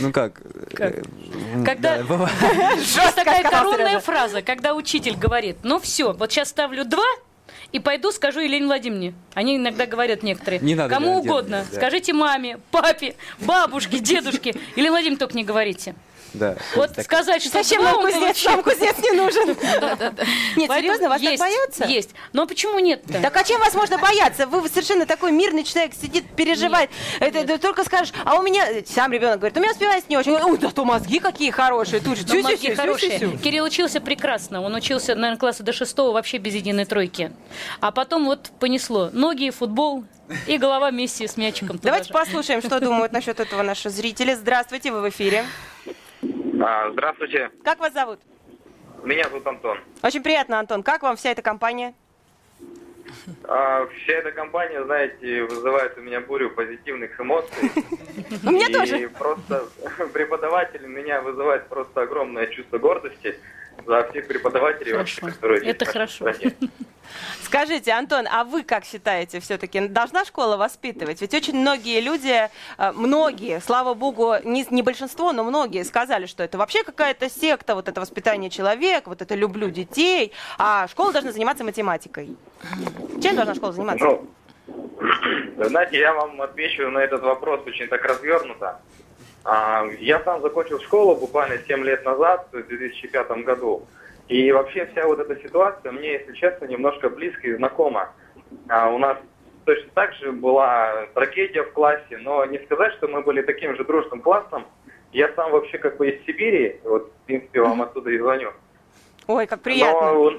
Ну 0.00 0.12
как? 0.12 0.40
э, 0.78 1.02
Когда- 1.64 1.98
да, 1.98 2.04
бывает. 2.04 2.32
Есть 2.78 3.14
такая 3.14 3.42
коронная 3.42 4.00
фраза, 4.00 4.42
когда 4.42 4.74
учитель 4.74 5.16
говорит, 5.16 5.58
ну 5.62 5.78
все, 5.78 6.12
вот 6.12 6.32
сейчас 6.32 6.48
ставлю 6.48 6.84
два, 6.84 7.06
и 7.72 7.78
пойду 7.78 8.12
скажу 8.12 8.40
Елене 8.40 8.66
Владимировне. 8.66 9.14
Они 9.34 9.56
иногда 9.56 9.86
говорят 9.86 10.22
некоторые. 10.22 10.60
Не 10.60 10.74
надо, 10.74 10.94
Кому 10.94 11.06
Елена 11.06 11.20
угодно. 11.20 11.32
Владимировна, 11.32 11.66
да. 11.70 11.76
Скажите 11.76 12.12
маме, 12.12 12.58
папе, 12.70 13.14
бабушке, 13.40 13.98
дедушке. 13.98 14.54
Елене 14.74 14.90
Владимировне 14.90 15.18
только 15.18 15.36
не 15.36 15.44
говорите. 15.44 15.94
Да. 16.34 16.56
Вот 16.76 16.94
Так. 16.94 17.04
сказать, 17.04 17.42
что 17.42 17.52
Зачем 17.52 17.84
он 17.84 18.02
кузнец? 18.02 18.44
Нам 18.44 18.62
кузнец 18.62 18.96
не 18.98 19.12
нужен. 19.12 19.48
Нет, 20.56 20.70
серьезно, 20.70 21.08
вас 21.08 21.22
так 21.22 21.38
боятся? 21.38 21.84
Есть. 21.86 22.10
Но 22.32 22.46
почему 22.46 22.78
нет-то? 22.78 23.20
Так 23.20 23.36
а 23.36 23.44
чем 23.44 23.60
вас 23.60 23.74
можно 23.74 23.98
бояться? 23.98 24.46
Вы 24.46 24.68
совершенно 24.68 25.06
такой 25.06 25.32
мирный 25.32 25.64
человек, 25.64 25.92
сидит, 26.00 26.24
переживает. 26.36 26.90
это 27.20 27.46
ты 27.46 27.58
только 27.58 27.84
скажешь, 27.84 28.12
а 28.24 28.38
у 28.38 28.42
меня... 28.42 28.66
Сам 28.86 29.12
ребенок 29.12 29.38
говорит, 29.38 29.56
у 29.56 29.60
меня 29.60 29.72
успеваемость 29.72 30.08
не 30.08 30.16
очень. 30.16 30.32
Ой, 30.32 30.58
да 30.58 30.70
то 30.70 30.84
мозги 30.84 31.18
какие 31.18 31.50
хорошие. 31.50 32.00
Тут 32.00 32.18
же 32.18 32.42
мозги 32.42 32.74
хорошие. 32.74 33.38
Кирилл 33.38 33.64
учился 33.64 34.00
прекрасно. 34.00 34.62
Он 34.62 34.74
учился, 34.74 35.14
наверное, 35.14 35.38
класса 35.38 35.62
до 35.62 35.72
шестого 35.72 36.12
вообще 36.12 36.38
без 36.38 36.54
единой 36.54 36.84
тройки. 36.84 37.32
А 37.80 37.90
потом 37.92 38.24
вот 38.26 38.50
понесло. 38.60 39.10
Ноги, 39.12 39.50
футбол 39.50 40.04
и 40.46 40.58
голова 40.58 40.90
вместе 40.90 41.26
с 41.28 41.36
мячиком. 41.36 41.78
туда 41.78 41.90
Давайте 41.90 42.08
же. 42.08 42.12
послушаем, 42.14 42.60
что 42.60 42.80
думают 42.80 43.12
насчет 43.12 43.40
этого 43.40 43.62
наши 43.62 43.90
зрители. 43.90 44.34
Здравствуйте, 44.34 44.92
вы 44.92 45.00
в 45.02 45.08
эфире. 45.10 45.44
А, 46.60 46.90
здравствуйте, 46.90 47.50
Как 47.64 47.78
вас 47.78 47.92
зовут? 47.92 48.18
меня 49.04 49.24
зовут 49.28 49.46
Антон. 49.46 49.78
Очень 50.02 50.22
приятно, 50.22 50.58
Антон. 50.58 50.82
Как 50.82 51.02
вам 51.02 51.16
вся 51.16 51.30
эта 51.30 51.40
компания? 51.40 51.94
А, 53.44 53.86
вся 53.86 54.12
эта 54.14 54.32
компания, 54.32 54.84
знаете, 54.84 55.44
вызывает 55.44 55.96
у 55.96 56.02
меня 56.02 56.20
бурю 56.20 56.50
позитивных 56.50 57.18
эмоций. 57.20 57.70
У 58.44 58.50
меня 58.50 58.66
И 58.66 58.72
тоже. 58.72 59.08
просто 59.10 59.64
преподаватели 60.12 60.86
меня 60.86 61.22
вызывает 61.22 61.66
просто 61.68 62.02
огромное 62.02 62.46
чувство 62.48 62.78
гордости 62.78 63.38
за 63.86 64.08
всех 64.10 64.26
преподавателей, 64.28 64.94
вообще, 64.94 65.20
которые 65.20 65.70
Это 65.70 65.84
хорошо. 65.84 66.32
Скажите, 67.42 67.92
Антон, 67.92 68.26
а 68.30 68.44
вы 68.44 68.62
как 68.62 68.84
считаете, 68.84 69.40
все-таки 69.40 69.88
должна 69.88 70.24
школа 70.24 70.56
воспитывать? 70.56 71.20
Ведь 71.22 71.32
очень 71.32 71.56
многие 71.58 72.00
люди, 72.00 72.48
э, 72.78 72.92
многие, 72.92 73.60
слава 73.60 73.94
богу, 73.94 74.34
не, 74.44 74.66
не 74.70 74.82
большинство, 74.82 75.32
но 75.32 75.44
многие 75.44 75.84
сказали, 75.84 76.26
что 76.26 76.42
это 76.42 76.58
вообще 76.58 76.84
какая-то 76.84 77.30
секта, 77.30 77.74
вот 77.74 77.88
это 77.88 78.00
воспитание 78.00 78.50
человека, 78.50 79.08
вот 79.08 79.22
это 79.22 79.34
люблю 79.34 79.70
детей, 79.70 80.32
а 80.58 80.86
школа 80.88 81.12
должна 81.12 81.32
заниматься 81.32 81.64
математикой. 81.64 82.36
Чем 83.22 83.36
должна 83.36 83.54
школа 83.54 83.72
заниматься? 83.72 84.04
Ну, 84.04 84.28
знаете, 85.64 85.98
я 85.98 86.12
вам 86.12 86.40
отвечу 86.42 86.90
на 86.90 86.98
этот 86.98 87.22
вопрос 87.22 87.62
очень 87.66 87.88
так 87.88 88.04
развернуто. 88.04 88.80
А, 89.44 89.84
Я 89.98 90.20
сам 90.24 90.42
закончил 90.42 90.80
школу 90.80 91.16
буквально 91.16 91.58
7 91.58 91.82
лет 91.84 92.04
назад, 92.04 92.48
в 92.52 92.62
2005 92.62 93.30
году. 93.44 93.86
И 94.28 94.52
вообще 94.52 94.86
вся 94.86 95.06
вот 95.06 95.20
эта 95.20 95.36
ситуация 95.36 95.92
мне, 95.92 96.12
если 96.12 96.32
честно, 96.34 96.66
немножко 96.66 97.08
близко 97.08 97.46
и 97.46 97.54
знакома. 97.54 98.10
А, 98.68 98.90
У 98.90 98.98
нас 98.98 99.16
точно 99.64 99.90
так 99.94 100.14
же 100.14 100.32
была 100.32 101.06
трагедия 101.14 101.62
в 101.62 101.72
классе, 101.72 102.18
но 102.18 102.44
не 102.44 102.58
сказать, 102.60 102.92
что 102.94 103.08
мы 103.08 103.22
были 103.22 103.42
таким 103.42 103.76
же 103.76 103.84
дружным 103.84 104.20
классом. 104.20 104.66
Я 105.12 105.32
сам 105.34 105.52
вообще 105.52 105.78
как 105.78 105.96
бы 105.96 106.10
из 106.10 106.24
Сибири, 106.26 106.80
вот 106.84 107.10
в 107.10 107.26
принципе 107.26 107.62
вам 107.62 107.80
оттуда 107.82 108.10
и 108.10 108.18
звоню. 108.18 108.52
Ой, 109.26 109.46
как 109.46 109.60
приятно. 109.60 110.12
Но 110.12 110.32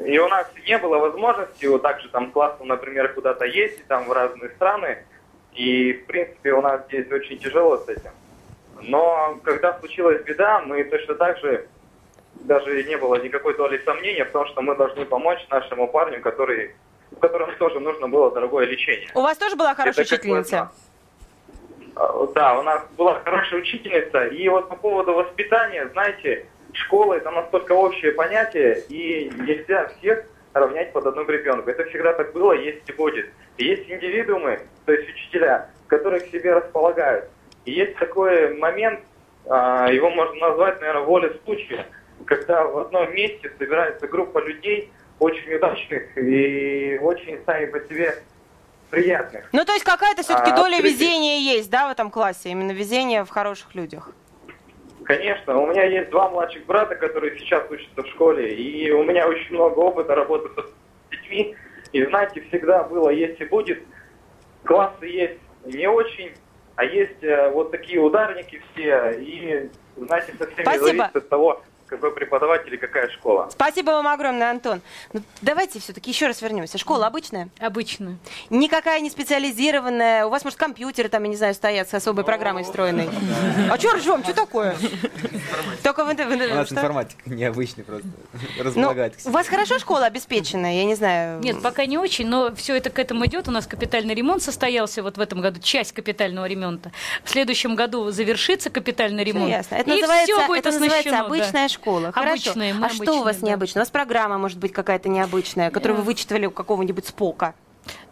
и 0.00 0.18
у 0.18 0.28
нас 0.28 0.50
не 0.66 0.78
было 0.78 0.98
возможности 0.98 1.66
вот 1.66 1.82
так 1.82 2.00
же 2.00 2.08
там 2.08 2.30
классом, 2.32 2.68
например, 2.68 3.12
куда-то 3.12 3.44
ездить 3.44 3.86
там 3.86 4.04
в 4.04 4.12
разные 4.12 4.50
страны. 4.50 4.98
И, 5.52 5.92
в 5.92 6.06
принципе, 6.06 6.52
у 6.52 6.60
нас 6.60 6.84
здесь 6.86 7.10
очень 7.12 7.38
тяжело 7.38 7.76
с 7.76 7.88
этим. 7.88 8.10
Но 8.88 9.38
когда 9.44 9.78
случилась 9.78 10.22
беда, 10.22 10.60
мы 10.60 10.84
точно 10.84 11.14
так 11.14 11.38
же, 11.38 11.66
даже 12.40 12.82
не 12.84 12.96
было 12.96 13.16
никакой 13.16 13.56
доли 13.56 13.80
сомнения 13.84 14.24
в 14.24 14.30
том, 14.30 14.46
что 14.46 14.62
мы 14.62 14.76
должны 14.76 15.04
помочь 15.04 15.40
нашему 15.50 15.88
парню, 15.88 16.20
который, 16.20 16.74
которому 17.20 17.52
тоже 17.56 17.80
нужно 17.80 18.08
было 18.08 18.30
дорогое 18.30 18.66
лечение. 18.66 19.08
У 19.14 19.20
вас 19.20 19.38
тоже 19.38 19.56
была 19.56 19.74
хорошая 19.74 20.04
Это 20.04 20.14
учительница? 20.14 20.70
А, 21.96 22.26
Да, 22.34 22.58
у 22.58 22.62
нас 22.62 22.82
была 22.96 23.20
хорошая 23.24 23.60
учительница. 23.60 24.26
И 24.26 24.48
вот 24.48 24.68
по 24.68 24.76
поводу 24.76 25.14
воспитания, 25.14 25.88
знаете, 25.92 26.46
школа 26.72 27.14
это 27.14 27.30
настолько 27.30 27.72
общее 27.72 28.12
понятие, 28.12 28.80
и 28.88 29.30
нельзя 29.38 29.88
всех 29.98 30.24
равнять 30.52 30.92
под 30.92 31.06
одну 31.06 31.24
гребенку. 31.24 31.70
Это 31.70 31.84
всегда 31.86 32.12
так 32.12 32.32
было, 32.32 32.52
есть 32.52 32.88
и 32.88 32.92
будет. 32.92 33.26
Есть 33.58 33.88
индивидуумы, 33.90 34.60
то 34.84 34.92
есть 34.92 35.08
учителя, 35.08 35.70
которые 35.86 36.20
к 36.20 36.30
себе 36.30 36.54
располагают. 36.54 37.28
И 37.64 37.72
есть 37.72 37.96
такой 37.96 38.56
момент, 38.56 39.00
а, 39.46 39.90
его 39.90 40.10
можно 40.10 40.48
назвать, 40.48 40.80
наверное, 40.80 41.02
воля 41.02 41.32
случая, 41.44 41.86
когда 42.26 42.64
в 42.64 42.78
одном 42.78 43.12
месте 43.14 43.52
собирается 43.58 44.06
группа 44.06 44.38
людей, 44.38 44.90
очень 45.18 45.54
удачных 45.54 46.16
и 46.18 46.98
очень 47.00 47.38
сами 47.46 47.66
по 47.66 47.80
себе 47.80 48.22
приятных. 48.90 49.48
Ну, 49.52 49.64
то 49.64 49.72
есть 49.72 49.84
какая-то 49.84 50.22
все-таки 50.22 50.50
А, 50.50 50.56
доля 50.56 50.80
везения 50.80 51.38
есть, 51.38 51.70
да, 51.70 51.88
в 51.88 51.92
этом 51.92 52.10
классе? 52.10 52.50
Именно 52.50 52.72
везение 52.72 53.24
в 53.24 53.30
хороших 53.30 53.74
людях. 53.74 54.10
Конечно, 55.04 55.58
у 55.58 55.66
меня 55.66 55.84
есть 55.84 56.10
два 56.10 56.30
младших 56.30 56.64
брата, 56.64 56.94
которые 56.96 57.38
сейчас 57.38 57.70
учатся 57.70 58.02
в 58.02 58.06
школе, 58.06 58.54
и 58.54 58.90
у 58.90 59.02
меня 59.04 59.28
очень 59.28 59.54
много 59.54 59.78
опыта 59.80 60.14
работы 60.14 60.48
с 60.48 61.10
детьми. 61.10 61.54
И 61.92 62.04
знаете, 62.06 62.40
всегда 62.48 62.84
было, 62.84 63.10
есть 63.10 63.40
и 63.40 63.44
будет. 63.44 63.82
Классы 64.64 65.06
есть 65.06 65.38
не 65.66 65.86
очень, 65.86 66.32
а 66.76 66.84
есть 66.84 67.22
э, 67.22 67.50
вот 67.50 67.70
такие 67.70 68.00
ударники 68.00 68.60
все, 68.72 69.10
и, 69.18 69.70
знаете, 69.96 70.34
совсем 70.38 70.64
Спасибо. 70.64 70.90
не 70.90 70.98
зависит 70.98 71.16
от 71.16 71.28
того, 71.28 71.62
какой 71.94 72.12
преподаватель 72.12 72.74
и 72.74 72.76
какая 72.76 73.08
школа. 73.10 73.48
Спасибо 73.50 73.90
вам 73.90 74.06
огромное, 74.08 74.50
Антон. 74.50 74.80
Ну, 75.12 75.22
давайте 75.42 75.80
все-таки 75.80 76.10
еще 76.10 76.26
раз 76.26 76.42
вернемся. 76.42 76.78
Школа 76.78 77.06
обычная? 77.06 77.48
Обычная. 77.58 78.16
Никакая 78.50 79.00
не 79.00 79.10
специализированная. 79.10 80.26
У 80.26 80.30
вас, 80.30 80.44
может, 80.44 80.58
компьютеры 80.58 81.08
там, 81.08 81.22
я 81.24 81.28
не 81.28 81.36
знаю, 81.36 81.54
стоят 81.54 81.88
с 81.88 81.94
особой 81.94 82.24
программой 82.24 82.64
встроенной. 82.64 83.08
А 83.70 83.78
что 83.78 83.92
ржем? 83.94 84.22
Что 84.24 84.34
такое? 84.34 84.76
Только 85.82 86.04
в 86.04 86.10
интер- 86.10 86.26
в 86.28 86.32
интер- 86.32 86.52
У 86.52 86.54
нас 86.56 86.72
информатика 86.72 87.20
необычный 87.26 87.84
просто. 87.84 88.06
Ну, 88.56 88.64
Располагает 88.64 89.16
к 89.16 89.26
у 89.26 89.30
вас 89.30 89.48
хорошо 89.48 89.78
школа 89.78 90.06
обеспеченная? 90.06 90.74
Я 90.74 90.84
не 90.84 90.94
знаю. 90.94 91.40
Нет, 91.40 91.62
пока 91.62 91.86
не 91.86 91.98
очень, 91.98 92.26
но 92.26 92.54
все 92.54 92.76
это 92.76 92.90
к 92.90 92.98
этому 92.98 93.26
идет. 93.26 93.48
У 93.48 93.50
нас 93.50 93.66
капитальный 93.66 94.14
ремонт 94.14 94.42
состоялся 94.42 95.02
вот 95.02 95.16
в 95.16 95.20
этом 95.20 95.40
году, 95.40 95.60
часть 95.60 95.92
капитального 95.92 96.46
ремонта. 96.46 96.90
В 97.22 97.30
следующем 97.30 97.74
году 97.74 98.10
завершится 98.10 98.70
капитальный 98.70 99.24
ремонт. 99.24 99.50
ясно. 99.50 99.74
Это 99.76 99.90
и 99.90 100.00
называется, 100.00 100.34
все 100.36 100.46
будет 100.46 100.66
это 100.66 100.72
называется 100.78 101.20
обычная 101.20 101.62
да. 101.62 101.68
Школа. 101.84 102.12
Хорошо. 102.12 102.50
Обычная, 102.50 102.74
мы 102.74 102.86
а 102.86 102.88
что 102.88 103.02
у 103.02 103.06
вас 103.18 103.22
обычные, 103.22 103.40
да. 103.40 103.46
необычно? 103.48 103.80
У 103.80 103.82
вас 103.82 103.90
программа 103.90 104.38
может 104.38 104.58
быть 104.58 104.72
какая-то 104.72 105.08
необычная, 105.08 105.70
которую 105.70 105.98
вы 105.98 106.04
вычитали 106.04 106.46
у 106.46 106.50
какого-нибудь 106.50 107.06
спока. 107.06 107.54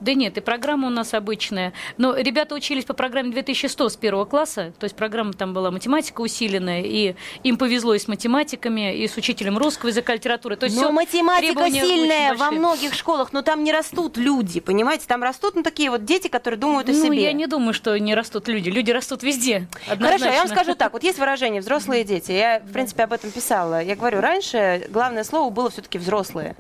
Да 0.01 0.15
нет, 0.15 0.37
и 0.37 0.41
программа 0.41 0.89
у 0.89 0.91
нас 0.91 1.15
обычная. 1.15 1.73
Но 1.97 2.15
ребята 2.17 2.55
учились 2.55 2.85
по 2.85 2.93
программе 2.95 3.31
2100 3.31 3.89
с 3.89 3.97
первого 3.97 4.25
класса, 4.25 4.73
то 4.79 4.85
есть 4.85 4.97
программа 4.97 5.33
там 5.33 5.55
была 5.55 5.71
математика 5.71 6.21
усиленная, 6.21 6.83
и 6.83 7.15
им 7.43 7.57
повезло 7.57 7.95
и 7.95 7.99
с 7.99 8.09
математиками, 8.09 8.97
и 8.97 9.07
с 9.09 9.17
учителем 9.17 9.59
русского 9.59 9.89
языка, 9.89 10.15
литературы. 10.15 10.57
То 10.57 10.67
есть 10.67 10.77
но 10.81 10.91
математика 10.93 11.71
сильная 11.71 12.35
во 12.35 12.51
многих 12.51 12.95
школах, 12.95 13.33
но 13.33 13.43
там 13.43 13.65
не 13.65 13.73
растут 13.73 14.17
люди, 14.17 14.61
понимаете? 14.61 15.07
Там 15.07 15.23
растут 15.23 15.55
ну, 15.55 15.63
такие 15.63 15.91
вот 15.91 16.05
дети, 16.05 16.29
которые 16.29 16.59
думают 16.59 16.89
о 16.89 16.93
Ну, 16.93 17.05
себе. 17.07 17.23
я 17.23 17.33
не 17.33 17.47
думаю, 17.47 17.75
что 17.75 17.99
не 17.99 18.15
растут 18.15 18.49
люди. 18.49 18.71
Люди 18.71 18.91
растут 18.91 19.23
везде. 19.23 19.69
Хорошо, 19.87 19.97
я 19.97 20.09
вам 20.09 20.17
однозначно. 20.19 20.49
скажу 20.49 20.75
так. 20.75 20.93
Вот 20.93 21.03
есть 21.03 21.19
выражение 21.19 21.61
«взрослые 21.61 22.05
дети». 22.05 22.33
Я, 22.33 22.61
в 22.61 22.73
принципе, 22.73 23.05
об 23.05 23.13
этом 23.13 23.31
писала. 23.31 23.83
Я 23.83 23.97
говорю, 23.97 24.21
раньше 24.21 24.87
главное 24.91 25.25
слово 25.25 25.51
было 25.51 25.71
все-таки 25.71 25.99
«взрослые». 25.99 26.57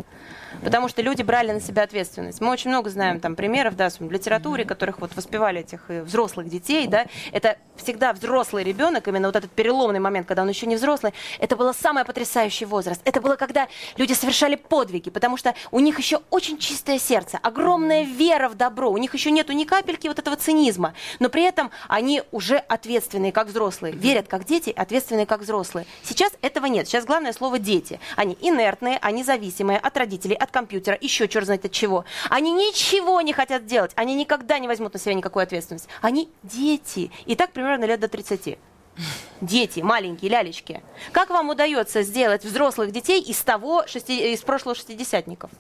Потому 0.62 0.88
что 0.88 1.02
люди 1.02 1.22
брали 1.22 1.52
на 1.52 1.60
себя 1.60 1.82
ответственность. 1.82 2.40
Мы 2.40 2.50
очень 2.50 2.70
много 2.70 2.90
знаем 2.90 3.20
там 3.20 3.36
примеров, 3.36 3.76
да, 3.76 3.88
в 3.90 4.10
литературе, 4.10 4.64
которых 4.64 5.00
вот 5.00 5.14
воспевали 5.16 5.60
этих 5.60 5.80
э, 5.88 6.02
взрослых 6.02 6.48
детей, 6.48 6.86
да. 6.86 7.06
Это 7.32 7.58
всегда 7.76 8.12
взрослый 8.12 8.64
ребенок, 8.64 9.08
именно 9.08 9.28
вот 9.28 9.36
этот 9.36 9.50
переломный 9.50 10.00
момент, 10.00 10.26
когда 10.26 10.42
он 10.42 10.48
еще 10.48 10.66
не 10.66 10.76
взрослый, 10.76 11.14
это 11.38 11.56
был 11.56 11.72
самый 11.74 12.04
потрясающий 12.04 12.64
возраст. 12.64 13.00
Это 13.04 13.20
было, 13.20 13.36
когда 13.36 13.68
люди 13.96 14.12
совершали 14.12 14.56
подвиги, 14.56 15.10
потому 15.10 15.36
что 15.36 15.54
у 15.70 15.80
них 15.80 15.98
еще 15.98 16.20
очень 16.30 16.58
чистое 16.58 16.98
сердце, 16.98 17.38
огромная 17.42 18.04
вера 18.04 18.48
в 18.48 18.54
добро, 18.54 18.90
у 18.90 18.98
них 18.98 19.14
еще 19.14 19.30
нету 19.30 19.52
ни 19.52 19.64
капельки 19.64 20.08
вот 20.08 20.18
этого 20.18 20.36
цинизма, 20.36 20.94
но 21.18 21.28
при 21.28 21.42
этом 21.42 21.70
они 21.88 22.22
уже 22.30 22.56
ответственные, 22.56 23.32
как 23.32 23.48
взрослые, 23.48 23.94
верят 23.94 24.28
как 24.28 24.44
дети, 24.44 24.70
ответственные, 24.74 25.26
как 25.26 25.40
взрослые. 25.40 25.86
Сейчас 26.02 26.32
этого 26.42 26.66
нет. 26.66 26.86
Сейчас 26.88 27.04
главное 27.04 27.32
слово 27.32 27.58
«дети». 27.58 28.00
Они 28.16 28.36
инертные, 28.40 28.98
они 29.00 29.24
зависимые 29.24 29.78
от 29.78 29.96
родителей, 29.96 30.36
от 30.42 30.50
компьютера, 30.50 30.98
еще 31.00 31.28
черт 31.28 31.46
знает 31.46 31.64
от 31.64 31.72
чего. 31.72 32.04
Они 32.28 32.52
ничего 32.52 33.20
не 33.20 33.32
хотят 33.32 33.66
делать, 33.66 33.92
они 33.94 34.14
никогда 34.14 34.58
не 34.58 34.68
возьмут 34.68 34.92
на 34.94 34.98
себя 34.98 35.14
никакую 35.14 35.44
ответственность. 35.44 35.88
Они 36.00 36.30
дети. 36.42 37.10
И 37.26 37.36
так 37.36 37.52
примерно 37.52 37.84
лет 37.84 38.00
до 38.00 38.08
30. 38.08 38.58
Дети, 39.40 39.80
маленькие 39.80 40.30
лялечки. 40.30 40.82
Как 41.10 41.30
вам 41.30 41.48
удается 41.48 42.02
сделать 42.02 42.44
взрослых 42.44 42.92
детей 42.92 43.20
из 43.20 43.40
того, 43.40 43.82
шести- 43.88 44.32
из 44.34 44.40
прошлого 44.42 44.76
шестидесятников? 44.76 45.50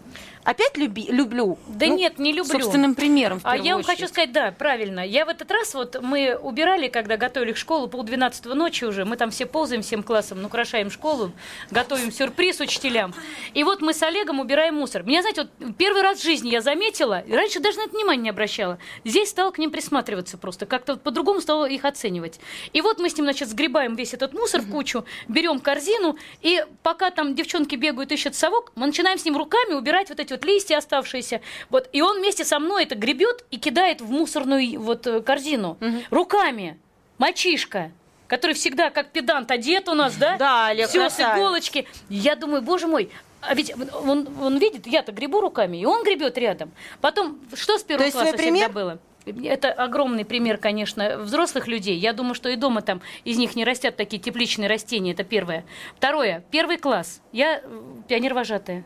Опять 0.44 0.76
люби- 0.76 1.08
люблю? 1.10 1.58
Да 1.66 1.86
Ну, 1.86 1.96
нет, 1.96 2.18
не 2.20 2.32
люблю. 2.32 2.60
собственным 2.60 2.94
примером, 2.94 3.40
в 3.40 3.46
А 3.46 3.56
я 3.56 3.72
вам 3.72 3.80
очередь. 3.80 3.98
хочу 3.98 4.08
сказать, 4.08 4.32
да, 4.32 4.52
правильно. 4.56 5.00
Я 5.00 5.24
в 5.24 5.28
этот 5.30 5.50
раз, 5.50 5.74
вот 5.74 6.00
мы 6.00 6.36
убирали, 6.36 6.86
когда 6.88 7.16
готовили 7.16 7.52
к 7.52 7.56
школу, 7.56 7.88
полдвенадцатого 7.88 8.54
ночи 8.54 8.84
уже, 8.84 9.04
мы 9.04 9.16
там 9.16 9.30
все 9.32 9.46
ползаем 9.46 9.82
всем 9.82 10.02
классом, 10.04 10.44
украшаем 10.44 10.90
школу, 10.90 11.32
готовим 11.70 12.12
сюрприз 12.12 12.60
учителям. 12.60 13.14
И 13.54 13.64
вот 13.64 13.80
мы 13.80 13.94
с 13.94 14.02
Олегом 14.02 14.38
убираем 14.38 14.76
мусор. 14.76 15.02
Меня, 15.02 15.22
знаете, 15.22 15.48
вот 15.60 15.76
первый 15.76 16.02
раз 16.02 16.18
в 16.18 16.22
жизни 16.22 16.50
я 16.50 16.60
заметила, 16.60 17.20
и 17.20 17.32
раньше 17.32 17.58
даже 17.58 17.78
на 17.78 17.82
это 17.84 17.94
внимание 17.96 18.22
не 18.24 18.30
обращала, 18.30 18.78
здесь 19.04 19.30
стала 19.30 19.50
к 19.50 19.58
ним 19.58 19.70
присматриваться 19.72 20.38
просто, 20.38 20.66
как-то 20.66 20.92
вот 20.92 21.02
по-другому 21.02 21.40
стала 21.40 21.64
их 21.68 21.84
оценивать. 21.84 22.38
И 22.72 22.80
вот 22.80 23.00
мы 23.00 23.10
с 23.10 23.16
ним, 23.16 23.21
значит, 23.22 23.48
сгребаем 23.48 23.94
весь 23.94 24.14
этот 24.14 24.32
мусор 24.32 24.60
в 24.62 24.70
кучу, 24.70 25.04
берем 25.28 25.60
корзину, 25.60 26.16
и 26.40 26.64
пока 26.82 27.10
там 27.10 27.34
девчонки 27.34 27.74
бегают, 27.74 28.12
ищут 28.12 28.34
совок, 28.34 28.72
мы 28.74 28.86
начинаем 28.86 29.18
с 29.18 29.24
ним 29.24 29.36
руками 29.36 29.74
убирать 29.74 30.08
вот 30.08 30.20
эти 30.20 30.32
вот 30.32 30.44
листья 30.44 30.78
оставшиеся. 30.78 31.40
Вот, 31.70 31.88
и 31.92 32.02
он 32.02 32.18
вместе 32.18 32.44
со 32.44 32.58
мной 32.58 32.84
это 32.84 32.94
гребет 32.94 33.44
и 33.50 33.58
кидает 33.58 34.00
в 34.00 34.10
мусорную 34.10 34.80
вот 34.80 35.06
э, 35.06 35.20
корзину. 35.20 35.78
Руками. 36.10 36.78
Мальчишка 37.18 37.92
который 38.28 38.54
всегда 38.54 38.88
как 38.88 39.10
педант 39.10 39.50
одет 39.50 39.90
у 39.90 39.94
нас, 39.94 40.16
да? 40.16 40.38
Да, 40.38 40.68
Олег, 40.68 40.88
Все 40.88 41.10
с 41.10 41.20
иголочки. 41.20 41.86
Я 42.08 42.34
думаю, 42.34 42.62
боже 42.62 42.86
мой, 42.86 43.10
а 43.42 43.54
ведь 43.54 43.74
он, 43.76 44.28
он 44.40 44.56
видит, 44.56 44.86
я-то 44.86 45.12
гребу 45.12 45.40
руками, 45.40 45.76
и 45.76 45.84
он 45.84 46.04
гребет 46.04 46.38
рядом. 46.38 46.70
Потом, 47.00 47.38
что 47.54 47.76
с 47.76 47.82
первого 47.82 48.04
есть 48.04 48.14
класса 48.16 48.28
всегда 48.28 48.42
пример? 48.42 48.72
было? 48.72 48.98
Это 49.26 49.72
огромный 49.72 50.24
пример, 50.24 50.58
конечно, 50.58 51.18
взрослых 51.18 51.68
людей. 51.68 51.96
Я 51.96 52.12
думаю, 52.12 52.34
что 52.34 52.48
и 52.48 52.56
дома 52.56 52.82
там 52.82 53.00
из 53.24 53.38
них 53.38 53.54
не 53.54 53.64
растят 53.64 53.96
такие 53.96 54.20
тепличные 54.20 54.68
растения. 54.68 55.12
Это 55.12 55.24
первое. 55.24 55.64
Второе. 55.96 56.44
Первый 56.50 56.78
класс. 56.78 57.20
Я 57.32 57.60
э, 57.62 57.82
пионер-вожатая. 58.08 58.84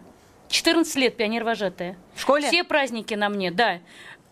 14 0.49 0.95
лет 0.97 1.17
пионер-вожатая. 1.17 1.97
В 2.15 2.21
школе? 2.21 2.47
Все 2.47 2.65
праздники 2.65 3.15
на 3.15 3.29
мне, 3.29 3.51
да. 3.51 3.81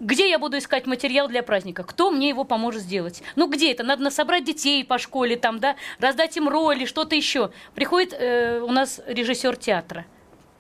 Где 0.01 0.29
я 0.29 0.39
буду 0.39 0.59
искать 0.59 0.87
материал 0.87 1.29
для 1.29 1.43
праздника? 1.43 1.85
Кто 1.85 2.11
мне 2.11 2.29
его 2.29 2.45
поможет 2.45 2.83
сделать? 2.83 3.23
Ну 3.37 3.49
где 3.49 3.73
это? 3.73 3.85
Надо 3.85 4.11
собрать 4.11 4.45
детей 4.45 4.85
по 4.85 4.99
школе, 4.99 5.37
там, 5.37 5.61
да, 5.61 5.77
раздать 5.99 6.37
им 6.37 6.49
роли, 6.49 6.85
что-то 6.85 7.15
еще. 7.15 7.53
Приходит 7.75 8.13
э, 8.13 8.61
у 8.61 8.71
нас 8.71 9.01
режиссер 9.07 9.57
театра. 9.57 10.05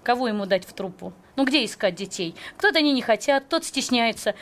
Кого 0.03 0.28
ему 0.28 0.47
дать 0.47 0.64
в 0.66 0.72
труппу? 0.72 1.12
Ну 1.36 1.45
где 1.45 1.64
искать 1.64 1.95
детей? 1.95 2.34
Кто-то 2.57 2.78
они 2.78 2.92
не 2.92 3.03
хотят, 3.03 3.49
тот 3.49 3.64
стесняется. 3.64 4.34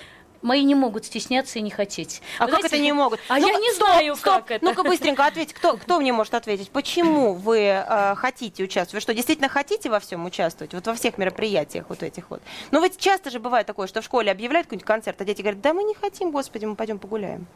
Мои 0.42 0.64
не 0.64 0.74
могут 0.74 1.04
стесняться 1.06 1.58
и 1.58 1.62
не 1.62 1.70
хотеть. 1.70 2.20
А 2.38 2.46
Вы 2.46 2.50
как 2.52 2.60
знаете, 2.60 2.76
это 2.76 2.84
не 2.84 2.92
могут? 2.92 3.20
А 3.28 3.38
Ну-ка, 3.38 3.52
я 3.52 3.58
не 3.58 3.70
стоп, 3.72 3.86
знаю, 3.88 4.16
стоп. 4.16 4.34
как 4.34 4.50
это. 4.50 4.64
Ну-ка 4.64 4.82
быстренько 4.82 5.24
ответь. 5.24 5.52
Кто, 5.52 5.76
кто 5.76 6.00
мне 6.00 6.12
может 6.12 6.34
ответить? 6.34 6.70
Почему 6.70 7.34
вы 7.34 7.58
э, 7.58 8.14
хотите 8.16 8.64
участвовать? 8.64 8.94
Вы 8.94 9.00
что, 9.00 9.14
действительно 9.14 9.48
хотите 9.48 9.88
во 9.88 10.00
всем 10.00 10.24
участвовать? 10.24 10.74
Вот 10.74 10.86
во 10.86 10.94
всех 10.94 11.16
мероприятиях 11.16 11.86
вот 11.88 12.02
этих 12.02 12.28
вот? 12.30 12.42
Ну 12.72 12.82
ведь 12.82 12.98
часто 12.98 13.30
же 13.30 13.38
бывает 13.38 13.66
такое, 13.66 13.86
что 13.86 14.00
в 14.00 14.04
школе 14.04 14.32
объявляют 14.32 14.66
какой-нибудь 14.66 14.86
концерт, 14.86 15.20
а 15.20 15.24
дети 15.24 15.42
говорят, 15.42 15.60
да 15.60 15.72
мы 15.72 15.84
не 15.84 15.94
хотим, 15.94 16.32
господи, 16.32 16.64
мы 16.64 16.74
пойдем 16.74 16.98
погуляем. 16.98 17.46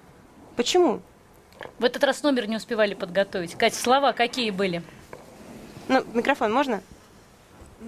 Почему? 0.55 1.01
В 1.79 1.85
этот 1.85 2.05
раз 2.05 2.23
номер 2.23 2.47
не 2.49 2.57
успевали 2.57 2.95
подготовить. 2.95 3.55
Катя, 3.57 3.77
слова 3.77 4.13
какие 4.13 4.51
были? 4.51 4.83
Ну, 5.89 6.05
микрофон 6.15 6.53
можно? 6.53 6.83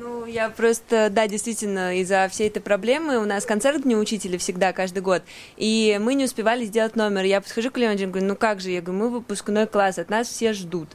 Ну, 0.01 0.27
я 0.27 0.49
просто, 0.49 1.09
да, 1.11 1.27
действительно, 1.27 1.99
из-за 1.99 2.29
всей 2.31 2.47
этой 2.47 2.61
проблемы 2.61 3.19
у 3.19 3.25
нас 3.25 3.45
концерт 3.45 3.83
Дня 3.83 3.97
учителя 3.97 4.39
всегда, 4.39 4.73
каждый 4.73 5.03
год, 5.03 5.25
и 5.57 5.99
мы 6.01 6.15
не 6.15 6.25
успевали 6.25 6.65
сделать 6.67 6.95
номер. 6.95 7.25
Я 7.25 7.41
подхожу 7.41 7.73
к 7.73 7.79
Леонидовичу, 7.79 8.13
говорю, 8.13 8.29
ну 8.29 8.37
как 8.37 8.61
же? 8.61 8.71
Я 8.71 8.81
говорю, 8.81 9.01
мы 9.03 9.11
выпускной 9.11 9.67
класс, 9.67 9.99
от 9.99 10.09
нас 10.09 10.29
все 10.29 10.53
ждут. 10.53 10.89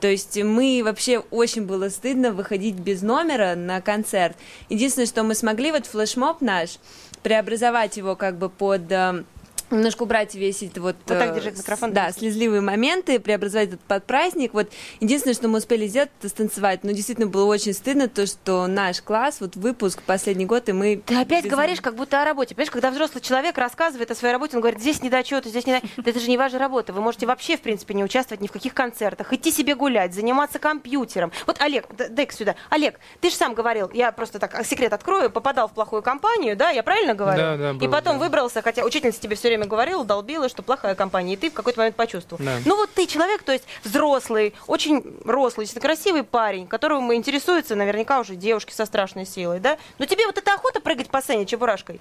То 0.00 0.08
есть 0.08 0.36
мы 0.42 0.82
вообще 0.84 1.20
очень 1.30 1.64
было 1.64 1.88
стыдно 1.88 2.32
выходить 2.32 2.74
без 2.74 3.00
номера 3.00 3.54
на 3.54 3.80
концерт. 3.80 4.36
Единственное, 4.68 5.06
что 5.06 5.22
мы 5.22 5.34
смогли, 5.34 5.72
вот 5.72 5.86
флешмоб 5.86 6.42
наш, 6.42 6.78
преобразовать 7.22 7.96
его 7.96 8.14
как 8.14 8.36
бы 8.36 8.50
под 8.50 8.92
э, 8.92 9.24
немножко 9.70 10.02
убрать 10.02 10.34
весь 10.34 10.62
этот 10.62 10.78
вот... 10.78 10.96
Вот 11.06 11.18
так 11.18 11.30
э, 11.30 11.34
держи 11.34 11.50
микрофон. 11.50 11.92
Да, 11.92 12.12
слезливые 12.12 12.60
моменты, 12.60 13.18
преобразовать 13.18 13.68
этот 13.68 13.80
под 13.80 14.04
праздник. 14.04 14.54
Вот 14.54 14.70
единственное, 15.00 15.34
что 15.34 15.48
мы 15.48 15.58
успели 15.58 15.86
сделать, 15.86 16.10
это 16.18 16.28
станцевать. 16.28 16.84
Но 16.84 16.92
действительно 16.92 17.26
было 17.26 17.46
очень 17.46 17.72
стыдно, 17.72 18.08
то, 18.08 18.26
что 18.26 18.66
наш 18.66 19.00
класс, 19.02 19.38
вот 19.40 19.56
выпуск 19.56 20.02
последний 20.02 20.46
год, 20.46 20.68
и 20.68 20.72
мы... 20.72 21.02
Ты 21.04 21.16
опять 21.16 21.46
говоришь, 21.46 21.80
как 21.80 21.94
будто 21.94 22.20
о 22.20 22.24
работе. 22.24 22.54
Понимаешь, 22.54 22.70
когда 22.70 22.90
взрослый 22.90 23.22
человек 23.22 23.56
рассказывает 23.58 24.10
о 24.10 24.14
своей 24.14 24.32
работе, 24.32 24.56
он 24.56 24.62
говорит, 24.62 24.80
здесь 24.80 25.02
недочеты, 25.02 25.48
здесь 25.48 25.66
не... 25.66 25.80
Да 25.96 26.10
это 26.10 26.20
же 26.20 26.28
не 26.28 26.38
ваша 26.38 26.58
работа. 26.58 26.92
Вы 26.92 27.00
можете 27.00 27.26
вообще, 27.26 27.56
в 27.56 27.60
принципе, 27.60 27.94
не 27.94 28.04
участвовать 28.04 28.40
ни 28.40 28.46
в 28.46 28.52
каких 28.52 28.74
концертах, 28.74 29.32
идти 29.32 29.50
себе 29.50 29.74
гулять, 29.74 30.14
заниматься 30.14 30.58
компьютером. 30.58 31.32
Вот, 31.46 31.60
Олег, 31.60 31.86
дай-ка 31.96 32.34
сюда. 32.34 32.54
Олег, 32.70 32.98
ты 33.20 33.30
же 33.30 33.36
сам 33.36 33.54
говорил, 33.54 33.90
я 33.92 34.12
просто 34.12 34.38
так 34.38 34.64
секрет 34.66 34.92
открою, 34.92 35.30
попадал 35.30 35.68
в 35.68 35.72
плохую 35.72 36.02
компанию, 36.02 36.56
да, 36.56 36.70
я 36.70 36.82
правильно 36.82 37.14
говорю? 37.14 37.38
Да, 37.38 37.56
да, 37.56 37.70
И 37.70 37.74
было, 37.74 37.90
потом 37.90 38.18
да. 38.18 38.24
выбрался, 38.24 38.62
хотя 38.62 38.84
учительница 38.84 39.20
тебе 39.20 39.36
все 39.36 39.48
время 39.48 39.59
говорила, 39.66 40.04
долбила, 40.04 40.48
что 40.48 40.62
плохая 40.62 40.94
компания, 40.94 41.34
и 41.34 41.36
ты 41.36 41.50
в 41.50 41.54
какой-то 41.54 41.80
момент 41.80 41.96
почувствовал. 41.96 42.42
Да. 42.44 42.58
Ну 42.64 42.76
вот 42.76 42.90
ты 42.94 43.06
человек, 43.06 43.42
то 43.42 43.52
есть 43.52 43.64
взрослый, 43.84 44.54
очень 44.66 45.02
рослый, 45.24 45.66
действительно 45.66 45.94
красивый 45.94 46.22
парень, 46.24 46.66
которому 46.66 47.14
интересуются 47.14 47.74
наверняка 47.74 48.20
уже 48.20 48.36
девушки 48.36 48.72
со 48.72 48.86
страшной 48.86 49.26
силой, 49.26 49.60
да? 49.60 49.78
Но 49.98 50.06
тебе 50.06 50.26
вот 50.26 50.38
эта 50.38 50.54
охота 50.54 50.80
прыгать 50.80 51.08
по 51.08 51.20
сцене 51.20 51.46
чебурашкой? 51.46 52.00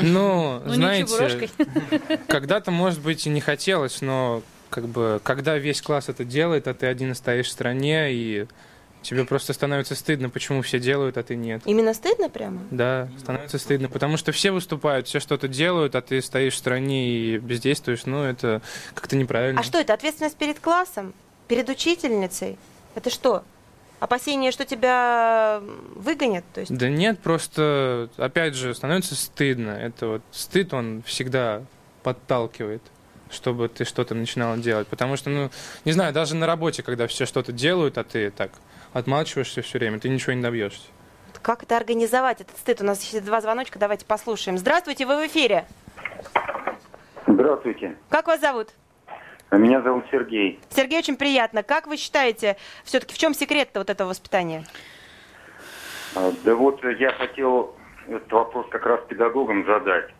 Ну, 0.00 0.62
Ну, 0.64 0.72
знаете, 0.72 1.50
когда-то, 2.28 2.70
может 2.70 3.00
быть, 3.00 3.26
и 3.26 3.30
не 3.30 3.40
хотелось, 3.40 4.00
но 4.00 4.42
как 4.70 4.86
бы, 4.86 5.20
когда 5.22 5.58
весь 5.58 5.82
класс 5.82 6.08
это 6.08 6.24
делает, 6.24 6.68
а 6.68 6.74
ты 6.74 6.86
один 6.86 7.14
стоишь 7.14 7.48
в 7.48 7.50
стране, 7.52 8.12
и 8.12 8.46
тебе 9.02 9.24
просто 9.24 9.52
становится 9.52 9.94
стыдно, 9.94 10.30
почему 10.30 10.62
все 10.62 10.78
делают, 10.78 11.16
а 11.16 11.22
ты 11.22 11.36
нет. 11.36 11.62
Именно 11.66 11.94
стыдно 11.94 12.28
прямо? 12.28 12.60
Да, 12.70 13.08
становится 13.18 13.58
стыдно, 13.58 13.88
потому 13.88 14.16
что 14.16 14.32
все 14.32 14.50
выступают, 14.50 15.06
все 15.06 15.20
что-то 15.20 15.48
делают, 15.48 15.94
а 15.94 16.02
ты 16.02 16.20
стоишь 16.22 16.54
в 16.54 16.58
стране 16.58 17.08
и 17.10 17.38
бездействуешь, 17.38 18.06
ну, 18.06 18.22
это 18.22 18.62
как-то 18.94 19.16
неправильно. 19.16 19.60
А 19.60 19.64
что 19.64 19.78
это, 19.78 19.92
ответственность 19.94 20.36
перед 20.36 20.60
классом? 20.60 21.12
Перед 21.48 21.68
учительницей? 21.68 22.56
Это 22.94 23.10
что? 23.10 23.44
Опасение, 24.00 24.50
что 24.50 24.64
тебя 24.64 25.62
выгонят? 25.94 26.44
То 26.52 26.60
есть... 26.60 26.76
Да 26.76 26.88
нет, 26.88 27.20
просто, 27.20 28.08
опять 28.16 28.54
же, 28.54 28.74
становится 28.74 29.14
стыдно. 29.14 29.70
Это 29.70 30.08
вот 30.08 30.22
стыд, 30.32 30.74
он 30.74 31.04
всегда 31.06 31.62
подталкивает, 32.02 32.82
чтобы 33.30 33.68
ты 33.68 33.84
что-то 33.84 34.16
начинала 34.16 34.56
делать. 34.56 34.88
Потому 34.88 35.16
что, 35.16 35.30
ну, 35.30 35.50
не 35.84 35.92
знаю, 35.92 36.12
даже 36.12 36.34
на 36.34 36.48
работе, 36.48 36.82
когда 36.82 37.06
все 37.06 37.26
что-то 37.26 37.52
делают, 37.52 37.96
а 37.96 38.02
ты 38.02 38.32
так 38.32 38.50
отмалчиваешься 38.92 39.62
все 39.62 39.78
время, 39.78 39.98
ты 39.98 40.08
ничего 40.08 40.32
не 40.32 40.42
добьешься. 40.42 40.88
Как 41.40 41.62
это 41.62 41.76
организовать, 41.76 42.40
этот 42.40 42.56
стыд? 42.56 42.80
У 42.80 42.84
нас 42.84 43.02
есть 43.12 43.24
два 43.24 43.40
звоночка, 43.40 43.78
давайте 43.78 44.06
послушаем. 44.06 44.58
Здравствуйте, 44.58 45.06
вы 45.06 45.16
в 45.16 45.26
эфире. 45.26 45.64
Здравствуйте. 47.26 47.96
Как 48.10 48.26
вас 48.26 48.40
зовут? 48.40 48.68
Меня 49.50 49.82
зовут 49.82 50.04
Сергей. 50.10 50.60
Сергей, 50.70 50.98
очень 50.98 51.16
приятно. 51.16 51.62
Как 51.62 51.86
вы 51.86 51.96
считаете, 51.96 52.56
все-таки 52.84 53.14
в 53.14 53.18
чем 53.18 53.34
секрет 53.34 53.70
вот 53.74 53.90
этого 53.90 54.08
воспитания? 54.08 54.64
А, 56.14 56.32
Да 56.44 56.54
вот 56.54 56.82
я 56.84 57.10
хотел 57.12 57.74
этот 58.06 58.30
вопрос 58.32 58.66
как 58.70 58.86
раз 58.86 59.00
педагогам 59.08 59.66
задать. 59.66 60.10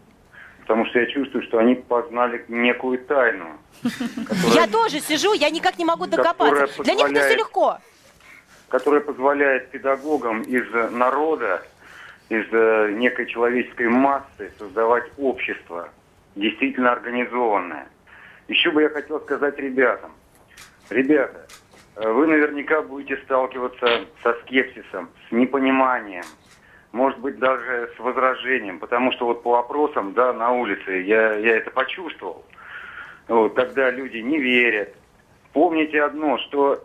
Потому 0.63 0.87
что 0.87 1.01
я 1.01 1.07
чувствую, 1.07 1.43
что 1.45 1.59
они 1.59 1.75
познали 1.75 2.45
некую 2.49 2.99
тайну. 3.05 3.59
Я 4.55 4.67
тоже 4.67 5.01
сижу, 5.01 5.33
я 5.33 5.51
никак 5.51 5.79
не 5.79 5.85
могу 5.85 6.05
Которая 6.05 6.35
докопаться. 6.35 6.83
Для 6.83 6.95
них 6.95 7.11
это 7.11 7.21
все 7.21 7.37
легко. 7.37 7.79
Которая 8.73 9.03
позволяет 9.03 9.69
педагогам 9.71 10.41
из 10.41 10.65
народа, 10.93 11.63
из 12.31 12.47
э, 12.51 12.93
некой 12.93 13.27
человеческой 13.27 13.91
массы 13.91 14.51
создавать 14.59 15.05
общество, 15.19 15.91
действительно 16.37 16.91
организованное. 16.93 17.87
Еще 18.49 18.71
бы 18.71 18.81
я 18.81 18.89
хотел 18.89 19.21
сказать 19.21 19.59
ребятам. 19.59 20.13
Ребята, 20.89 21.47
э, 21.97 22.11
вы 22.11 22.27
наверняка 22.27 22.81
будете 22.81 23.19
сталкиваться 23.25 24.07
со 24.23 24.33
скепсисом, 24.41 25.11
с 25.29 25.33
непониманием, 25.33 26.25
может 26.93 27.19
быть, 27.19 27.39
даже 27.39 27.91
с 27.95 27.99
возражением, 28.01 28.79
потому 28.79 29.13
что 29.13 29.27
вот 29.27 29.43
по 29.43 29.51
вопросам, 29.51 30.15
да, 30.15 30.33
на 30.33 30.51
улице 30.51 31.03
я, 31.03 31.35
я 31.35 31.59
это 31.59 31.71
почувствовал. 31.71 32.43
Вот, 33.29 33.53
когда 33.55 33.91
люди 33.91 34.17
не 34.17 34.41
верят. 34.41 34.95
Помните 35.53 36.03
одно, 36.03 36.39
что 36.39 36.83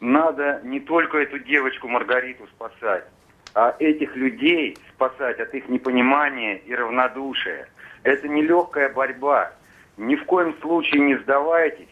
надо 0.00 0.60
не 0.64 0.80
только 0.80 1.18
эту 1.18 1.38
девочку 1.38 1.88
Маргариту 1.88 2.46
спасать, 2.48 3.04
а 3.54 3.74
этих 3.78 4.16
людей 4.16 4.76
спасать 4.94 5.40
от 5.40 5.54
их 5.54 5.68
непонимания 5.68 6.56
и 6.56 6.74
равнодушия. 6.74 7.68
Это 8.02 8.28
нелегкая 8.28 8.92
борьба. 8.92 9.52
Ни 9.96 10.16
в 10.16 10.24
коем 10.24 10.54
случае 10.60 11.00
не 11.02 11.16
сдавайтесь 11.18 11.88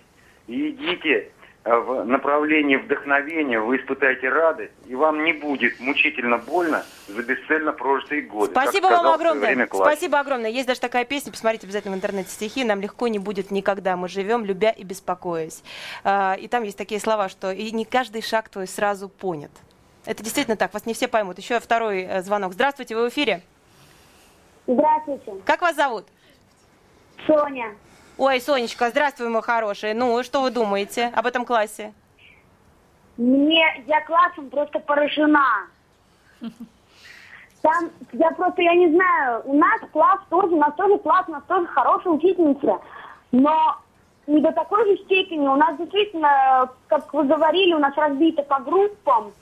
и 0.46 0.70
идите 0.70 1.30
в 1.64 2.04
направлении 2.04 2.76
вдохновения, 2.76 3.60
вы 3.60 3.76
испытаете 3.76 4.28
радость, 4.28 4.72
и 4.86 4.96
вам 4.96 5.22
не 5.22 5.32
будет 5.32 5.78
мучительно 5.78 6.38
больно 6.38 6.84
за 7.06 7.22
бесцельно 7.22 7.72
прожитые 7.72 8.22
годы. 8.22 8.50
Спасибо 8.50 8.86
вам 8.86 9.06
огромное. 9.06 9.68
Спасибо 9.72 10.18
огромное. 10.18 10.50
Есть 10.50 10.66
даже 10.66 10.80
такая 10.80 11.04
песня, 11.04 11.30
посмотрите 11.30 11.66
обязательно 11.66 11.94
в 11.94 11.96
интернете 11.98 12.30
стихи. 12.30 12.64
Нам 12.64 12.80
легко 12.80 13.06
не 13.06 13.20
будет 13.20 13.52
никогда. 13.52 13.96
Мы 13.96 14.08
живем, 14.08 14.44
любя 14.44 14.70
и 14.70 14.82
беспокоясь. 14.82 15.62
А, 16.02 16.34
И 16.34 16.48
там 16.48 16.64
есть 16.64 16.78
такие 16.78 17.00
слова, 17.00 17.28
что 17.28 17.52
и 17.52 17.70
не 17.70 17.84
каждый 17.84 18.22
шаг 18.22 18.48
твой 18.48 18.66
сразу 18.66 19.08
понят. 19.08 19.52
Это 20.04 20.24
действительно 20.24 20.56
так, 20.56 20.74
вас 20.74 20.84
не 20.84 20.94
все 20.94 21.06
поймут. 21.06 21.38
Еще 21.38 21.60
второй 21.60 22.02
э, 22.02 22.22
звонок. 22.22 22.54
Здравствуйте, 22.54 22.96
вы 22.96 23.08
в 23.08 23.08
эфире. 23.10 23.42
Здравствуйте. 24.66 25.32
Как 25.44 25.62
вас 25.62 25.76
зовут? 25.76 26.06
Соня. 27.24 27.76
Ой, 28.18 28.40
Сонечка, 28.40 28.90
здравствуй, 28.90 29.28
мой 29.28 29.42
хороший. 29.42 29.94
Ну, 29.94 30.22
что 30.22 30.42
вы 30.42 30.50
думаете 30.50 31.10
об 31.14 31.26
этом 31.26 31.46
классе? 31.46 31.94
Мне, 33.16 33.64
я 33.86 34.04
классом 34.04 34.50
просто 34.50 34.78
поражена. 34.80 35.66
Там, 37.62 37.90
я 38.12 38.30
просто, 38.32 38.60
я 38.60 38.74
не 38.74 38.90
знаю, 38.90 39.42
у 39.44 39.56
нас 39.56 39.80
класс 39.92 40.18
тоже, 40.28 40.48
у 40.48 40.58
нас 40.58 40.74
тоже 40.74 40.98
класс, 40.98 41.24
у 41.28 41.30
нас 41.30 41.42
тоже 41.46 41.66
хорошая 41.68 42.12
учительница, 42.14 42.80
но 43.30 43.76
не 44.26 44.40
до 44.40 44.52
такой 44.52 44.84
же 44.84 45.02
степени. 45.04 45.46
У 45.46 45.56
нас 45.56 45.78
действительно, 45.78 46.68
как 46.88 47.14
вы 47.14 47.24
говорили, 47.24 47.72
у 47.72 47.78
нас 47.78 47.94
разбито 47.96 48.42
по 48.42 48.58
группам. 48.58 49.32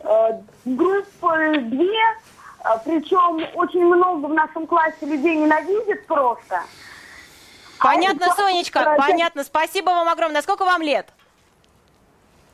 Э, 0.00 0.40
группы 0.66 1.54
две, 1.62 1.98
э, 1.98 2.68
причем 2.84 3.44
очень 3.54 3.84
много 3.84 4.26
в 4.26 4.34
нашем 4.34 4.66
классе 4.66 5.06
людей 5.06 5.34
ненавидят 5.36 6.06
просто. 6.06 6.60
Понятно, 7.84 8.26
А, 8.30 8.34
Сонечка, 8.34 8.94
понятно. 8.96 9.44
Спасибо 9.44 9.90
вам 9.90 10.08
огромное. 10.08 10.40
Сколько 10.40 10.64
вам 10.64 10.80
лет? 10.80 11.06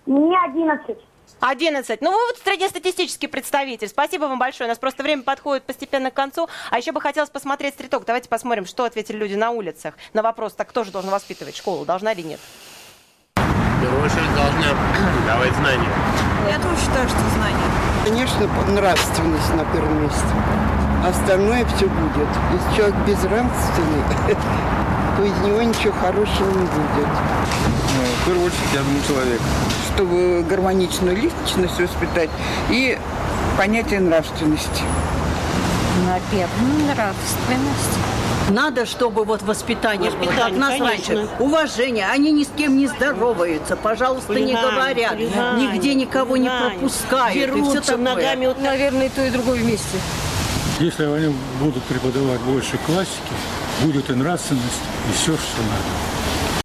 Мне 0.07 0.37
11. 0.45 0.97
11. 1.39 2.03
Ну, 2.03 2.11
вы 2.11 2.17
вот 2.27 2.39
среднестатистический 2.43 3.29
представитель. 3.29 3.87
Спасибо 3.87 4.25
вам 4.25 4.41
большое. 4.41 4.67
У 4.67 4.71
нас 4.71 4.79
просто 4.79 5.05
время 5.05 5.23
подходит 5.23 5.63
постепенно 5.63 6.11
к 6.11 6.15
концу. 6.15 6.49
А 6.71 6.79
еще 6.79 6.91
бы 6.91 7.01
хотелось 7.01 7.31
посмотреть 7.31 7.75
стриток. 7.75 8.05
Давайте 8.05 8.29
посмотрим, 8.29 8.67
что 8.67 8.85
ответили 8.85 9.19
люди 9.19 9.35
на 9.35 9.51
улицах. 9.51 9.95
На 10.15 10.23
вопрос, 10.23 10.55
так 10.55 10.69
кто 10.69 10.83
же 10.83 10.91
должен 10.91 11.11
воспитывать 11.11 11.57
школу, 11.57 11.85
должна 11.85 12.11
или 12.13 12.23
нет? 12.23 12.41
В 13.37 13.81
первую 13.81 14.05
очередь 14.05 14.35
должны 14.35 14.65
давать 15.27 15.55
знания. 15.55 15.89
Я 16.51 16.57
тоже 16.59 16.77
считаю, 16.81 17.09
что 17.09 17.19
знания. 17.37 17.71
Конечно, 18.05 18.47
нравственность 18.73 19.55
на 19.55 19.65
первом 19.73 20.03
месте. 20.03 20.27
Остальное 21.07 21.65
все 21.67 21.87
будет. 21.87 22.29
Если 22.53 22.77
человек 22.77 22.97
безнравственный, 23.07 24.03
то 25.21 25.27
из 25.27 25.39
него 25.41 25.61
ничего 25.61 25.93
хорошего 26.01 26.49
не 26.51 26.65
будет. 26.65 27.07
Ну, 27.07 28.05
в 28.23 28.27
первую 28.27 28.47
очередь, 28.47 28.73
я 28.73 28.81
думаю, 28.81 29.03
человек. 29.07 29.41
Чтобы 29.95 30.45
гармоничную 30.49 31.15
личность 31.17 31.79
воспитать 31.79 32.31
и 32.71 32.99
понятие 33.59 34.01
нравственности. 34.01 34.83
Наверное, 36.07 36.95
нравственность. 36.95 37.99
Надо, 38.49 38.87
чтобы 38.87 39.25
вот 39.25 39.43
воспитание, 39.43 40.11
было, 40.11 40.21
как 40.21 40.29
Воспитание, 40.29 40.59
нас 40.59 40.79
конечно. 40.79 41.15
раньше. 41.15 41.29
Уважение. 41.39 42.07
Они 42.11 42.33
ни 42.33 42.43
с 42.45 42.49
кем 42.57 42.79
не 42.79 42.87
здороваются, 42.89 43.77
пожалуйста, 43.77 44.33
не 44.35 44.55
Хулигане, 44.55 44.71
говорят. 44.71 45.11
хулигане, 45.13 45.67
Нигде 45.67 45.95
никого 45.95 46.37
не 46.39 46.49
хулигане. 46.49 46.71
пропускают. 46.79 47.37
и 47.37 47.39
все 47.41 47.47
Дерутся 47.47 47.81
такое. 47.93 47.97
ногами, 48.15 48.47
вот, 48.47 48.61
наверное, 48.61 49.07
и 49.07 49.09
то, 49.11 49.25
и 49.25 49.31
другое 49.31 49.59
вместе. 49.61 49.99
Если 50.81 51.05
они 51.05 51.35
будут 51.61 51.83
преподавать 51.85 52.41
больше 52.41 52.79
классики, 52.87 53.35
будет 53.83 54.11
и 54.11 54.13
нравственность, 54.15 54.81
и 55.09 55.13
все, 55.13 55.37
что 55.37 55.63
надо. 55.63 56.63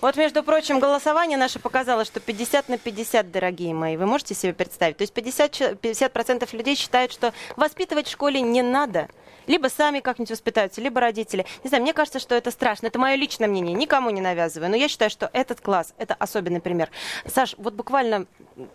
Вот, 0.00 0.16
между 0.16 0.42
прочим, 0.42 0.80
голосование 0.80 1.36
наше 1.36 1.58
показало, 1.58 2.06
что 2.06 2.20
50 2.20 2.70
на 2.70 2.78
50, 2.78 3.30
дорогие 3.30 3.74
мои. 3.74 3.98
Вы 3.98 4.06
можете 4.06 4.34
себе 4.34 4.54
представить? 4.54 4.96
То 4.96 5.02
есть 5.02 5.12
50, 5.12 5.52
че- 5.52 5.72
50% 5.74 6.48
людей 6.56 6.74
считают, 6.74 7.12
что 7.12 7.34
воспитывать 7.56 8.06
в 8.08 8.10
школе 8.10 8.40
не 8.40 8.62
надо. 8.62 9.08
Либо 9.50 9.66
сами 9.66 9.98
как-нибудь 9.98 10.30
воспитаются, 10.30 10.80
либо 10.80 11.00
родители. 11.00 11.44
Не 11.64 11.68
знаю, 11.68 11.82
мне 11.82 11.92
кажется, 11.92 12.20
что 12.20 12.36
это 12.36 12.52
страшно. 12.52 12.86
Это 12.86 13.00
мое 13.00 13.16
личное 13.16 13.48
мнение, 13.48 13.74
никому 13.74 14.10
не 14.10 14.20
навязываю. 14.20 14.70
Но 14.70 14.76
я 14.76 14.86
считаю, 14.86 15.10
что 15.10 15.28
этот 15.32 15.60
класс– 15.60 15.92
это 15.98 16.14
особенный 16.14 16.60
пример. 16.60 16.88
Саш, 17.26 17.56
вот 17.58 17.74
буквально 17.74 18.26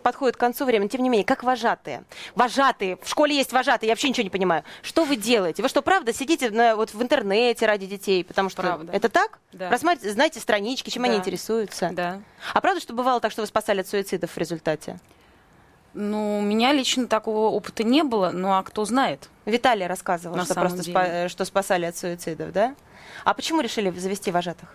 подходит 0.02 0.36
к 0.36 0.40
концу 0.40 0.66
времени, 0.66 0.88
тем 0.88 1.02
не 1.02 1.08
менее, 1.08 1.24
как 1.24 1.44
вожатые. 1.44 2.04
Вожатые, 2.34 2.98
в 3.02 3.08
школе 3.08 3.34
есть 3.34 3.52
вожатые, 3.52 3.88
я 3.88 3.92
вообще 3.92 4.10
ничего 4.10 4.24
не 4.24 4.28
понимаю. 4.30 4.64
Что 4.82 5.04
вы 5.04 5.16
делаете? 5.16 5.62
Вы 5.62 5.70
что, 5.70 5.80
правда, 5.80 6.12
сидите 6.12 6.50
на- 6.50 6.76
вот 6.76 6.92
в 6.92 7.02
интернете 7.02 7.64
ради 7.64 7.86
детей? 7.86 8.22
Потому 8.22 8.50
что 8.50 8.60
Правда. 8.60 8.92
это 8.92 9.08
так? 9.08 9.38
Да. 9.54 9.68
Просматриваете, 9.70 10.12
знаете 10.12 10.40
странички, 10.40 10.90
чем 10.90 11.04
они 11.04 11.14
Да. 11.14 11.20
интересуются? 11.20 11.88
Да. 11.90 12.20
А 12.52 12.60
правда, 12.60 12.82
что 12.82 12.92
бывало 12.92 13.20
так, 13.20 13.32
что 13.32 13.40
вы 13.40 13.46
спасали 13.46 13.80
от 13.80 13.88
суицидов 13.88 14.30
в 14.32 14.36
результате? 14.36 14.98
Ну, 15.98 16.38
у 16.38 16.42
меня 16.42 16.72
лично 16.72 17.06
такого 17.06 17.48
опыта 17.48 17.82
не 17.82 18.02
было, 18.04 18.30
ну 18.30 18.52
а 18.52 18.62
кто 18.62 18.84
знает? 18.84 19.30
Виталий 19.46 19.86
рассказывал, 19.86 20.36
На 20.36 20.44
что 20.44 20.54
просто 20.54 20.82
деле. 20.82 20.94
спа- 20.94 21.28
что 21.28 21.44
спасали 21.46 21.86
от 21.86 21.96
суицидов, 21.96 22.52
да? 22.52 22.74
А 23.24 23.32
почему 23.32 23.62
решили 23.62 23.90
завести 23.90 24.30
вожатых? 24.30 24.68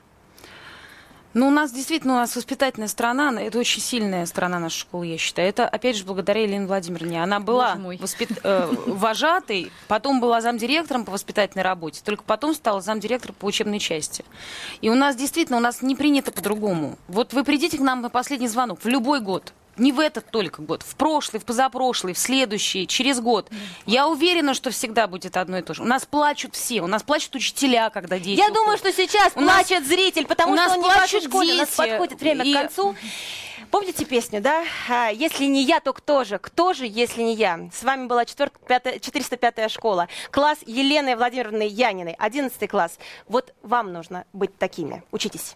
Ну, 1.33 1.47
у 1.47 1.51
нас 1.51 1.71
действительно, 1.71 2.13
у 2.13 2.17
нас 2.17 2.35
воспитательная 2.35 2.87
страна, 2.89 3.31
это 3.39 3.57
очень 3.59 3.81
сильная 3.81 4.25
страна 4.25 4.57
нашей 4.59 4.79
школы, 4.79 5.05
я 5.05 5.17
считаю. 5.17 5.47
Это, 5.47 5.65
опять 5.65 5.95
же, 5.95 6.03
благодаря 6.05 6.41
Елене 6.41 6.65
Владимировне. 6.65 7.23
Она 7.23 7.39
была 7.39 7.75
воспит- 7.99 8.39
э, 8.43 8.67
вожатой, 8.87 9.71
потом 9.87 10.19
была 10.19 10.41
замдиректором 10.41 11.05
по 11.05 11.11
воспитательной 11.11 11.63
работе, 11.63 12.01
только 12.03 12.23
потом 12.23 12.53
стала 12.53 12.81
замдиректором 12.81 13.35
по 13.39 13.45
учебной 13.45 13.79
части. 13.79 14.25
И 14.81 14.89
у 14.89 14.95
нас 14.95 15.15
действительно, 15.15 15.57
у 15.59 15.61
нас 15.61 15.81
не 15.83 15.95
принято 15.95 16.31
по-другому. 16.33 16.97
Вот 17.07 17.31
вы 17.31 17.43
придите 17.45 17.77
к 17.77 17.81
нам 17.81 18.01
на 18.01 18.09
последний 18.09 18.47
звонок 18.49 18.79
в 18.83 18.87
любой 18.87 19.21
год, 19.21 19.53
не 19.77 19.91
в 19.91 19.99
этот 19.99 20.29
только 20.29 20.61
год, 20.61 20.83
в 20.83 20.95
прошлый, 20.95 21.39
в 21.39 21.45
позапрошлый, 21.45 22.13
в 22.13 22.17
следующий, 22.17 22.87
через 22.87 23.19
год. 23.19 23.49
Я 23.85 24.07
уверена, 24.07 24.53
что 24.53 24.69
всегда 24.71 25.07
будет 25.07 25.37
одно 25.37 25.57
и 25.57 25.61
то 25.61 25.73
же. 25.73 25.81
У 25.81 25.85
нас 25.85 26.05
плачут 26.05 26.55
все, 26.55 26.81
у 26.81 26.87
нас 26.87 27.03
плачут 27.03 27.35
учителя, 27.35 27.89
когда 27.89 28.19
дети 28.19 28.37
Я 28.37 28.45
уходят. 28.45 28.53
думаю, 28.55 28.77
что 28.77 28.91
сейчас 28.93 29.33
У 29.35 29.41
нас- 29.41 29.65
плачет 29.67 29.87
зритель, 29.87 30.25
потому 30.27 30.53
у 30.53 30.55
что 30.55 30.65
нас 30.65 30.73
он 30.77 30.83
не 30.83 30.89
в 30.89 30.93
плачут 30.93 31.23
школе. 31.23 31.53
У 31.53 31.57
нас 31.57 31.69
дети, 31.69 31.89
подходит 31.89 32.19
время 32.21 32.43
и- 32.45 32.53
к 32.53 32.57
концу. 32.57 32.95
Помните 33.69 34.03
песню, 34.03 34.41
да? 34.41 34.65
А, 34.89 35.07
Если 35.09 35.45
не 35.45 35.63
я, 35.63 35.79
то 35.79 35.93
кто 35.93 36.25
же? 36.25 36.39
Кто 36.39 36.73
же, 36.73 36.85
если 36.85 37.21
не 37.21 37.33
я? 37.35 37.69
С 37.73 37.83
вами 37.83 38.07
была 38.07 38.25
4, 38.25 38.51
405-я 38.99 39.69
школа. 39.69 40.09
Класс 40.29 40.57
Елены 40.65 41.15
Владимировны 41.15 41.63
Яниной. 41.69 42.15
11 42.19 42.67
класс. 42.67 42.99
Вот 43.29 43.53
вам 43.63 43.93
нужно 43.93 44.25
быть 44.33 44.57
такими. 44.57 45.03
Учитесь. 45.11 45.55